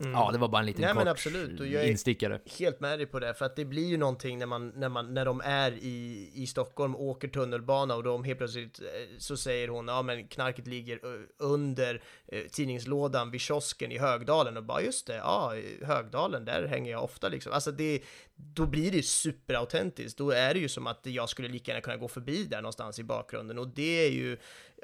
Mm. 0.00 0.12
Ja, 0.12 0.30
det 0.32 0.38
var 0.38 0.48
bara 0.48 0.58
en 0.60 0.66
liten 0.66 0.80
Nej, 0.82 0.94
men 0.94 1.04
kort 1.04 1.10
absolut, 1.10 1.60
och 1.60 1.66
jag 1.66 1.84
är- 1.84 1.90
instickare. 1.90 2.40
Helt 2.58 2.80
med 2.80 2.98
dig 2.98 3.06
på 3.06 3.20
det, 3.20 3.34
för 3.34 3.44
att 3.44 3.56
det 3.56 3.64
blir 3.64 3.86
ju 3.86 3.96
någonting 3.96 4.38
när, 4.38 4.46
man, 4.46 4.68
när, 4.68 4.88
man, 4.88 5.14
när 5.14 5.24
de 5.24 5.40
är 5.44 5.72
i, 5.72 6.30
i 6.34 6.46
Stockholm, 6.46 6.96
åker 6.96 7.28
tunnelbana 7.28 7.94
och 7.94 8.02
de 8.02 8.24
helt 8.24 8.38
plötsligt 8.38 8.80
eh, 8.80 8.86
så 9.18 9.36
säger 9.36 9.68
hon 9.68 9.88
ja 9.88 10.02
men 10.02 10.28
knarket 10.28 10.66
ligger 10.66 10.94
eh, 10.96 11.20
under 11.38 12.02
eh, 12.28 12.42
tidningslådan 12.52 13.30
vid 13.30 13.40
kiosken 13.40 13.92
i 13.92 13.98
Högdalen 13.98 14.56
och 14.56 14.64
bara 14.64 14.82
just 14.82 15.06
det, 15.06 15.16
ja 15.16 15.54
Högdalen, 15.82 16.44
där 16.44 16.66
hänger 16.66 16.90
jag 16.90 17.04
ofta 17.04 17.28
liksom. 17.28 17.52
Alltså 17.52 17.72
det, 17.72 18.02
då 18.34 18.66
blir 18.66 18.90
det 18.90 18.96
ju 18.96 19.02
superautentiskt, 19.02 20.18
då 20.18 20.30
är 20.30 20.54
det 20.54 20.60
ju 20.60 20.68
som 20.68 20.86
att 20.86 21.00
jag 21.06 21.28
skulle 21.28 21.48
lika 21.48 21.70
gärna 21.72 21.82
kunna 21.82 21.96
gå 21.96 22.08
förbi 22.08 22.44
där 22.44 22.62
någonstans 22.62 22.98
i 22.98 23.04
bakgrunden 23.04 23.58
och 23.58 23.68
det 23.68 24.06
är 24.06 24.10
ju 24.10 24.36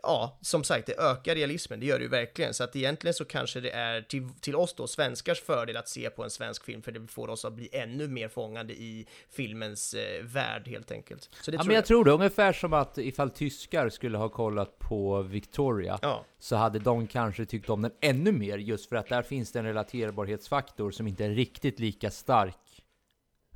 ja, 0.03 0.38
som 0.40 0.64
sagt, 0.64 0.86
det 0.86 0.98
ökar 0.98 1.34
realismen, 1.34 1.80
det 1.80 1.86
gör 1.86 1.98
det 1.98 2.03
ju 2.03 2.09
verkligen. 2.09 2.55
Så 2.55 2.64
att 2.64 2.76
egentligen 2.76 3.14
så 3.14 3.24
kanske 3.24 3.61
det 3.61 3.70
är 3.70 4.03
till, 4.03 4.28
till 4.40 4.57
oss 4.57 4.74
då, 4.74 4.86
svenskars 4.86 5.40
fördel 5.42 5.76
att 5.76 5.88
se 5.88 6.11
på 6.11 6.24
en 6.24 6.30
svensk 6.30 6.64
film, 6.64 6.82
för 6.82 6.92
det 6.92 7.07
får 7.07 7.28
oss 7.30 7.44
att 7.44 7.53
bli 7.53 7.68
ännu 7.72 8.09
mer 8.09 8.28
fångade 8.28 8.72
i 8.72 9.07
filmens 9.30 9.94
eh, 9.94 10.22
värld 10.24 10.68
helt 10.68 10.90
enkelt. 10.92 11.30
Så 11.40 11.50
det 11.50 11.55
Ja, 11.57 11.61
tror 11.62 11.66
men 11.66 11.74
jag 11.74 11.80
jag. 11.80 11.86
tror 11.86 12.05
det. 12.05 12.11
Ungefär 12.12 12.53
som 12.53 12.72
att 12.72 12.98
ifall 12.98 13.30
tyskar 13.30 13.88
skulle 13.88 14.18
ha 14.18 14.28
kollat 14.28 14.78
på 14.78 15.22
Victoria, 15.22 15.98
Ja, 16.03 16.24
så 16.38 16.57
hade 16.57 16.78
de 16.78 17.07
kanske 17.07 17.44
tyckt 17.46 17.70
om 17.70 17.82
den 17.82 17.92
ännu 18.00 18.32
mer, 18.32 18.59
just 18.59 18.88
för 18.88 18.96
att 18.96 19.09
där 19.09 19.22
finns 19.22 19.53
det 19.53 19.59
en 19.59 19.64
relaterbarhetsfaktor 19.64 20.90
som 20.90 21.07
inte 21.07 21.24
är 21.24 21.30
riktigt 21.30 21.80
lika 21.80 22.11
stark 22.11 22.57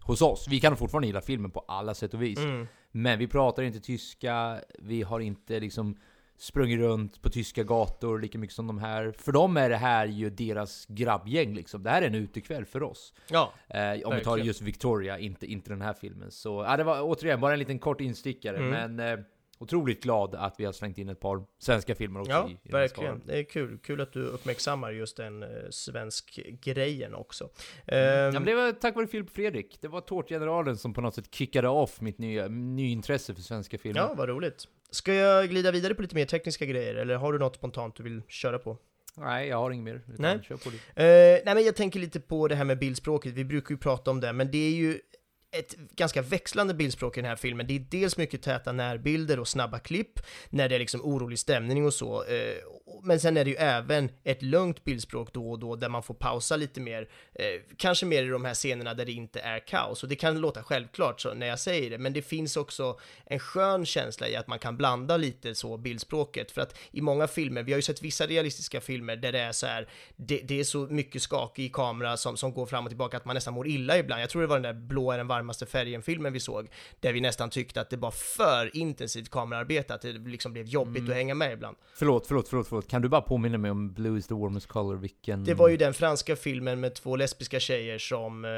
hos 0.01 0.23
oss. 0.23 0.47
Vi 0.51 0.61
kan 0.61 0.77
fortfarande 0.77 1.07
gilla 1.07 1.21
filmen 1.21 1.51
på 1.51 1.65
alla 1.69 1.95
sätt 1.95 2.15
och 2.15 2.23
vis, 2.23 2.39
mm, 2.39 2.67
men 2.93 3.19
vi 3.19 3.27
pratar 3.27 3.63
inte 3.63 3.81
tyska, 3.81 4.61
vi 4.79 5.03
har 5.03 5.21
inte 5.21 5.61
liksom 5.61 5.97
sprungit 6.39 6.79
runt 6.79 7.23
på 7.23 7.31
tyska 7.31 7.63
gator 7.65 8.19
lika 8.19 8.39
mycket 8.39 8.57
som 8.57 8.67
de 8.67 8.79
här. 8.79 9.13
För 9.19 9.33
dem 9.33 9.57
är 9.57 9.69
det 9.69 9.77
här 9.77 10.07
ju 10.07 10.31
deras 10.31 10.87
grabbgäng 10.89 11.55
liksom. 11.55 11.83
Det 11.83 11.91
här 11.91 12.03
är 12.03 12.07
en 12.07 12.15
utekväll 12.15 12.65
för 12.65 12.83
oss. 12.83 13.15
ja, 13.31 13.53
Eh, 13.69 14.07
om 14.09 14.15
vi 14.17 14.25
tar 14.25 14.39
just 14.39 14.63
Victoria, 14.63 15.19
inte, 15.19 15.47
inte 15.47 15.71
den 15.71 15.83
här 15.83 15.95
filmen. 15.95 16.31
Så 16.31 16.65
ja, 16.69 16.77
det 16.77 16.85
var 16.85 17.03
återigen 17.03 17.41
bara 17.41 17.53
en 17.53 17.59
liten 17.59 17.79
kort 17.79 18.01
instickare, 18.01 18.57
Mm. 18.57 18.95
men 18.97 19.19
eh, 19.19 19.25
otroligt 19.59 20.03
glad 20.03 20.35
att 20.35 20.55
vi 20.59 20.65
har 20.65 20.73
slängt 20.73 20.99
in 20.99 21.09
ett 21.09 21.21
par 21.21 21.45
svenska 21.59 21.95
filmer 21.95 22.21
också 22.21 22.33
Ja, 22.33 22.49
i, 22.49 22.69
i 22.69 22.73
verkligen. 22.73 23.23
Det 23.27 23.39
är 23.39 23.43
kul. 23.45 23.79
Kul 23.79 24.01
att 24.01 24.13
du 24.13 24.23
uppmärksammar 24.27 24.91
just 24.91 25.17
den 25.17 25.43
eh, 25.43 25.49
svensk 25.71 26.41
grejen 26.63 27.15
också. 27.15 27.49
Ja, 27.87 27.95
Ehm, 27.95 28.35
men 28.35 28.45
det 28.45 28.55
var 28.55 28.73
tack 28.73 28.95
vare 28.97 29.07
Filip 29.07 29.31
Fredrik. 29.31 29.79
Det 29.81 29.89
var 29.89 30.01
Tårtgeneralen 30.01 30.77
som 30.77 30.95
på 30.95 31.01
något 31.01 31.15
sätt 31.15 31.35
kickade 31.35 31.69
off 31.69 32.01
mitt 32.01 32.19
nya 32.19 32.49
nyintresse 32.49 33.35
för 33.35 33.43
svenska 33.43 33.79
filmer. 33.79 34.01
Ja, 34.01 34.15
vad 34.17 34.29
roligt. 34.29 34.69
Ska 34.91 35.15
jag 35.15 35.49
glida 35.49 35.71
vidare 35.71 35.95
på 35.95 36.03
lite 36.03 36.15
mer 36.15 36.27
tekniska 36.27 36.67
grejer, 36.67 36.95
eller 36.95 37.15
har 37.15 37.33
du 37.33 37.39
något 37.39 37.57
spontant 37.57 37.97
du 37.97 38.03
vill 38.03 38.23
köra 38.29 38.59
på? 38.59 38.79
Nej, 39.17 39.49
jag 39.49 39.57
har 39.57 39.71
inget 39.71 39.85
mer. 39.85 40.01
Nej. 40.19 40.39
Kör 40.43 40.57
på 40.57 40.71
det. 40.71 41.03
Eh, 41.03 41.43
nej 41.45 41.55
men 41.55 41.65
jag 41.65 41.77
tänker 41.77 42.01
lite 42.01 42.21
på 42.21 42.49
det 42.49 42.55
här 42.55 42.65
med 42.65 42.79
bildspråket, 42.79 43.33
vi 43.33 43.45
brukar 43.45 43.75
ju 43.75 43.79
prata 43.79 44.11
om 44.11 44.21
det, 44.21 44.33
men 44.33 44.51
det 44.51 44.59
är 44.59 44.71
ju 44.71 45.01
ett 45.59 45.77
ganska 45.77 46.23
växlande 46.23 46.75
bildspråk 46.75 47.17
i 47.17 47.21
den 47.21 47.29
här 47.29 47.37
filmen. 47.37 47.67
Det 47.67 47.75
är 47.77 47.79
dels 47.79 48.17
mycket 48.17 48.43
täta 48.43 48.73
närbilder 48.73 49.41
och 49.41 49.49
snabba 49.49 49.79
klipp 49.79 50.21
när 50.51 50.69
det 50.69 50.75
är 50.75 50.79
liksom 50.79 51.01
orolig 51.05 51.39
stämning 51.39 51.87
och 51.87 51.95
så. 51.95 52.25
Men 53.05 53.21
sen 53.21 53.37
är 53.37 53.45
det 53.45 53.51
ju 53.51 53.57
även 53.57 54.11
ett 54.25 54.43
lugnt 54.43 54.85
bildspråk 54.85 55.33
då 55.33 55.51
och 55.51 55.59
då 55.59 55.77
där 55.77 55.89
man 55.89 56.03
får 56.03 56.15
pausa 56.15 56.57
lite 56.57 56.81
mer. 56.81 57.09
Eh, 57.35 57.45
kanske 57.77 58.07
mer 58.07 58.25
i 58.25 58.29
de 58.29 58.45
här 58.45 58.55
scenerna 58.55 58.95
där 58.95 59.05
det 59.05 59.13
inte 59.13 59.41
är 59.41 59.59
kaos. 59.59 60.03
Och 60.03 60.09
det 60.09 60.17
kan 60.17 60.41
låta 60.41 60.63
självklart 60.63 61.21
så 61.21 61.35
när 61.35 61.47
jag 61.47 61.59
säger 61.59 61.91
det, 61.91 61.99
men 61.99 62.13
det 62.13 62.23
finns 62.23 62.57
också 62.57 62.99
en 63.25 63.39
skön 63.39 63.87
känsla 63.87 64.29
i 64.29 64.37
att 64.37 64.47
man 64.47 64.59
kan 64.59 64.77
blanda 64.77 65.17
lite 65.17 65.55
så 65.55 65.77
bildspråket. 65.77 66.51
För 66.51 66.61
att 66.61 66.79
i 66.91 67.01
många 67.01 67.27
filmer, 67.27 67.63
vi 67.63 67.73
har 67.73 67.79
ju 67.79 67.83
sett 67.83 68.03
vissa 68.03 68.27
realistiska 68.27 68.81
filmer 68.81 69.17
där 69.17 69.33
det 69.33 69.41
är 69.41 69.53
så 69.53 69.67
här, 69.67 69.89
det, 70.17 70.39
det 70.45 70.61
är 70.61 70.65
så 70.65 70.79
mycket 70.79 71.23
skakig 71.23 71.73
kamera 71.75 72.17
som, 72.17 72.37
som 72.37 72.53
går 72.53 72.67
fram 72.67 72.85
och 72.85 72.91
tillbaka 72.91 73.17
att 73.17 73.25
man 73.25 73.35
nästan 73.35 73.55
mår 73.55 73.69
illa 73.69 73.99
ibland. 73.99 74.23
Jag 74.23 74.31
tror 74.31 74.43
det 74.43 74.49
var 74.49 74.61
den 74.61 74.77
där 74.77 74.87
blå 74.87 75.13
är 75.13 75.19
den 75.19 75.29
varmaste 75.29 75.67
färgen-filmen 75.67 76.33
vi 76.33 76.41
såg, 76.41 76.69
där 77.01 77.13
vi 77.13 77.21
nästan 77.21 77.51
tyckte 77.51 77.81
att 77.81 77.91
det 77.91 77.97
var 77.97 78.11
för 78.11 78.77
intensivt 78.77 79.31
kamerarbete, 79.31 79.95
att 79.95 80.03
det 80.03 80.13
liksom 80.13 80.53
blev 80.53 80.67
jobbigt 80.67 80.97
Mm. 80.97 81.11
att 81.11 81.17
hänga 81.17 81.35
med 81.35 81.53
ibland. 81.53 81.77
Förlåt, 81.95 82.27
förlåt, 82.27 82.49
förlåt, 82.49 82.69
förlåt. 82.69 82.86
Kan 82.89 83.03
du 83.03 83.09
bara 83.09 83.21
påminna 83.21 83.59
mig 83.59 83.71
om 83.71 83.93
Blue 83.93 84.19
is 84.19 84.27
the 84.27 84.35
warmest 84.35 84.67
color? 84.67 84.97
Vilken... 84.97 85.45
Det 85.45 85.55
var 85.55 85.69
ju 85.69 85.77
den 85.77 85.95
franska 85.95 86.37
filmen 86.37 86.81
med 86.81 86.95
två 86.95 87.17
lesbiska 87.17 87.61
tjejer 87.61 87.99
som, 87.99 88.45
eh, 88.45 88.51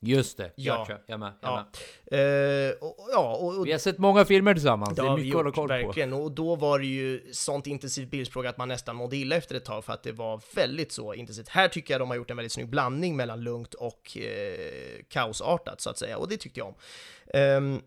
Just 0.00 0.36
det, 0.36 0.52
Ja. 0.56 0.86
ja. 0.88 0.98
jag 1.06 1.14
är 1.14 1.18
med. 1.18 1.32
Jag 1.40 1.50
ja, 1.50 1.66
med. 2.10 2.68
eh, 2.68 2.74
och, 2.80 2.96
ja, 3.12 3.36
och, 3.36 3.58
och 3.58 3.66
Vi 3.66 3.72
har 3.72 3.78
sett 3.78 3.98
många 3.98 4.24
filmer 4.24 4.54
tillsammans, 4.54 4.96
det 4.96 5.02
Det 5.02 5.08
är 5.08 5.16
mycket 5.16 5.30
att 5.30 5.34
hålla 5.36 5.48
gjort, 5.48 5.54
koll 5.54 5.68
på. 5.68 5.74
verkligen. 5.74 6.12
Och 6.12 6.32
då 6.32 6.56
var 6.56 6.78
det 6.78 6.86
ju 6.86 7.32
sånt 7.32 7.66
intensivt 7.66 8.10
bildspråk 8.10 8.46
att 8.46 8.58
man 8.58 8.68
nästan 8.68 8.96
mådde 8.96 9.16
illa 9.16 9.36
efter 9.36 9.54
ett 9.54 9.64
tag 9.64 9.84
för 9.84 9.92
att 9.92 10.02
det 10.02 10.12
var 10.12 10.40
väldigt 10.54 10.92
så 10.92 11.14
intensivt. 11.14 11.48
Här 11.48 11.68
tycker 11.68 11.94
jag 11.94 12.00
de 12.00 12.08
har 12.08 12.16
gjort 12.16 12.30
en 12.30 12.36
väldigt 12.36 12.52
snygg 12.52 12.68
blandning 12.68 13.16
mellan 13.16 13.40
lugnt 13.44 13.74
och 13.74 14.18
eh, 14.18 15.02
kaosartat 15.08 15.80
så 15.80 15.90
att 15.90 15.98
säga, 15.98 16.18
och 16.18 16.28
det 16.28 16.36
tyckte 16.36 16.60
jag 16.60 16.66
om. 16.68 16.74
Ehm, 17.34 17.80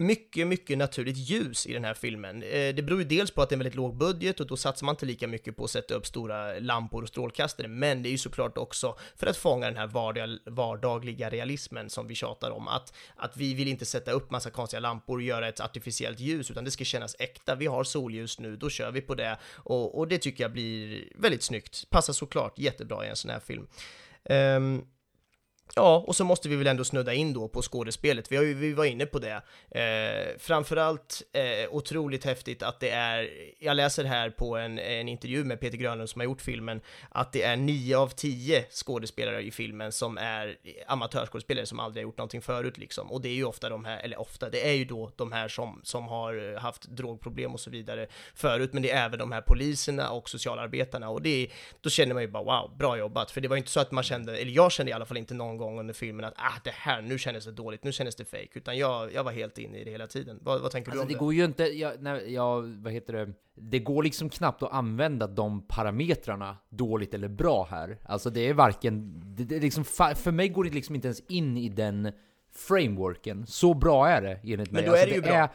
mycket, 0.00 0.46
mycket 0.46 0.78
naturligt 0.78 1.16
ljus 1.16 1.66
i 1.66 1.72
den 1.72 1.84
här 1.84 1.94
filmen. 1.94 2.42
Eh, 2.42 2.74
det 2.74 2.82
beror 2.82 2.98
ju 2.98 3.04
dels 3.04 3.30
på 3.30 3.42
att 3.42 3.48
det 3.48 3.52
är 3.52 3.56
en 3.56 3.58
väldigt 3.58 3.74
låg 3.74 3.96
budget 3.96 4.40
och 4.40 4.46
då 4.46 4.56
satsar 4.56 4.86
man 4.86 4.92
inte 4.92 5.06
lika 5.06 5.28
mycket 5.28 5.56
på 5.56 5.64
att 5.64 5.70
sätta 5.70 5.94
upp 5.94 6.06
stora 6.06 6.58
lampor 6.58 7.02
och 7.02 7.08
strålkastare, 7.08 7.68
men 7.68 8.02
det 8.02 8.08
är 8.08 8.10
ju 8.10 8.18
såklart 8.18 8.58
också 8.58 8.98
för 9.16 9.26
att 9.26 9.36
fånga 9.36 9.66
den 9.66 9.76
här 9.76 10.50
vardagliga 10.50 11.30
realismen 11.30 11.90
som 11.90 12.06
vi 12.06 12.14
tjatar 12.14 12.50
om, 12.50 12.68
att, 12.68 12.94
att 13.16 13.36
vi 13.36 13.54
vill 13.54 13.68
inte 13.68 13.84
sätta 13.84 14.10
upp 14.10 14.30
massa 14.30 14.50
konstiga 14.50 14.80
lampor 14.80 15.16
och 15.16 15.22
göra 15.22 15.48
ett 15.48 15.60
artificiellt 15.60 16.20
ljus, 16.20 16.50
utan 16.50 16.64
det 16.64 16.70
ska 16.70 16.84
kännas 16.84 17.16
äkta. 17.18 17.54
Vi 17.54 17.66
har 17.66 17.84
solljus 17.84 18.38
nu, 18.38 18.56
då 18.56 18.70
kör 18.70 18.90
vi 18.90 19.00
på 19.00 19.14
det 19.14 19.38
och, 19.52 19.98
och 19.98 20.08
det 20.08 20.18
tycker 20.18 20.44
jag 20.44 20.52
blir 20.52 21.04
väldigt 21.16 21.42
snyggt. 21.42 21.90
Passar 21.90 22.12
såklart 22.12 22.58
jättebra 22.58 23.06
i 23.06 23.08
en 23.08 23.16
sån 23.16 23.30
här 23.30 23.40
film. 23.40 23.66
Um, 24.30 24.86
Ja, 25.76 26.04
och 26.06 26.16
så 26.16 26.24
måste 26.24 26.48
vi 26.48 26.56
väl 26.56 26.66
ändå 26.66 26.84
snudda 26.84 27.14
in 27.14 27.32
då 27.32 27.48
på 27.48 27.62
skådespelet. 27.62 28.32
Vi, 28.32 28.36
har 28.36 28.44
ju, 28.44 28.54
vi 28.54 28.72
var 28.72 28.84
inne 28.84 29.06
på 29.06 29.18
det. 29.18 29.42
Eh, 29.70 30.38
framförallt 30.38 31.22
eh, 31.32 31.74
otroligt 31.74 32.24
häftigt 32.24 32.62
att 32.62 32.80
det 32.80 32.90
är, 32.90 33.30
jag 33.58 33.76
läser 33.76 34.04
här 34.04 34.30
på 34.30 34.56
en, 34.56 34.78
en 34.78 35.08
intervju 35.08 35.44
med 35.44 35.60
Peter 35.60 35.78
Grönlund 35.78 36.10
som 36.10 36.20
har 36.20 36.24
gjort 36.24 36.40
filmen, 36.42 36.80
att 37.08 37.32
det 37.32 37.42
är 37.42 37.56
nio 37.56 37.98
av 37.98 38.08
tio 38.08 38.64
skådespelare 38.70 39.42
i 39.42 39.50
filmen 39.50 39.92
som 39.92 40.18
är 40.18 40.56
amatörskådespelare 40.86 41.66
som 41.66 41.80
aldrig 41.80 42.04
har 42.04 42.08
gjort 42.08 42.18
någonting 42.18 42.42
förut 42.42 42.78
liksom. 42.78 43.12
Och 43.12 43.20
det 43.20 43.28
är 43.28 43.34
ju 43.34 43.44
ofta 43.44 43.68
de 43.68 43.84
här, 43.84 43.98
eller 43.98 44.20
ofta, 44.20 44.50
det 44.50 44.68
är 44.68 44.74
ju 44.74 44.84
då 44.84 45.10
de 45.16 45.32
här 45.32 45.48
som, 45.48 45.80
som 45.82 46.08
har 46.08 46.58
haft 46.58 46.82
drogproblem 46.82 47.54
och 47.54 47.60
så 47.60 47.70
vidare 47.70 48.06
förut, 48.34 48.72
men 48.72 48.82
det 48.82 48.90
är 48.90 49.04
även 49.06 49.18
de 49.18 49.32
här 49.32 49.40
poliserna 49.40 50.10
och 50.10 50.30
socialarbetarna 50.30 51.08
och 51.08 51.22
det 51.22 51.42
är, 51.42 51.52
då 51.80 51.90
känner 51.90 52.14
man 52.14 52.22
ju 52.22 52.28
bara 52.28 52.42
wow, 52.42 52.76
bra 52.76 52.98
jobbat, 52.98 53.30
för 53.30 53.40
det 53.40 53.48
var 53.48 53.56
ju 53.56 53.60
inte 53.60 53.70
så 53.70 53.80
att 53.80 53.92
man 53.92 54.04
kände, 54.04 54.36
eller 54.36 54.52
jag 54.52 54.72
kände 54.72 54.90
i 54.90 54.92
alla 54.92 55.06
fall 55.06 55.16
inte 55.16 55.34
någon 55.34 55.56
gång 55.56 55.63
under 55.68 55.94
filmen 55.94 56.24
att 56.24 56.34
ah, 56.36 56.60
det 56.64 56.70
här, 56.70 57.02
nu 57.02 57.18
kändes 57.18 57.44
det 57.44 57.52
dåligt, 57.52 57.84
nu 57.84 57.92
kändes 57.92 58.16
det 58.16 58.24
fake, 58.24 58.48
utan 58.52 58.78
jag, 58.78 59.12
jag 59.12 59.24
var 59.24 59.32
helt 59.32 59.58
inne 59.58 59.78
i 59.78 59.84
det 59.84 59.90
hela 59.90 60.06
tiden. 60.06 60.38
Vad, 60.42 60.60
vad 60.62 60.70
tänker 60.70 60.90
Alltså 60.90 60.98
du 60.98 61.02
om 61.02 61.08
det 61.08 61.14
det? 61.14 61.18
går 61.18 61.34
ju 61.34 61.44
inte, 61.44 61.64
ja, 61.64 61.92
nej, 62.00 62.32
ja, 62.34 62.60
vad 62.60 62.92
heter 62.92 63.12
det? 63.12 63.32
Det 63.54 63.78
går 63.78 64.02
liksom 64.02 64.30
knappt 64.30 64.62
att 64.62 64.72
använda 64.72 65.26
de 65.26 65.66
parametrarna 65.66 66.56
dåligt 66.68 67.14
eller 67.14 67.28
bra 67.28 67.66
här. 67.70 67.98
Alltså 68.02 68.30
det 68.30 68.48
är 68.48 68.54
varken, 68.54 69.22
det, 69.36 69.44
det 69.44 69.60
liksom, 69.60 69.84
för 69.84 70.30
mig 70.32 70.48
går 70.48 70.64
det 70.64 70.70
liksom 70.70 70.94
inte 70.94 71.08
ens 71.08 71.20
in 71.28 71.56
i 71.56 71.68
den 71.68 72.12
frameworken. 72.58 73.46
Så 73.46 73.74
bra 73.74 74.08
är 74.08 74.22
det 74.22 74.40
enligt 74.42 74.70
mig. 74.70 74.82
Men 74.82 74.84
då 74.84 74.90
alltså, 74.90 75.06
är 75.06 75.10
det 75.10 75.14
ju 75.14 75.22
bra. 75.22 75.34
Är, 75.34 75.48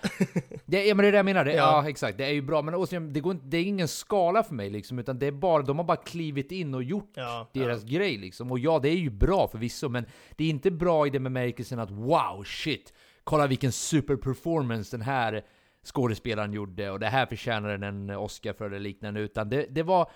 det, 0.66 0.86
ja 0.86 0.96
men 0.96 1.04
det 1.04 1.08
är 1.08 1.12
det 1.12 1.18
jag 1.18 1.26
menar, 1.26 1.46
det, 1.46 1.54
Ja. 1.54 1.84
ja. 1.84 1.90
exakt, 1.90 2.18
det 2.18 2.26
är 2.26 2.32
ju 2.32 2.42
bra. 2.42 2.62
Men 2.62 2.76
återigen, 2.76 3.14
det, 3.14 3.20
går 3.20 3.32
inte, 3.32 3.46
det 3.48 3.58
är 3.58 3.64
ingen 3.64 3.88
skala 3.88 4.44
för 4.44 4.54
mig 4.54 4.70
liksom, 4.70 5.00
utan 5.00 5.20
det 5.20 5.28
är 5.28 5.32
bara, 5.32 5.64
de 5.64 5.78
har 5.78 5.86
bara 5.86 5.98
klivit 5.98 6.52
in 6.52 6.74
och 6.76 6.84
gjort 6.84 7.12
Ja, 7.14 7.50
deras 7.54 7.84
grej 7.84 8.18
liksom. 8.18 8.52
Och 8.52 8.60
ja, 8.60 8.80
det 8.80 8.90
är 8.90 8.96
ju 8.96 9.10
bra 9.10 9.48
förvisso, 9.48 9.90
men 9.90 10.06
det 10.36 10.44
är 10.44 10.50
inte 10.50 10.72
bra 10.72 11.08
i 11.08 11.10
den 11.10 11.24
bemärkelsen 11.24 11.80
att 11.80 11.92
wow, 11.92 12.44
shit, 12.46 12.94
kolla 13.24 13.48
vilken 13.48 13.72
superperformance 13.72 14.98
den 14.98 15.06
här 15.06 15.44
skådespelaren 15.84 16.54
gjorde 16.54 16.92
och 16.92 17.00
det 17.00 17.08
här 17.08 17.26
förtjänar 17.26 17.78
den 17.78 17.84
en 17.84 18.10
Oscar 18.18 18.54
för 18.54 18.66
eller 18.66 18.80
liknande, 18.80 19.20
utan 19.20 19.50
det, 19.50 19.66
det 19.70 19.84
var 19.84 20.12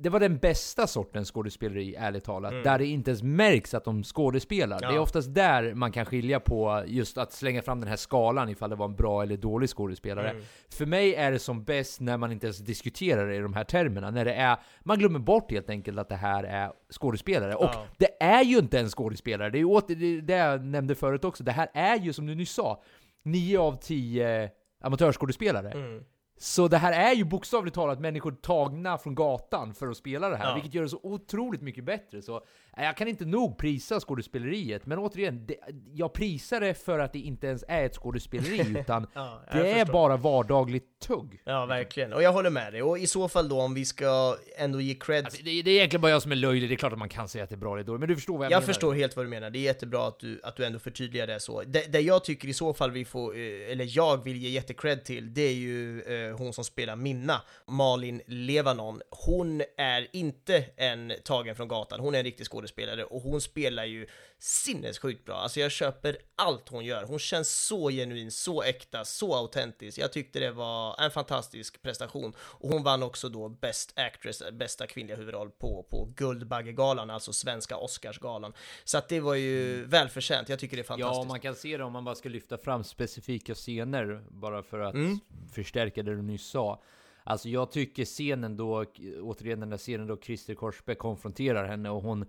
det 0.00 0.08
var 0.08 0.20
den 0.20 0.38
bästa 0.38 0.86
sortens 0.86 1.30
skådespeleri, 1.32 1.94
ärligt 1.98 2.24
talat. 2.24 2.52
Där 2.64 2.78
det 2.78 2.86
inte 2.86 3.10
ens 3.10 3.22
märks 3.22 3.74
att 3.74 3.84
de 3.84 4.04
skådespelar. 4.04 4.78
Det 4.78 4.84
är 4.84 4.88
Mm. 4.88 4.96
Ja. 4.96 5.02
oftast 5.02 5.34
där 5.34 5.74
man 5.74 5.92
kan 5.92 6.04
skilja 6.04 6.40
på 6.40 6.82
just 6.86 7.18
att 7.18 7.32
slänga 7.32 7.62
fram 7.62 7.80
den 7.80 7.88
här 7.88 7.96
skalan 7.96 8.48
ifall 8.48 8.70
det 8.70 8.76
var 8.76 8.86
en 8.86 8.94
bra 8.96 9.22
eller 9.22 9.36
dålig 9.36 9.68
skådespelare. 9.70 10.30
Mm. 10.30 10.42
För 10.70 10.86
mig 10.86 11.14
är 11.14 11.32
det 11.32 11.38
som 11.38 11.64
bäst 11.64 12.00
när 12.00 12.16
man 12.16 12.32
inte 12.32 12.46
ens 12.46 12.58
diskuterar 12.58 13.26
det 13.28 13.36
i 13.36 13.38
de 13.38 13.54
här 13.54 13.64
termerna. 13.64 14.10
När 14.10 14.24
det 14.24 14.34
är, 14.34 14.56
man 14.84 14.98
glömmer 14.98 15.18
bort 15.18 15.50
helt 15.50 15.70
enkelt 15.70 15.98
att 15.98 16.08
det 16.08 16.16
här 16.16 16.44
är 16.44 16.72
skådespelare. 16.92 17.54
Och 17.54 17.64
Ja. 17.64 17.86
det 17.98 18.22
är 18.22 18.44
ju 18.44 18.58
inte 18.58 18.78
en 18.80 18.88
skådespelare. 18.88 19.50
Det 19.50 19.58
är 19.58 19.64
åter, 19.64 20.22
det 20.22 20.34
jag 20.36 20.64
nämnde 20.64 20.94
förut 20.94 21.24
också. 21.24 21.44
Det 21.44 21.52
här 21.52 21.68
är 21.74 21.96
ju 21.98 22.12
som 22.12 22.26
du 22.26 22.34
nyss 22.34 22.52
sa, 22.52 22.82
9 23.24 23.58
av 23.58 23.76
10 23.80 24.50
amatörskådespelare. 24.80 25.70
Mm. 25.70 26.02
Så 26.40 26.68
det 26.68 26.76
här 26.76 26.92
är 27.10 27.14
ju 27.14 27.24
bokstavligt 27.24 27.74
talat 27.74 28.00
människor 28.00 28.32
tagna 28.32 28.98
från 28.98 29.14
gatan 29.14 29.74
för 29.74 29.88
att 29.88 29.96
spela 29.96 30.28
det 30.28 30.36
här, 30.36 30.48
Ja. 30.48 30.54
vilket 30.54 30.74
gör 30.74 30.82
det 30.82 30.88
så 30.88 31.00
otroligt 31.02 31.62
mycket 31.62 31.84
bättre. 31.84 32.22
Så 32.22 32.36
eh, 32.76 32.84
jag 32.84 32.96
kan 32.96 33.08
inte 33.08 33.24
nog 33.24 33.58
prisa 33.58 34.00
skådespeleriet, 34.00 34.86
men 34.86 34.98
återigen, 34.98 35.46
det, 35.46 35.56
jag 35.94 36.12
prisar 36.12 36.60
det 36.60 36.74
för 36.74 36.98
att 36.98 37.12
det 37.12 37.18
inte 37.18 37.46
ens 37.46 37.64
är 37.68 37.84
ett 37.84 37.94
skådespeleri, 37.96 38.78
utan 38.80 39.06
Ja, 39.14 39.42
jag 39.52 39.56
det 39.64 39.70
är 39.70 39.78
förstår. 39.78 39.92
bara 39.92 40.16
vardagligt 40.16 40.98
tugg. 41.06 41.42
Ja, 41.44 41.66
verkligen. 41.66 42.12
Och 42.12 42.22
jag 42.22 42.32
håller 42.32 42.50
med 42.50 42.72
dig. 42.72 42.82
Och 42.82 42.98
i 42.98 43.06
så 43.06 43.28
fall 43.28 43.48
då, 43.48 43.60
om 43.60 43.74
vi 43.74 43.84
ska 43.84 44.36
ändå 44.58 44.80
ge 44.80 44.94
cred... 44.94 45.24
Alltså, 45.24 45.42
det, 45.42 45.62
det 45.62 45.70
är 45.70 45.74
egentligen 45.76 46.00
bara 46.00 46.10
jag 46.12 46.22
som 46.22 46.32
är 46.32 46.36
löjlig, 46.36 46.70
det 46.70 46.74
är 46.74 46.76
klart 46.76 46.92
att 46.92 46.98
man 46.98 47.08
kan 47.08 47.28
säga 47.28 47.44
att 47.44 47.50
det 47.50 47.54
är 47.54 47.58
bra 47.58 47.74
eller 47.74 47.84
dåligt, 47.84 48.00
men 48.00 48.08
du 48.08 48.14
förstår 48.14 48.38
vad 48.38 48.44
jag, 48.46 48.52
Jag 48.52 48.56
menar. 48.56 48.66
förstår 48.66 48.94
helt 48.94 49.16
vad 49.16 49.24
du 49.24 49.28
menar, 49.30 49.50
det 49.50 49.58
är 49.58 49.62
jättebra 49.62 50.08
att 50.08 50.20
du, 50.20 50.40
att 50.42 50.56
du 50.56 50.64
ändå 50.64 50.78
förtydligar 50.78 51.26
det 51.26 51.40
så. 51.40 51.62
Det, 51.66 51.92
det 51.92 52.00
jag 52.00 52.24
tycker 52.24 52.48
i 52.48 52.52
så 52.54 52.74
fall 52.74 52.90
vi 52.90 53.04
får, 53.04 53.34
eh, 53.36 53.40
eller 53.70 53.86
jag 53.96 54.24
vill 54.24 54.36
ge 54.36 54.48
jättecred 54.48 55.04
till, 55.04 55.34
det 55.34 55.42
är 55.42 55.54
ju 55.54 56.02
eh, 56.02 56.27
Eh, 56.28 56.36
hon 56.38 56.52
som 56.52 56.64
spelar 56.64 56.96
Minna, 56.96 57.42
Malin 57.66 58.22
Levanon. 58.26 59.02
Hon 59.10 59.62
är 59.76 60.06
inte 60.12 60.64
en 60.76 61.12
tagen 61.24 61.56
från 61.56 61.68
gatan, 61.68 62.00
hon 62.00 62.14
är 62.14 62.18
en 62.18 62.24
riktig 62.24 62.46
skådespelare 62.46 63.04
och 63.04 63.22
hon 63.22 63.40
spelar 63.40 63.84
ju 63.84 64.06
sinnessjukt 64.38 65.24
bra. 65.24 65.34
Alltså 65.34 65.60
jag 65.60 65.70
köper 65.72 66.16
allt 66.36 66.68
hon 66.68 66.84
gör. 66.84 67.04
Hon 67.04 67.18
känns 67.18 67.66
så 67.66 67.90
genuin, 67.90 68.30
så 68.30 68.62
äkta, 68.62 69.04
så 69.04 69.34
autentisk. 69.34 69.98
Jag 69.98 70.12
tyckte 70.12 70.40
det 70.40 70.50
var 70.50 71.00
en 71.00 71.10
fantastisk 71.10 71.82
prestation. 71.82 72.32
Och 72.40 72.68
hon 72.68 72.82
vann 72.82 73.02
också 73.02 73.28
då 73.28 73.48
Best 73.48 73.92
Actress, 73.98 74.42
bästa 74.52 74.86
kvinnliga 74.86 75.16
huvudroll 75.16 75.50
på, 75.50 75.86
på 75.90 76.12
Guldbaggegalan, 76.16 77.10
alltså 77.10 77.32
svenska 77.32 77.76
Oscarsgalan. 77.76 78.52
Så 78.84 78.98
att 78.98 79.08
det 79.08 79.20
var 79.20 79.34
ju 79.34 79.84
välförtjänt. 79.84 80.48
Jag 80.48 80.58
tycker 80.58 80.76
det 80.76 80.82
är 80.82 80.84
fantastiskt. 80.84 81.22
Ja, 81.22 81.28
man 81.28 81.40
kan 81.40 81.54
se 81.54 81.76
det 81.76 81.84
om 81.84 81.92
man 81.92 82.04
bara 82.04 82.14
ska 82.14 82.28
lyfta 82.28 82.58
fram 82.58 82.84
specifika 82.84 83.54
scener, 83.54 84.24
bara 84.30 84.62
för 84.62 84.78
att 84.80 84.94
Mm. 84.94 85.18
förstärka 85.52 86.02
det 86.02 86.16
du 86.16 86.22
nyss 86.22 86.46
sa. 86.46 86.82
Alltså 87.24 87.48
jag 87.48 87.70
tycker 87.72 88.04
scenen 88.04 88.56
då, 88.56 88.84
återigen 89.22 89.60
den 89.60 89.70
där 89.70 89.78
scenen 89.78 90.06
då 90.06 90.16
Christer 90.20 90.54
Korsbäck 90.54 90.98
konfronterar 90.98 91.68
henne 91.68 91.90
och 91.90 92.02
hon 92.02 92.26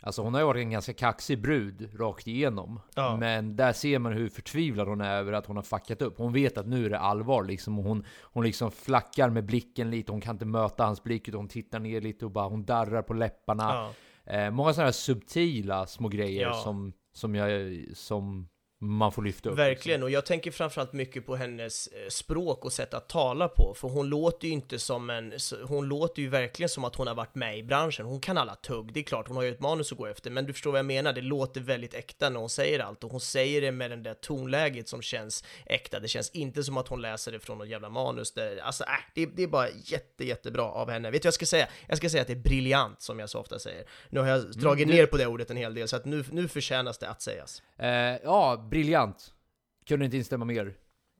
Alltså 0.00 0.22
hon 0.22 0.34
har 0.34 0.40
ju 0.40 0.46
varit 0.46 0.60
en 0.62 0.70
ganska 0.70 0.92
kaxig 0.92 1.42
brud 1.42 2.00
rakt 2.00 2.26
igenom. 2.26 2.80
Ja. 2.94 3.16
Men 3.16 3.56
där 3.56 3.72
ser 3.72 3.98
man 3.98 4.12
hur 4.12 4.28
förtvivlad 4.28 4.88
hon 4.88 5.00
är 5.00 5.16
över 5.18 5.32
att 5.32 5.46
hon 5.46 5.56
har 5.56 5.62
fuckat 5.62 6.02
upp. 6.02 6.18
Hon 6.18 6.32
vet 6.32 6.58
att 6.58 6.66
nu 6.66 6.86
är 6.86 6.90
det 6.90 6.98
allvar 6.98 7.44
liksom. 7.44 7.78
Och 7.78 7.84
hon, 7.84 8.04
hon 8.22 8.44
liksom 8.44 8.70
flackar 8.70 9.30
med 9.30 9.44
blicken 9.46 9.90
lite. 9.90 10.12
Hon 10.12 10.20
kan 10.20 10.34
inte 10.34 10.44
möta 10.44 10.84
hans 10.84 11.02
blick 11.02 11.28
utan 11.28 11.40
hon 11.40 11.48
tittar 11.48 11.78
ner 11.78 12.00
lite 12.00 12.24
och 12.24 12.30
bara 12.30 12.48
hon 12.48 12.64
darrar 12.64 13.02
på 13.02 13.14
läpparna. 13.14 13.64
Ja. 14.24 14.32
Eh, 14.32 14.50
många 14.50 14.72
sådana 14.72 14.86
här 14.86 14.92
subtila 14.92 15.86
små 15.86 16.08
grejer 16.08 16.42
Ja. 16.42 16.52
som, 16.54 16.92
som, 17.12 17.34
jag, 17.34 17.78
som 17.94 18.48
man 18.86 19.12
får 19.12 19.22
lyfta 19.22 19.48
upp. 19.50 19.58
Verkligen, 19.58 20.02
och 20.02 20.10
jag 20.10 20.26
tänker 20.26 20.50
framförallt 20.50 20.92
mycket 20.92 21.26
på 21.26 21.36
hennes 21.36 21.86
eh, 21.86 22.08
språk 22.08 22.64
och 22.64 22.72
sätt 22.72 22.94
att 22.94 23.08
tala 23.08 23.48
på, 23.48 23.74
för 23.76 23.88
hon 23.88 24.08
låter 24.08 24.46
ju 24.48 24.52
inte 24.54 24.78
som 24.78 25.10
en, 25.10 25.32
hon 25.68 25.88
låter 25.88 26.22
ju 26.22 26.28
verkligen 26.28 26.68
som 26.68 26.84
att 26.84 26.96
hon 26.96 27.06
har 27.06 27.14
varit 27.14 27.34
med 27.34 27.58
i 27.58 27.62
branschen. 27.62 28.06
Hon 28.06 28.20
kan 28.20 28.38
alla 28.38 28.54
tugg, 28.54 28.92
det 28.92 29.00
är 29.00 29.04
klart, 29.04 29.28
hon 29.28 29.36
har 29.36 29.44
ju 29.44 29.50
ett 29.50 29.60
manus 29.60 29.92
att 29.92 29.98
gå 29.98 30.06
efter, 30.06 30.30
men 30.30 30.46
du 30.46 30.52
förstår 30.52 30.70
vad 30.70 30.78
jag 30.78 30.86
menar, 30.86 31.12
det 31.12 31.20
låter 31.20 31.60
väldigt 31.60 31.94
äkta 31.94 32.30
när 32.30 32.40
hon 32.40 32.50
säger 32.50 32.80
allt, 32.80 33.04
och 33.04 33.10
hon 33.10 33.20
säger 33.20 33.60
det 33.60 33.72
med 33.72 33.90
det 33.90 33.96
där 33.96 34.14
tonläget 34.14 34.88
som 34.88 35.02
känns 35.02 35.44
äkta. 35.66 36.00
Det 36.00 36.08
känns 36.08 36.30
inte 36.30 36.62
som 36.64 36.76
att 36.76 36.88
hon 36.88 37.02
läser 37.02 37.32
det 37.32 37.38
från 37.40 37.58
något 37.58 37.68
jävla 37.68 37.88
manus. 37.88 38.32
Det, 38.32 38.60
alltså, 38.62 38.84
äh, 38.84 38.88
det, 39.14 39.26
det 39.26 39.42
är 39.42 39.46
bara 39.46 39.68
jätte, 39.84 40.24
jättebra 40.24 40.62
av 40.64 40.90
henne. 40.90 41.10
Vet 41.10 41.22
du 41.22 41.26
vad 41.26 41.28
jag 41.28 41.34
ska 41.34 41.46
säga? 41.46 41.68
Jag 41.88 41.98
ska 41.98 42.08
säga 42.10 42.20
att 42.20 42.26
det 42.26 42.32
är 42.32 42.36
briljant, 42.36 43.02
som 43.02 43.18
jag 43.18 43.30
så 43.30 43.38
ofta 43.40 43.58
säger. 43.58 43.84
Nu 44.10 44.20
har 44.20 44.26
jag 44.26 44.40
dragit 44.40 44.84
Mm, 44.86 44.96
det- 44.96 45.02
ner 45.02 45.06
på 45.06 45.16
det 45.16 45.26
ordet 45.26 45.50
en 45.50 45.56
hel 45.56 45.74
del, 45.74 45.88
så 45.88 45.96
att 45.96 46.04
nu, 46.04 46.24
nu 46.30 46.48
förtjänas 46.48 46.98
det 46.98 47.08
att 47.08 47.22
sägas. 47.22 47.62
Eh, 47.78 47.88
ja, 48.24 48.56
briljant. 48.76 49.34
Kunde 49.88 50.04
inte 50.04 50.16
instämma 50.16 50.44
mer. 50.44 50.66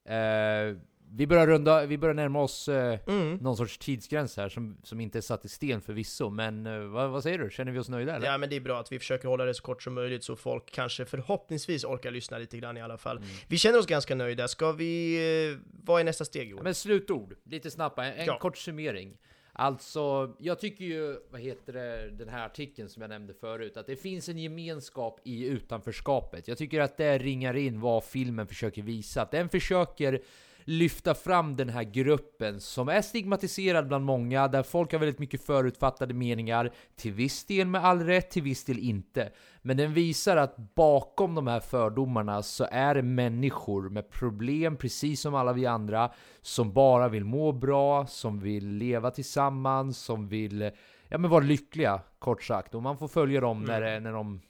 Eh, 0.09 0.77
vi 1.11 1.27
börjar 1.27 1.47
runda, 1.47 1.87
vi 1.87 1.99
börjar 1.99 2.15
närma 2.15 2.41
oss 2.43 2.69
eh, 2.69 2.99
Mm. 3.07 3.35
någon 3.37 3.57
sorts 3.57 3.79
tidsgräns 3.79 4.37
här 4.37 4.49
som, 4.49 4.77
som 4.83 5.01
inte 5.01 5.19
är 5.19 5.23
satt 5.23 5.45
i 5.45 5.49
sten 5.49 5.81
förvisso, 5.81 6.31
men 6.31 6.67
eh, 6.67 6.79
vad, 6.79 7.11
vad 7.11 7.23
säger 7.23 7.39
du? 7.39 7.51
Känner 7.51 7.73
vi 7.73 7.79
oss 7.79 7.89
nöjda 7.89 8.17
eller? 8.17 8.27
Ja 8.27 8.39
men 8.39 8.51
det 8.51 8.57
är 8.57 8.61
bra 8.61 8.81
att 8.81 8.93
vi 8.93 8.99
försöker 8.99 9.29
hålla 9.29 9.45
det 9.45 9.55
så 9.55 9.63
kort 9.63 9.83
som 9.83 9.95
möjligt 9.95 10.25
så 10.25 10.37
folk 10.37 10.71
kanske 10.71 11.05
förhoppningsvis 11.05 11.85
orkar 11.85 12.11
lyssna 12.11 12.39
lite 12.39 12.59
grann 12.59 12.77
i 12.77 12.83
alla 12.83 12.99
fall. 12.99 13.17
Mm. 13.17 13.29
Vi 13.49 13.59
känner 13.59 13.79
oss 13.79 13.87
ganska 13.87 14.15
nöjda, 14.15 14.49
ska 14.49 14.73
vi... 14.73 15.17
eh, 15.53 15.59
Vad 15.85 16.01
är 16.01 16.05
nästa 16.05 16.25
steg 16.25 16.49
Joel? 16.51 16.63
Men 16.65 16.75
slutord, 16.75 17.35
lite 17.45 17.71
snabbt, 17.71 17.99
en, 17.99 18.05
en 18.05 18.27
Ja. 18.27 18.39
kort 18.39 18.57
summering. 18.57 19.17
Alltså, 19.59 20.35
jag 20.39 20.61
tycker 20.61 20.85
ju, 20.85 21.19
vad 21.31 21.41
heter 21.41 21.73
det, 21.73 22.11
den 22.11 22.29
här 22.29 22.47
artikeln 22.47 22.89
som 22.89 23.03
jag 23.03 23.09
nämnde 23.09 23.35
förut, 23.35 23.77
att 23.77 23.87
det 23.87 23.97
finns 23.97 24.29
en 24.29 24.39
gemenskap 24.39 25.21
i 25.25 25.47
utanförskapet. 25.47 26.49
Jag 26.49 26.59
tycker 26.59 26.81
att 26.81 26.97
det 26.97 27.19
ringar 27.19 27.57
in 27.57 27.81
vad 27.81 28.05
filmen 28.05 28.47
försöker 28.47 28.83
visa. 28.83 29.23
Att 29.23 29.31
den 29.31 29.49
försöker 29.49 30.23
lyfta 30.69 31.15
fram 31.15 31.57
den 31.57 31.69
här 31.69 31.83
gruppen 31.83 32.61
som 32.61 32.89
är 32.89 33.03
stigmatiserad 33.03 33.89
bland 33.89 34.05
många, 34.05 34.49
där 34.49 34.63
folk 34.63 34.93
har 34.93 34.99
väldigt 34.99 35.19
mycket 35.19 35.43
förutfattade 35.47 36.15
meningar, 36.15 36.71
till 36.97 37.13
viss 37.13 37.45
del 37.47 37.67
med 37.67 37.85
all 37.85 38.01
rätt, 38.01 38.31
till 38.31 38.43
viss 38.43 38.65
del 38.65 38.79
inte. 38.79 39.33
Men 39.63 39.77
den 39.77 39.93
visar 39.95 40.37
att 40.37 40.57
bakom 40.75 41.35
de 41.35 41.47
här 41.47 41.61
fördomarna 41.61 42.43
så 42.43 42.67
är 42.71 42.95
det 42.95 43.03
människor 43.03 43.89
med 43.89 44.11
problem, 44.11 44.77
precis 44.77 45.21
som 45.21 45.35
alla 45.35 45.53
vi 45.53 45.67
andra, 45.67 46.11
som 46.43 46.73
bara 46.73 47.09
vill 47.09 47.25
må 47.25 47.53
bra, 47.53 48.07
som 48.07 48.41
vill 48.41 48.69
leva 48.69 49.11
tillsammans, 49.11 49.99
som 49.99 50.29
vill 50.29 50.71
ja, 51.09 51.19
men 51.19 51.31
vara 51.31 51.45
lyckliga, 51.45 52.01
kort 52.19 52.43
sagt. 52.43 52.75
Och 52.75 52.83
man 52.83 52.99
får 52.99 53.09
följa 53.09 53.41
dem 53.41 53.65
när, 53.65 53.81
det- 53.81 54.01
när 54.01 54.13
de 54.13 54.41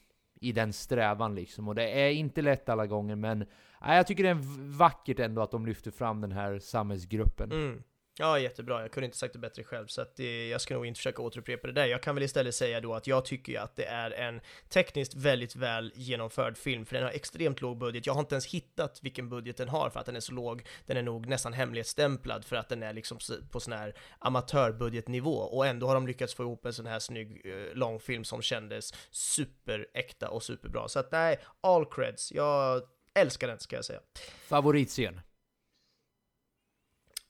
i 0.40 0.52
den 0.52 0.72
strävan 0.72 1.34
liksom. 1.34 1.68
Och 1.68 1.74
det 1.74 1.90
är 1.90 2.10
inte 2.10 2.42
lätt 2.42 2.68
alla 2.68 2.86
gånger, 2.86 3.16
men 3.16 3.44
nej, 3.80 3.96
jag 3.96 4.06
tycker 4.06 4.22
det 4.22 4.28
är 4.28 4.76
vackert 4.76 5.18
ändå 5.18 5.42
att 5.42 5.50
de 5.50 5.66
lyfter 5.66 5.90
fram 5.90 6.20
den 6.20 6.32
här 6.32 6.58
samhällsgruppen. 6.58 7.52
Mm. 7.52 7.82
Ja, 8.18 8.38
jättebra. 8.38 8.82
Jag 8.82 8.90
kunde 8.90 9.04
inte 9.04 9.16
sagt 9.16 9.32
det 9.32 9.38
bättre 9.38 9.64
själv, 9.64 9.86
så 9.86 10.02
att 10.02 10.16
det, 10.16 10.48
jag 10.48 10.60
ska 10.60 10.74
nog 10.74 10.86
inte 10.86 10.98
försöka 10.98 11.22
återupprepa 11.22 11.66
det 11.66 11.72
där. 11.72 11.86
Jag 11.86 12.02
kan 12.02 12.14
väl 12.14 12.24
istället 12.24 12.54
säga 12.54 12.80
då 12.80 12.94
att 12.94 13.06
jag 13.06 13.24
tycker 13.24 13.60
att 13.60 13.76
det 13.76 13.84
är 13.84 14.10
en 14.10 14.40
tekniskt 14.68 15.14
väldigt 15.14 15.56
väl 15.56 15.92
genomförd 15.94 16.58
film, 16.58 16.86
för 16.86 16.94
den 16.94 17.04
har 17.04 17.10
extremt 17.10 17.60
låg 17.60 17.78
budget. 17.78 18.06
Jag 18.06 18.14
har 18.14 18.20
inte 18.20 18.34
ens 18.34 18.46
hittat 18.46 18.98
vilken 19.02 19.28
budget 19.28 19.56
den 19.56 19.68
har 19.68 19.90
för 19.90 20.00
att 20.00 20.06
den 20.06 20.16
är 20.16 20.20
så 20.20 20.32
låg. 20.32 20.66
Den 20.86 20.96
är 20.96 21.02
nog 21.02 21.26
nästan 21.26 21.52
hemlighetsstämplad 21.52 22.44
för 22.44 22.56
att 22.56 22.68
den 22.68 22.82
är 22.82 22.92
liksom 22.92 23.18
på 23.50 23.60
sån 23.60 23.72
här 23.72 23.94
amatörbudgetnivå 24.18 25.36
och 25.36 25.66
ändå 25.66 25.86
har 25.86 25.94
de 25.94 26.06
lyckats 26.06 26.34
få 26.34 26.42
ihop 26.42 26.66
en 26.66 26.72
sån 26.72 26.86
här 26.86 26.98
snygg 26.98 27.42
eh, 27.44 27.74
långfilm 27.74 28.24
som 28.24 28.42
kändes 28.42 28.94
superäkta 29.10 30.28
och 30.28 30.42
superbra. 30.42 30.88
Så 30.88 30.98
att 30.98 31.12
nej, 31.12 31.38
all 31.60 31.86
creds. 31.86 32.32
Jag 32.32 32.82
älskar 33.16 33.48
den 33.48 33.58
ska 33.58 33.76
jag 33.76 33.84
säga. 33.84 34.00
Favoritscen? 34.48 35.20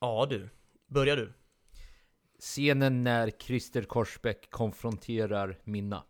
Ja 0.00 0.26
du, 0.30 0.48
börjar 0.86 1.16
du. 1.16 1.32
Scenen 2.38 3.04
när 3.04 3.30
Christer 3.30 3.82
Korsbäck 3.82 4.50
konfronterar 4.50 5.58
Minna. 5.64 6.04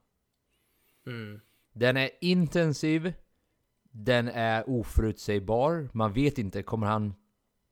Mm. 1.06 1.40
Den 1.72 1.96
är 1.96 2.10
intensiv, 2.20 3.12
den 3.82 4.28
är 4.28 4.70
oförutsägbar, 4.70 5.88
man 5.92 6.12
vet 6.12 6.38
inte, 6.38 6.62
kommer 6.62 6.86
han 6.86 7.14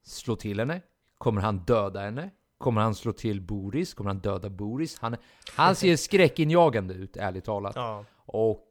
slå 0.03 0.37
till 0.37 0.59
henne? 0.59 0.81
Kommer 1.19 1.41
han 1.41 1.59
döda 1.59 2.01
henne? 2.01 2.31
Kommer 2.59 2.81
han 2.81 2.95
slå 2.95 3.13
till 3.13 3.41
Boris? 3.41 3.95
Kommer 3.95 4.11
han 4.11 4.19
döda 4.19 4.51
Boris? 4.51 4.99
Han, 4.99 5.17
han 5.57 5.77
ser 5.77 5.97
skräckinjagande 5.97 6.95
ut, 6.95 7.17
ärligt 7.17 7.45
talat. 7.45 7.77
Ja. 7.77 8.05
Och 8.27 8.69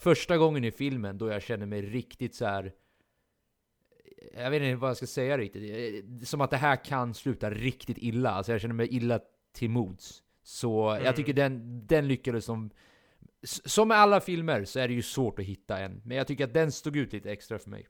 första 0.00 0.38
gången 0.38 0.64
i 0.64 0.70
filmen 0.70 1.18
då 1.18 1.28
jag 1.28 1.42
känner 1.42 1.66
mig 1.66 1.82
riktigt 1.82 2.34
så 2.34 2.44
här. 2.44 2.72
Jag 4.34 4.50
vet 4.50 4.62
inte 4.62 4.76
vad 4.76 4.90
jag 4.90 4.96
ska 4.96 5.06
säga 5.06 5.38
riktigt. 5.38 6.28
Som 6.28 6.40
att 6.40 6.50
det 6.50 6.56
här 6.56 6.84
kan 6.84 7.14
sluta 7.14 7.50
riktigt 7.50 7.98
illa. 7.98 8.30
Alltså 8.30 8.52
jag 8.52 8.60
känner 8.60 8.74
mig 8.74 8.88
illa 8.96 9.20
till 9.52 9.70
mods. 9.70 10.22
Så 10.42 10.90
Mm. 10.90 11.04
jag 11.04 11.16
tycker 11.16 11.32
den, 11.32 11.86
den 11.86 12.08
lyckades 12.08 12.44
som... 12.44 12.70
Som 13.42 13.88
med 13.88 13.96
alla 13.96 14.20
filmer 14.20 14.64
så 14.64 14.78
är 14.80 14.88
det 14.88 14.94
ju 14.94 15.02
svårt 15.02 15.38
att 15.38 15.44
hitta 15.44 15.78
en. 15.78 16.02
Men 16.04 16.16
jag 16.16 16.26
tycker 16.26 16.44
att 16.44 16.54
den 16.54 16.72
stod 16.72 16.96
ut 16.96 17.12
lite 17.12 17.30
extra 17.32 17.58
för 17.58 17.70
mig. 17.70 17.86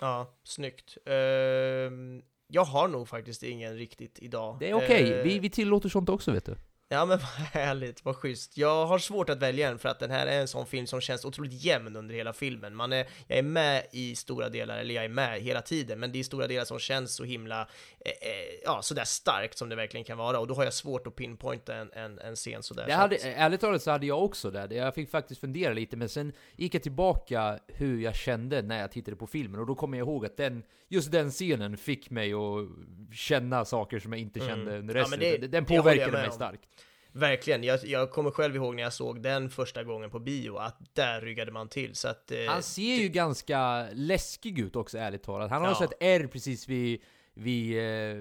Ja, 0.00 0.38
snyggt. 0.44 0.98
Ehm, 1.06 2.22
jag 2.46 2.64
har 2.64 2.88
nog 2.88 3.08
faktiskt 3.08 3.42
ingen 3.42 3.76
riktigt 3.76 4.18
idag. 4.22 4.56
Det 4.60 4.70
är 4.70 4.74
okej, 4.74 5.12
Eh, 5.12 5.22
vi, 5.24 5.38
vi 5.38 5.50
tillåter 5.50 5.88
sånt 5.88 6.08
också 6.08 6.32
vet 6.32 6.44
du. 6.46 6.56
Ja 6.90 7.04
men 7.04 7.18
vad 7.18 7.28
härligt, 7.28 8.04
vad 8.04 8.16
schysst. 8.16 8.56
Jag 8.58 8.86
har 8.86 8.98
svårt 8.98 9.30
att 9.30 9.38
välja 9.42 9.68
en 9.68 9.78
för 9.78 9.88
att 9.88 9.98
den 9.98 10.10
här 10.10 10.26
är 10.26 10.40
en 10.40 10.48
sån 10.48 10.66
film 10.66 10.86
som 10.86 11.00
känns 11.00 11.24
otroligt 11.24 11.52
jämn 11.64 11.96
under 11.96 12.14
hela 12.14 12.32
filmen. 12.32 12.74
Man 12.74 12.92
är, 12.92 13.06
jag 13.26 13.38
är 13.38 13.42
med 13.42 13.86
i 13.92 14.16
stora 14.16 14.48
delar, 14.48 14.78
eller 14.78 14.94
jag 14.94 15.04
är 15.04 15.08
med 15.08 15.40
hela 15.40 15.62
tiden, 15.62 16.00
men 16.00 16.12
det 16.12 16.18
är 16.18 16.24
stora 16.24 16.46
delar 16.46 16.64
som 16.64 16.78
känns 16.78 17.14
så 17.14 17.24
himla, 17.24 17.60
eh, 18.00 18.10
eh, 18.10 18.58
ja 18.64 18.82
sådär 18.82 19.04
starkt 19.04 19.58
som 19.58 19.68
det 19.68 19.76
verkligen 19.76 20.04
kan 20.04 20.18
vara. 20.18 20.38
Och 20.38 20.46
då 20.46 20.54
har 20.54 20.64
jag 20.64 20.74
svårt 20.74 21.06
att 21.06 21.16
pinpointa 21.16 21.74
en, 21.74 21.90
en, 21.92 22.18
en 22.18 22.36
scen 22.36 22.62
sådär. 22.62 22.86
Det 22.86 22.92
så 22.92 22.98
hade, 22.98 23.16
att- 23.16 23.22
ärligt 23.24 23.60
talat 23.60 23.82
så 23.82 23.90
hade 23.90 24.06
jag 24.06 24.22
också 24.24 24.50
det. 24.50 24.74
Jag 24.74 24.94
fick 24.94 25.10
faktiskt 25.10 25.40
fundera 25.40 25.72
lite, 25.72 25.96
men 25.96 26.08
sen 26.08 26.32
gick 26.56 26.74
jag 26.74 26.82
tillbaka 26.82 27.58
hur 27.66 28.00
jag 28.00 28.14
kände 28.14 28.62
när 28.62 28.80
jag 28.80 28.92
tittade 28.92 29.16
på 29.16 29.26
filmen. 29.26 29.60
Och 29.60 29.66
då 29.66 29.74
kommer 29.74 29.98
jag 29.98 30.06
ihåg 30.08 30.26
att 30.26 30.36
den, 30.36 30.62
just 30.88 31.12
den 31.12 31.30
scenen 31.30 31.76
fick 31.76 32.10
mig 32.10 32.32
att 32.32 32.68
känna 33.12 33.64
saker 33.64 33.98
som 33.98 34.12
jag 34.12 34.20
inte 34.20 34.40
Mm. 34.40 34.48
kände 34.56 34.78
under 34.78 34.94
Ja, 34.94 35.00
resten. 35.02 35.20
men 35.20 35.40
det- 35.40 35.46
den 35.46 35.64
påverkade 35.64 36.12
mig 36.12 36.26
om. 36.26 36.32
starkt. 36.34 36.62
Verkligen, 37.12 37.64
jag, 37.64 37.84
jag 37.86 38.10
kommer 38.10 38.30
själv 38.30 38.56
ihåg 38.56 38.74
när 38.76 38.82
jag 38.82 38.92
såg 38.92 39.22
den 39.22 39.50
första 39.50 39.84
gången 39.84 40.10
på 40.10 40.18
bio, 40.18 40.56
att 40.56 40.78
där 40.94 41.20
ryggade 41.20 41.52
man 41.52 41.68
till. 41.68 41.94
Så 41.94 42.08
att, 42.08 42.30
eh, 42.32 42.38
Han 42.48 42.62
ser 42.62 42.94
ju 42.96 43.08
ganska 43.08 43.86
läskig 43.92 44.58
ut 44.58 44.76
också, 44.76 44.98
ärligt 44.98 45.22
talat. 45.22 45.50
Han 45.50 45.60
har 45.62 45.68
Ja. 45.68 45.72
också 45.72 45.84
ett 45.84 45.96
R 46.00 46.28
precis 46.32 46.68
vid, 46.68 47.00
vid 47.34 47.78
eh, 47.78 48.16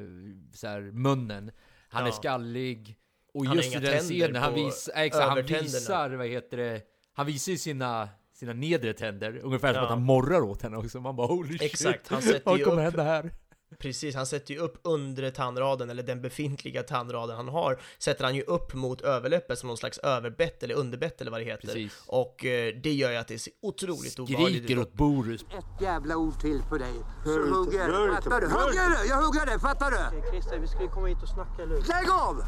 så 0.53 0.67
här, 0.67 0.81
munnen. 0.81 1.51
Han 1.89 2.03
är 2.03 2.07
Ja. 2.07 2.11
skallig. 2.13 2.95
Och 3.33 3.45
Han 3.45 3.55
just 3.55 3.75
i 3.75 3.79
den 3.79 3.99
scenen, 3.99 4.35
han, 4.35 4.53
vis, 4.53 4.89
ja, 4.95 5.01
exakt, 5.01 5.27
han 5.29 5.45
visar, 5.45 6.09
vad 6.09 6.27
heter 6.27 6.57
det, 6.57 6.81
han 7.13 7.25
visar 7.25 7.51
ju 7.51 7.57
sina, 7.57 8.09
sina 8.39 8.53
nedre 8.53 8.93
tänder. 8.93 9.39
Ungefär 9.43 9.67
som 9.73 9.77
Ja. 9.77 9.83
att 9.83 9.89
han 9.89 10.03
morrar 10.03 10.41
åt 10.41 10.61
henne 10.61 10.77
också. 10.77 10.99
Man 11.01 11.15
bara 11.15 11.27
holy 11.27 11.57
Exakt, 11.61 11.99
shit. 11.99 12.11
han 12.11 12.21
sätter 12.21 12.41
Vad 12.45 12.63
kommer 12.63 12.77
upp- 12.77 12.83
hända 12.83 13.03
här? 13.03 13.31
Precis, 13.79 14.15
han 14.15 14.25
sätter 14.25 14.53
ju 14.53 14.59
upp 14.59 14.79
undre 14.83 15.31
tandraden, 15.31 15.89
eller 15.89 16.03
den 16.03 16.21
befintliga 16.21 16.83
tandraden 16.83 17.35
han 17.35 17.47
har, 17.47 17.79
sätter 17.97 18.23
han 18.23 18.35
ju 18.35 18.41
upp 18.41 18.73
mot 18.73 19.01
överläppen 19.01 19.57
som 19.57 19.67
någon 19.67 19.77
slags 19.77 19.97
överbett 19.97 20.63
eller 20.63 20.75
underbett 20.75 21.21
eller 21.21 21.31
vad 21.31 21.39
det 21.41 21.45
heter. 21.45 21.67
Precis. 21.67 22.03
Och 22.07 22.45
eh, 22.45 22.73
det 22.83 22.93
gör 22.93 23.11
ju 23.11 23.17
att 23.17 23.27
det 23.27 23.39
ser 23.39 23.53
otroligt 23.61 24.19
obehagligt 24.19 24.63
Skriker 24.63 24.81
ut. 24.81 24.87
åt 24.87 24.93
Boris. 24.93 25.41
Ett 25.41 25.81
jävla 25.81 26.15
ord 26.17 26.39
till 26.41 26.61
på 26.69 26.77
dig. 26.77 26.93
Så 27.23 27.29
hugger 27.29 28.15
Fattar 28.21 28.41
du? 28.41 28.47
Hugger 28.47 29.03
du? 29.03 29.09
Jag 29.09 29.17
hugger 29.21 29.45
dig, 29.45 29.59
fattar 29.59 29.91
du? 29.91 30.31
Christer, 30.31 30.59
vi 30.59 30.67
skulle 30.67 30.87
komma 30.89 31.07
hit 31.07 31.21
och 31.23 31.29
snacka 31.29 31.63
eller 31.63 31.75
Lägg 31.75 32.09
av! 32.11 32.43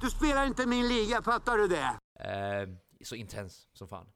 Du 0.00 0.10
spelar 0.10 0.46
inte 0.46 0.66
min 0.66 0.88
liga, 0.88 1.22
fattar 1.22 1.56
du 1.58 1.68
det? 1.68 1.88
Eh, 2.20 2.68
så 3.04 3.14
intens 3.14 3.66
som 3.72 3.88
fan. 3.88 4.06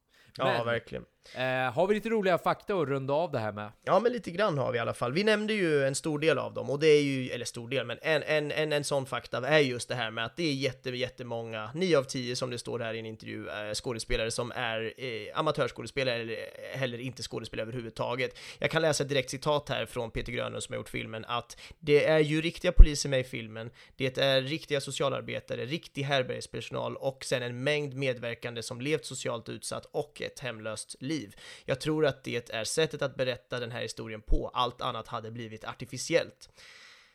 Ja, 0.41 0.53
Men- 0.53 0.64
verkligen. 0.64 1.07
Eh, 1.35 1.73
har 1.73 1.87
vi 1.87 1.95
lite 1.95 2.09
roliga 2.09 2.39
fakta 2.39 2.75
att 2.75 2.89
runda 2.89 3.14
av 3.14 3.33
det 3.33 3.39
här 3.39 3.53
med? 3.53 3.73
Ja, 3.85 4.01
men 4.01 4.12
lite 4.12 4.31
grann 4.31 4.59
har 4.59 4.73
vi 4.73 4.79
i 4.79 4.81
alla 4.81 4.95
fall. 4.95 5.12
Vi 5.12 5.25
nämnde 5.25 5.55
ju 5.55 5.85
en 5.85 5.95
stor 5.95 6.18
del 6.18 6.39
av 6.39 6.55
dem 6.55 6.71
och 6.71 6.81
det 6.81 6.87
är 6.87 7.03
ju, 7.03 7.31
eller 7.31 7.45
stor 7.45 7.68
del, 7.68 7.87
men 7.87 7.99
en, 8.03 8.23
en, 8.23 8.53
en, 8.53 8.73
en 8.73 8.85
sån 8.85 9.07
fakta 9.07 9.49
är 9.49 9.59
just 9.59 9.89
det 9.89 9.95
här 9.95 10.11
med 10.11 10.25
att 10.25 10.37
det 10.37 10.43
är 10.43 10.53
jätte, 10.53 10.91
jättemånga, 10.91 11.71
9 11.75 11.99
av 11.99 12.05
10 12.05 12.37
som 12.37 12.51
det 12.51 12.59
står 12.59 12.79
här 12.79 12.95
i 12.95 12.99
en 12.99 13.07
intervju, 13.07 13.49
eh, 13.49 13.75
skådespelare 13.75 14.31
som 14.31 14.53
är 14.55 14.95
eh, 14.97 15.39
amatörskådespelare 15.39 16.14
eller 16.14 16.33
eh, 16.33 16.79
heller 16.79 16.99
inte 16.99 17.23
skådespelare 17.23 17.64
överhuvudtaget. 17.64 18.39
Jag 18.59 18.71
kan 18.71 18.83
läsa 18.83 19.03
ett 19.03 19.09
direkt 19.09 19.31
citat 19.31 19.68
här 19.68 19.87
från 19.87 20.11
Peter 20.11 20.33
Grönlund 20.33 20.62
som 20.62 20.73
har 20.73 20.79
gjort 20.79 20.89
filmen 20.89 21.25
att 21.25 21.61
det 21.79 22.05
är 22.05 22.18
ju 22.18 22.41
riktiga 22.41 22.73
poliser 22.73 23.09
med 23.09 23.21
i 23.21 23.25
filmen, 23.25 23.71
det 23.97 24.18
är 24.18 24.43
riktiga 24.43 24.81
socialarbetare, 24.81 25.66
riktig 25.66 26.03
härbärgespersonal 26.03 26.97
och 26.97 27.25
sen 27.25 27.43
en 27.43 27.64
mängd 27.64 27.95
medverkande 27.95 28.62
som 28.62 28.81
levt 28.81 29.05
socialt 29.05 29.49
utsatt 29.49 29.87
och 29.93 30.23
ett 30.23 30.41
hemlöst 30.41 30.97
liv. 31.01 31.20
Jag 31.64 31.81
tror 31.81 32.07
att 32.07 32.25
det 32.25 32.51
är 32.51 32.64
sättet 32.64 33.03
att 33.03 33.16
berätta 33.16 33.61
den 33.61 33.71
här 33.71 33.83
historien 33.83 34.23
på, 34.23 34.49
allt 34.55 34.81
annat 34.81 35.09
hade 35.09 35.31
blivit 35.31 35.64
artificiellt. 35.64 36.49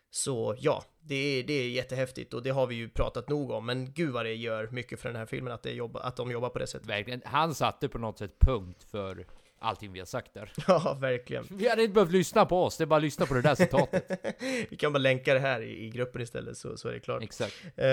Så 0.10 0.56
ja, 0.60 0.84
det 1.02 1.16
är, 1.16 1.44
det 1.44 1.54
är 1.54 1.70
jättehäftigt 1.70 2.34
och 2.34 2.44
det 2.44 2.50
har 2.50 2.68
vi 2.68 2.76
ju 2.76 2.90
pratat 2.90 3.30
nog 3.30 3.52
om, 3.52 3.66
men 3.66 3.94
gud 3.94 4.14
vad 4.14 4.26
det 4.26 4.34
gör 4.34 4.68
mycket 4.68 5.00
för 5.00 5.10
den 5.10 5.16
här 5.16 5.26
filmen 5.26 5.54
att, 5.54 5.64
det 5.64 5.72
jobba, 5.72 6.00
att 6.00 6.16
de 6.16 6.32
jobbar 6.32 6.50
på 6.50 6.60
det 6.60 6.68
sättet. 6.68 6.90
Verkligen. 6.90 7.22
Han 7.26 7.56
satte 7.56 7.90
på 7.90 7.98
något 7.98 8.18
sätt 8.18 8.40
punkt 8.40 8.84
för 8.92 9.26
allting 9.66 9.92
vi 9.92 10.00
har 10.00 10.06
sagt 10.06 10.34
där. 10.34 10.52
Ja, 10.68 10.98
verkligen. 11.02 11.46
Vi 11.50 11.70
hade 11.70 11.82
inte 11.82 11.94
behövt 11.94 12.12
lyssna 12.12 12.46
på 12.46 12.64
oss, 12.64 12.78
det 12.78 12.84
är 12.84 12.86
bara 12.86 12.96
att 12.96 13.02
lyssna 13.02 13.26
på 13.26 13.34
det 13.34 13.42
där 13.42 13.56
citatet. 13.56 14.12
Vi 14.70 14.78
kan 14.78 14.94
bara 14.94 15.00
länka 15.00 15.34
det 15.34 15.40
här 15.40 15.62
i, 15.62 15.86
i 15.86 15.90
gruppen 15.90 16.22
istället 16.22 16.58
så, 16.58 16.78
så 16.78 16.88
är 16.88 16.94
det 16.94 17.00
klart. 17.00 17.24
Exakt. 17.24 17.64
Eh, 17.66 17.86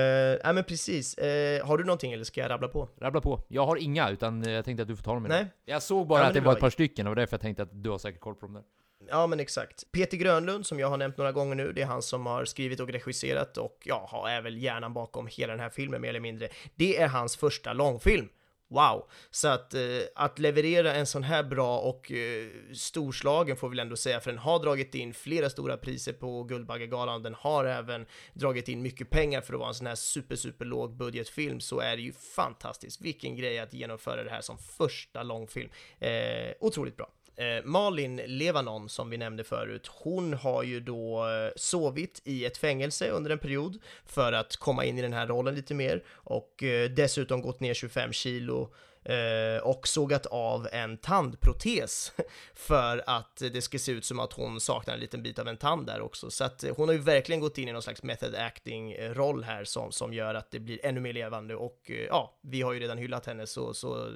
nej 0.45 0.55
men 0.55 0.65
precis. 0.65 1.19
Eh, 1.19 1.67
har 1.67 1.79
du 1.79 1.85
någonting 1.85 2.13
eller 2.13 2.25
ska 2.25 2.41
jag 2.41 2.51
rabbla 2.51 2.69
på? 2.69 2.89
Rabbla 3.01 3.21
på. 3.21 3.41
Jag 3.49 3.67
har 3.67 3.77
inga, 3.77 4.11
utan 4.11 4.43
eh, 4.43 4.53
jag 4.53 4.65
tänkte 4.65 4.83
att 4.83 4.89
du 4.89 4.97
får 4.97 5.03
ta 5.05 5.15
dem 5.15 5.27
idag. 5.27 5.37
Nej. 5.37 5.47
Jag 5.65 5.83
såg 5.83 6.07
bara 6.07 6.21
Ja, 6.21 6.27
att 6.27 6.35
det 6.35 6.41
det 6.41 6.47
var 6.47 6.53
ett 6.53 6.61
par 6.61 6.71
stycken, 6.71 7.07
och 7.07 7.17
därför 7.17 7.35
jag 7.35 7.41
tänkte 7.41 7.63
att 7.63 7.83
du 7.83 7.91
har 7.91 7.99
säkert 7.99 8.21
koll 8.21 8.35
på 8.35 8.47
dem 8.47 8.55
där. 8.55 8.63
Ja 9.09 9.27
men 9.27 9.41
exakt. 9.41 9.93
Peter 9.93 10.17
Grönlund 10.17 10.67
som 10.67 10.81
jag 10.81 10.89
har 10.89 10.97
nämnt 10.97 11.17
några 11.17 11.33
gånger 11.33 11.55
nu, 11.55 11.73
det 11.73 11.83
är 11.83 11.87
han 11.87 12.03
som 12.03 12.27
har 12.27 12.45
skrivit 12.45 12.81
och 12.81 12.89
regisserat 12.89 13.57
och 13.59 13.79
ja, 13.85 14.07
har 14.11 14.29
är 14.29 14.43
väl 14.43 14.63
hjärnan 14.63 14.95
bakom 14.95 15.27
hela 15.27 15.53
den 15.53 15.61
här 15.61 15.71
filmen 15.71 16.01
mer 16.01 16.09
eller 16.09 16.21
mindre. 16.21 16.49
Det 16.75 16.97
är 16.97 17.09
hans 17.09 17.37
första 17.37 17.73
långfilm. 17.73 18.29
Wow! 18.73 19.09
Så 19.31 19.49
att, 19.49 19.75
eh, 19.75 19.81
att 20.15 20.39
leverera 20.39 20.95
en 20.95 21.07
sån 21.07 21.23
här 21.23 21.43
bra 21.43 21.79
och 21.79 22.13
eh, 22.13 22.47
storslagen 22.75 23.57
får 23.57 23.69
vi 23.69 23.77
väl 23.77 23.81
ändå 23.81 23.97
säga, 23.97 24.21
för 24.21 24.31
den 24.31 24.39
har 24.39 24.59
dragit 24.59 24.95
in 24.95 25.15
flera 25.15 25.51
stora 25.51 25.77
priser 25.77 26.13
på 26.13 26.43
Guldbaggegalan, 26.43 27.23
den 27.23 27.35
har 27.35 27.65
även 27.65 28.07
dragit 28.33 28.69
in 28.69 28.83
mycket 28.83 29.11
pengar 29.11 29.41
för 29.41 29.55
att 29.55 29.61
vara 29.61 29.69
en 29.69 29.75
sån 29.75 29.87
här 29.87 29.95
super, 29.95 30.37
super 30.37 30.65
låg 30.65 30.97
budgetfilm, 30.97 31.61
så 31.61 31.81
är 31.81 31.97
det 31.97 32.03
ju 32.03 32.13
fantastiskt. 32.13 33.01
Vilken 33.01 33.37
grej 33.37 33.59
att 33.59 33.75
genomföra 33.75 34.25
det 34.25 34.31
här 34.31 34.41
som 34.41 34.59
första 34.59 35.23
långfilm. 35.23 35.71
Eh, 35.99 36.53
otroligt 36.61 36.97
bra. 36.97 37.09
Eh, 37.43 37.65
Malin 37.65 38.21
Levanon, 38.27 38.89
som 38.89 39.11
vi 39.11 39.17
nämnde 39.17 39.45
förut, 39.45 39.91
hon 39.91 40.35
har 40.35 40.63
ju 40.63 40.81
då 40.81 41.29
eh, 41.29 41.51
sovit 41.57 42.23
i 42.25 42.45
ett 42.45 42.57
fängelse 42.57 43.11
under 43.11 43.31
en 43.31 43.39
period 43.39 43.79
för 44.07 44.33
att 44.33 44.57
komma 44.57 44.85
in 44.85 44.99
i 44.99 45.03
den 45.03 45.13
här 45.13 45.27
rollen 45.27 45.55
lite 45.55 45.75
mer 45.75 46.05
och 46.09 46.63
eh, 46.63 46.91
dessutom 46.91 47.43
gått 47.43 47.61
ner 47.61 47.75
25 47.75 48.13
kilo 48.13 48.75
eh, 49.05 49.63
och 49.63 49.89
sågat 49.89 50.27
av 50.27 50.69
en 50.73 50.99
tandprotes 50.99 52.13
för 52.55 53.03
att 53.07 53.37
det 53.37 53.63
ska 53.63 53.79
se 53.79 53.93
ut 53.93 54.05
som 54.05 54.21
att 54.21 54.33
hon 54.33 54.61
saknar 54.61 54.95
en 54.95 55.01
liten 55.01 55.23
bit 55.23 55.39
av 55.39 55.49
en 55.49 55.57
tand 55.57 55.87
där 55.87 56.01
också. 56.01 56.31
Så 56.31 56.45
att 56.45 56.65
eh, 56.65 56.77
hon 56.77 56.89
har 56.89 56.95
ju 56.95 57.01
verkligen 57.01 57.41
gått 57.41 57.59
in 57.59 57.69
i 57.69 57.73
någon 57.73 57.83
slags 57.83 58.03
method 58.03 58.35
acting-roll 58.35 59.43
eh, 59.43 59.47
här 59.47 59.65
som, 59.65 59.93
som 59.93 60.13
gör 60.13 60.35
att 60.35 60.51
det 60.51 60.61
blir 60.61 60.87
ännu 60.87 61.01
mer 61.01 61.13
levande 61.13 61.55
och 61.55 61.91
eh, 61.91 61.97
ja, 61.97 62.39
vi 62.43 62.63
har 62.63 62.73
ju 62.73 62.81
redan 62.81 62.99
hyllat 62.99 63.27
henne 63.27 63.47
så, 63.47 63.75
så 63.75 64.13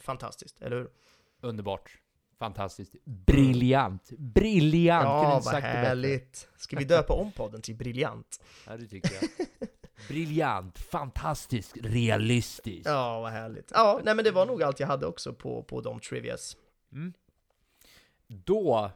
fantastiskt, 0.00 0.62
eller 0.62 0.76
hur? 0.76 0.88
Underbart. 1.40 1.98
Fantastiskt. 2.38 2.94
Briljant. 3.04 4.10
Briljant! 4.18 5.04
Ja, 5.04 5.40
vad 5.44 5.62
härligt. 5.62 6.48
Ska 6.56 6.76
vi 6.76 6.84
döpa 6.84 7.12
om 7.12 7.32
podden 7.32 7.62
till 7.62 7.76
Briljant? 7.76 8.40
Ja, 8.66 8.76
det 8.76 8.86
tycker 8.86 9.10
jag. 9.20 9.48
Briljant, 10.08 10.78
fantastiskt, 10.78 11.76
realistiskt. 11.82 12.86
Ja, 12.86 13.20
vad 13.20 13.32
härligt. 13.32 13.70
Ja, 13.74 14.00
nej 14.04 14.14
men 14.14 14.24
det 14.24 14.30
var 14.30 14.46
nog 14.46 14.62
allt 14.62 14.80
jag 14.80 14.86
hade 14.86 15.06
också 15.06 15.32
på, 15.32 15.62
på 15.62 15.80
de 15.80 16.00
trivias. 16.00 16.56
Då 18.26 18.90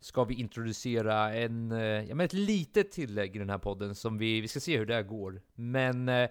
ska 0.00 0.24
vi 0.24 0.34
introducera 0.34 1.34
en, 1.34 1.72
eh, 1.72 1.78
ja, 1.80 2.14
men 2.14 2.24
ett 2.24 2.32
litet 2.32 2.92
tillägg 2.92 3.36
i 3.36 3.38
den 3.38 3.50
här 3.50 3.58
podden 3.58 3.94
som 3.94 4.18
vi, 4.18 4.40
vi 4.40 4.48
ska 4.48 4.60
se 4.60 4.78
hur 4.78 4.86
det 4.86 4.94
här 4.94 5.02
går. 5.02 5.42
Men 5.54 6.08
eh, 6.08 6.30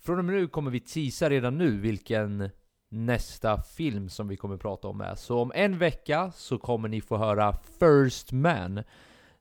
från 0.00 0.18
och 0.18 0.24
med 0.24 0.34
nu 0.34 0.48
kommer 0.48 0.70
vi 0.70 0.80
teasa 0.80 1.30
redan 1.30 1.58
nu 1.58 1.80
vilken 1.80 2.50
nästa 2.92 3.62
film 3.62 4.08
som 4.08 4.28
vi 4.28 4.36
kommer 4.36 4.56
prata 4.56 4.88
om 4.88 5.00
är. 5.00 5.14
Så 5.14 5.38
om 5.38 5.52
en 5.54 5.78
vecka 5.78 6.32
så 6.36 6.58
kommer 6.58 6.88
ni 6.88 7.00
få 7.00 7.16
höra 7.16 7.56
First 7.78 8.32
Man. 8.32 8.82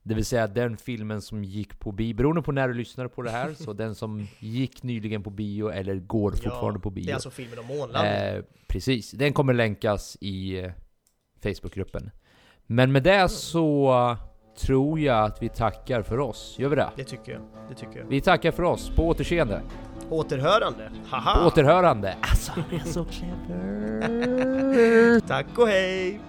Det 0.04 0.14
vill 0.14 0.26
säga 0.26 0.48
den 0.48 0.78
filmen 0.78 1.22
som 1.22 1.44
gick 1.44 1.80
på 1.80 1.92
bio, 1.92 2.16
beroende 2.16 2.42
på 2.42 2.52
när 2.52 2.68
du 2.68 2.74
lyssnar 2.74 3.08
på 3.08 3.22
det 3.22 3.32
här, 3.32 3.54
så 3.58 3.74
den 3.74 3.96
som 3.96 4.28
gick 4.40 4.84
nyligen 4.84 5.24
på 5.24 5.30
bio 5.30 5.70
eller 5.70 5.96
går 5.96 6.32
fortfarande 6.32 6.80
på 6.80 6.90
bio. 6.90 7.06
Det 7.06 7.12
är 7.12 7.16
alltså 7.16 7.32
filmen 7.32 7.60
om 7.60 7.66
månlandningen. 7.66 8.36
Eh, 8.36 8.44
precis, 8.68 9.12
den 9.12 9.34
kommer 9.34 9.54
länkas 9.54 10.18
i 10.22 10.60
eh, 10.60 10.72
Facebookgruppen. 11.44 12.12
Men 12.68 12.92
med 12.92 13.04
det 13.04 13.30
så 13.30 14.18
tror 14.58 15.00
jag 15.00 15.26
att 15.26 15.44
vi 15.44 15.50
tackar 15.50 16.02
för 16.02 16.20
oss. 16.20 16.56
Gör 16.60 16.70
vi 16.70 16.76
det? 16.76 16.90
Det 16.96 17.04
tycker 17.04 17.32
jag. 17.32 17.42
Det 17.70 17.76
tycker 17.76 18.00
jag. 18.00 18.06
Vi 18.06 18.22
tackar 18.22 18.52
för 18.52 18.64
oss. 18.64 18.90
På 18.96 19.08
återseende. 19.08 19.62
Återhörande. 20.12 20.90
Haha! 21.10 21.40
På 21.42 21.48
återhörande. 21.48 22.16
Alltså, 22.22 22.52
han 22.52 22.64
är 22.80 22.92
så 22.92 23.06
clever. 23.06 24.40
Tack 25.28 25.58
och 25.58 25.68
hej! 25.68 26.20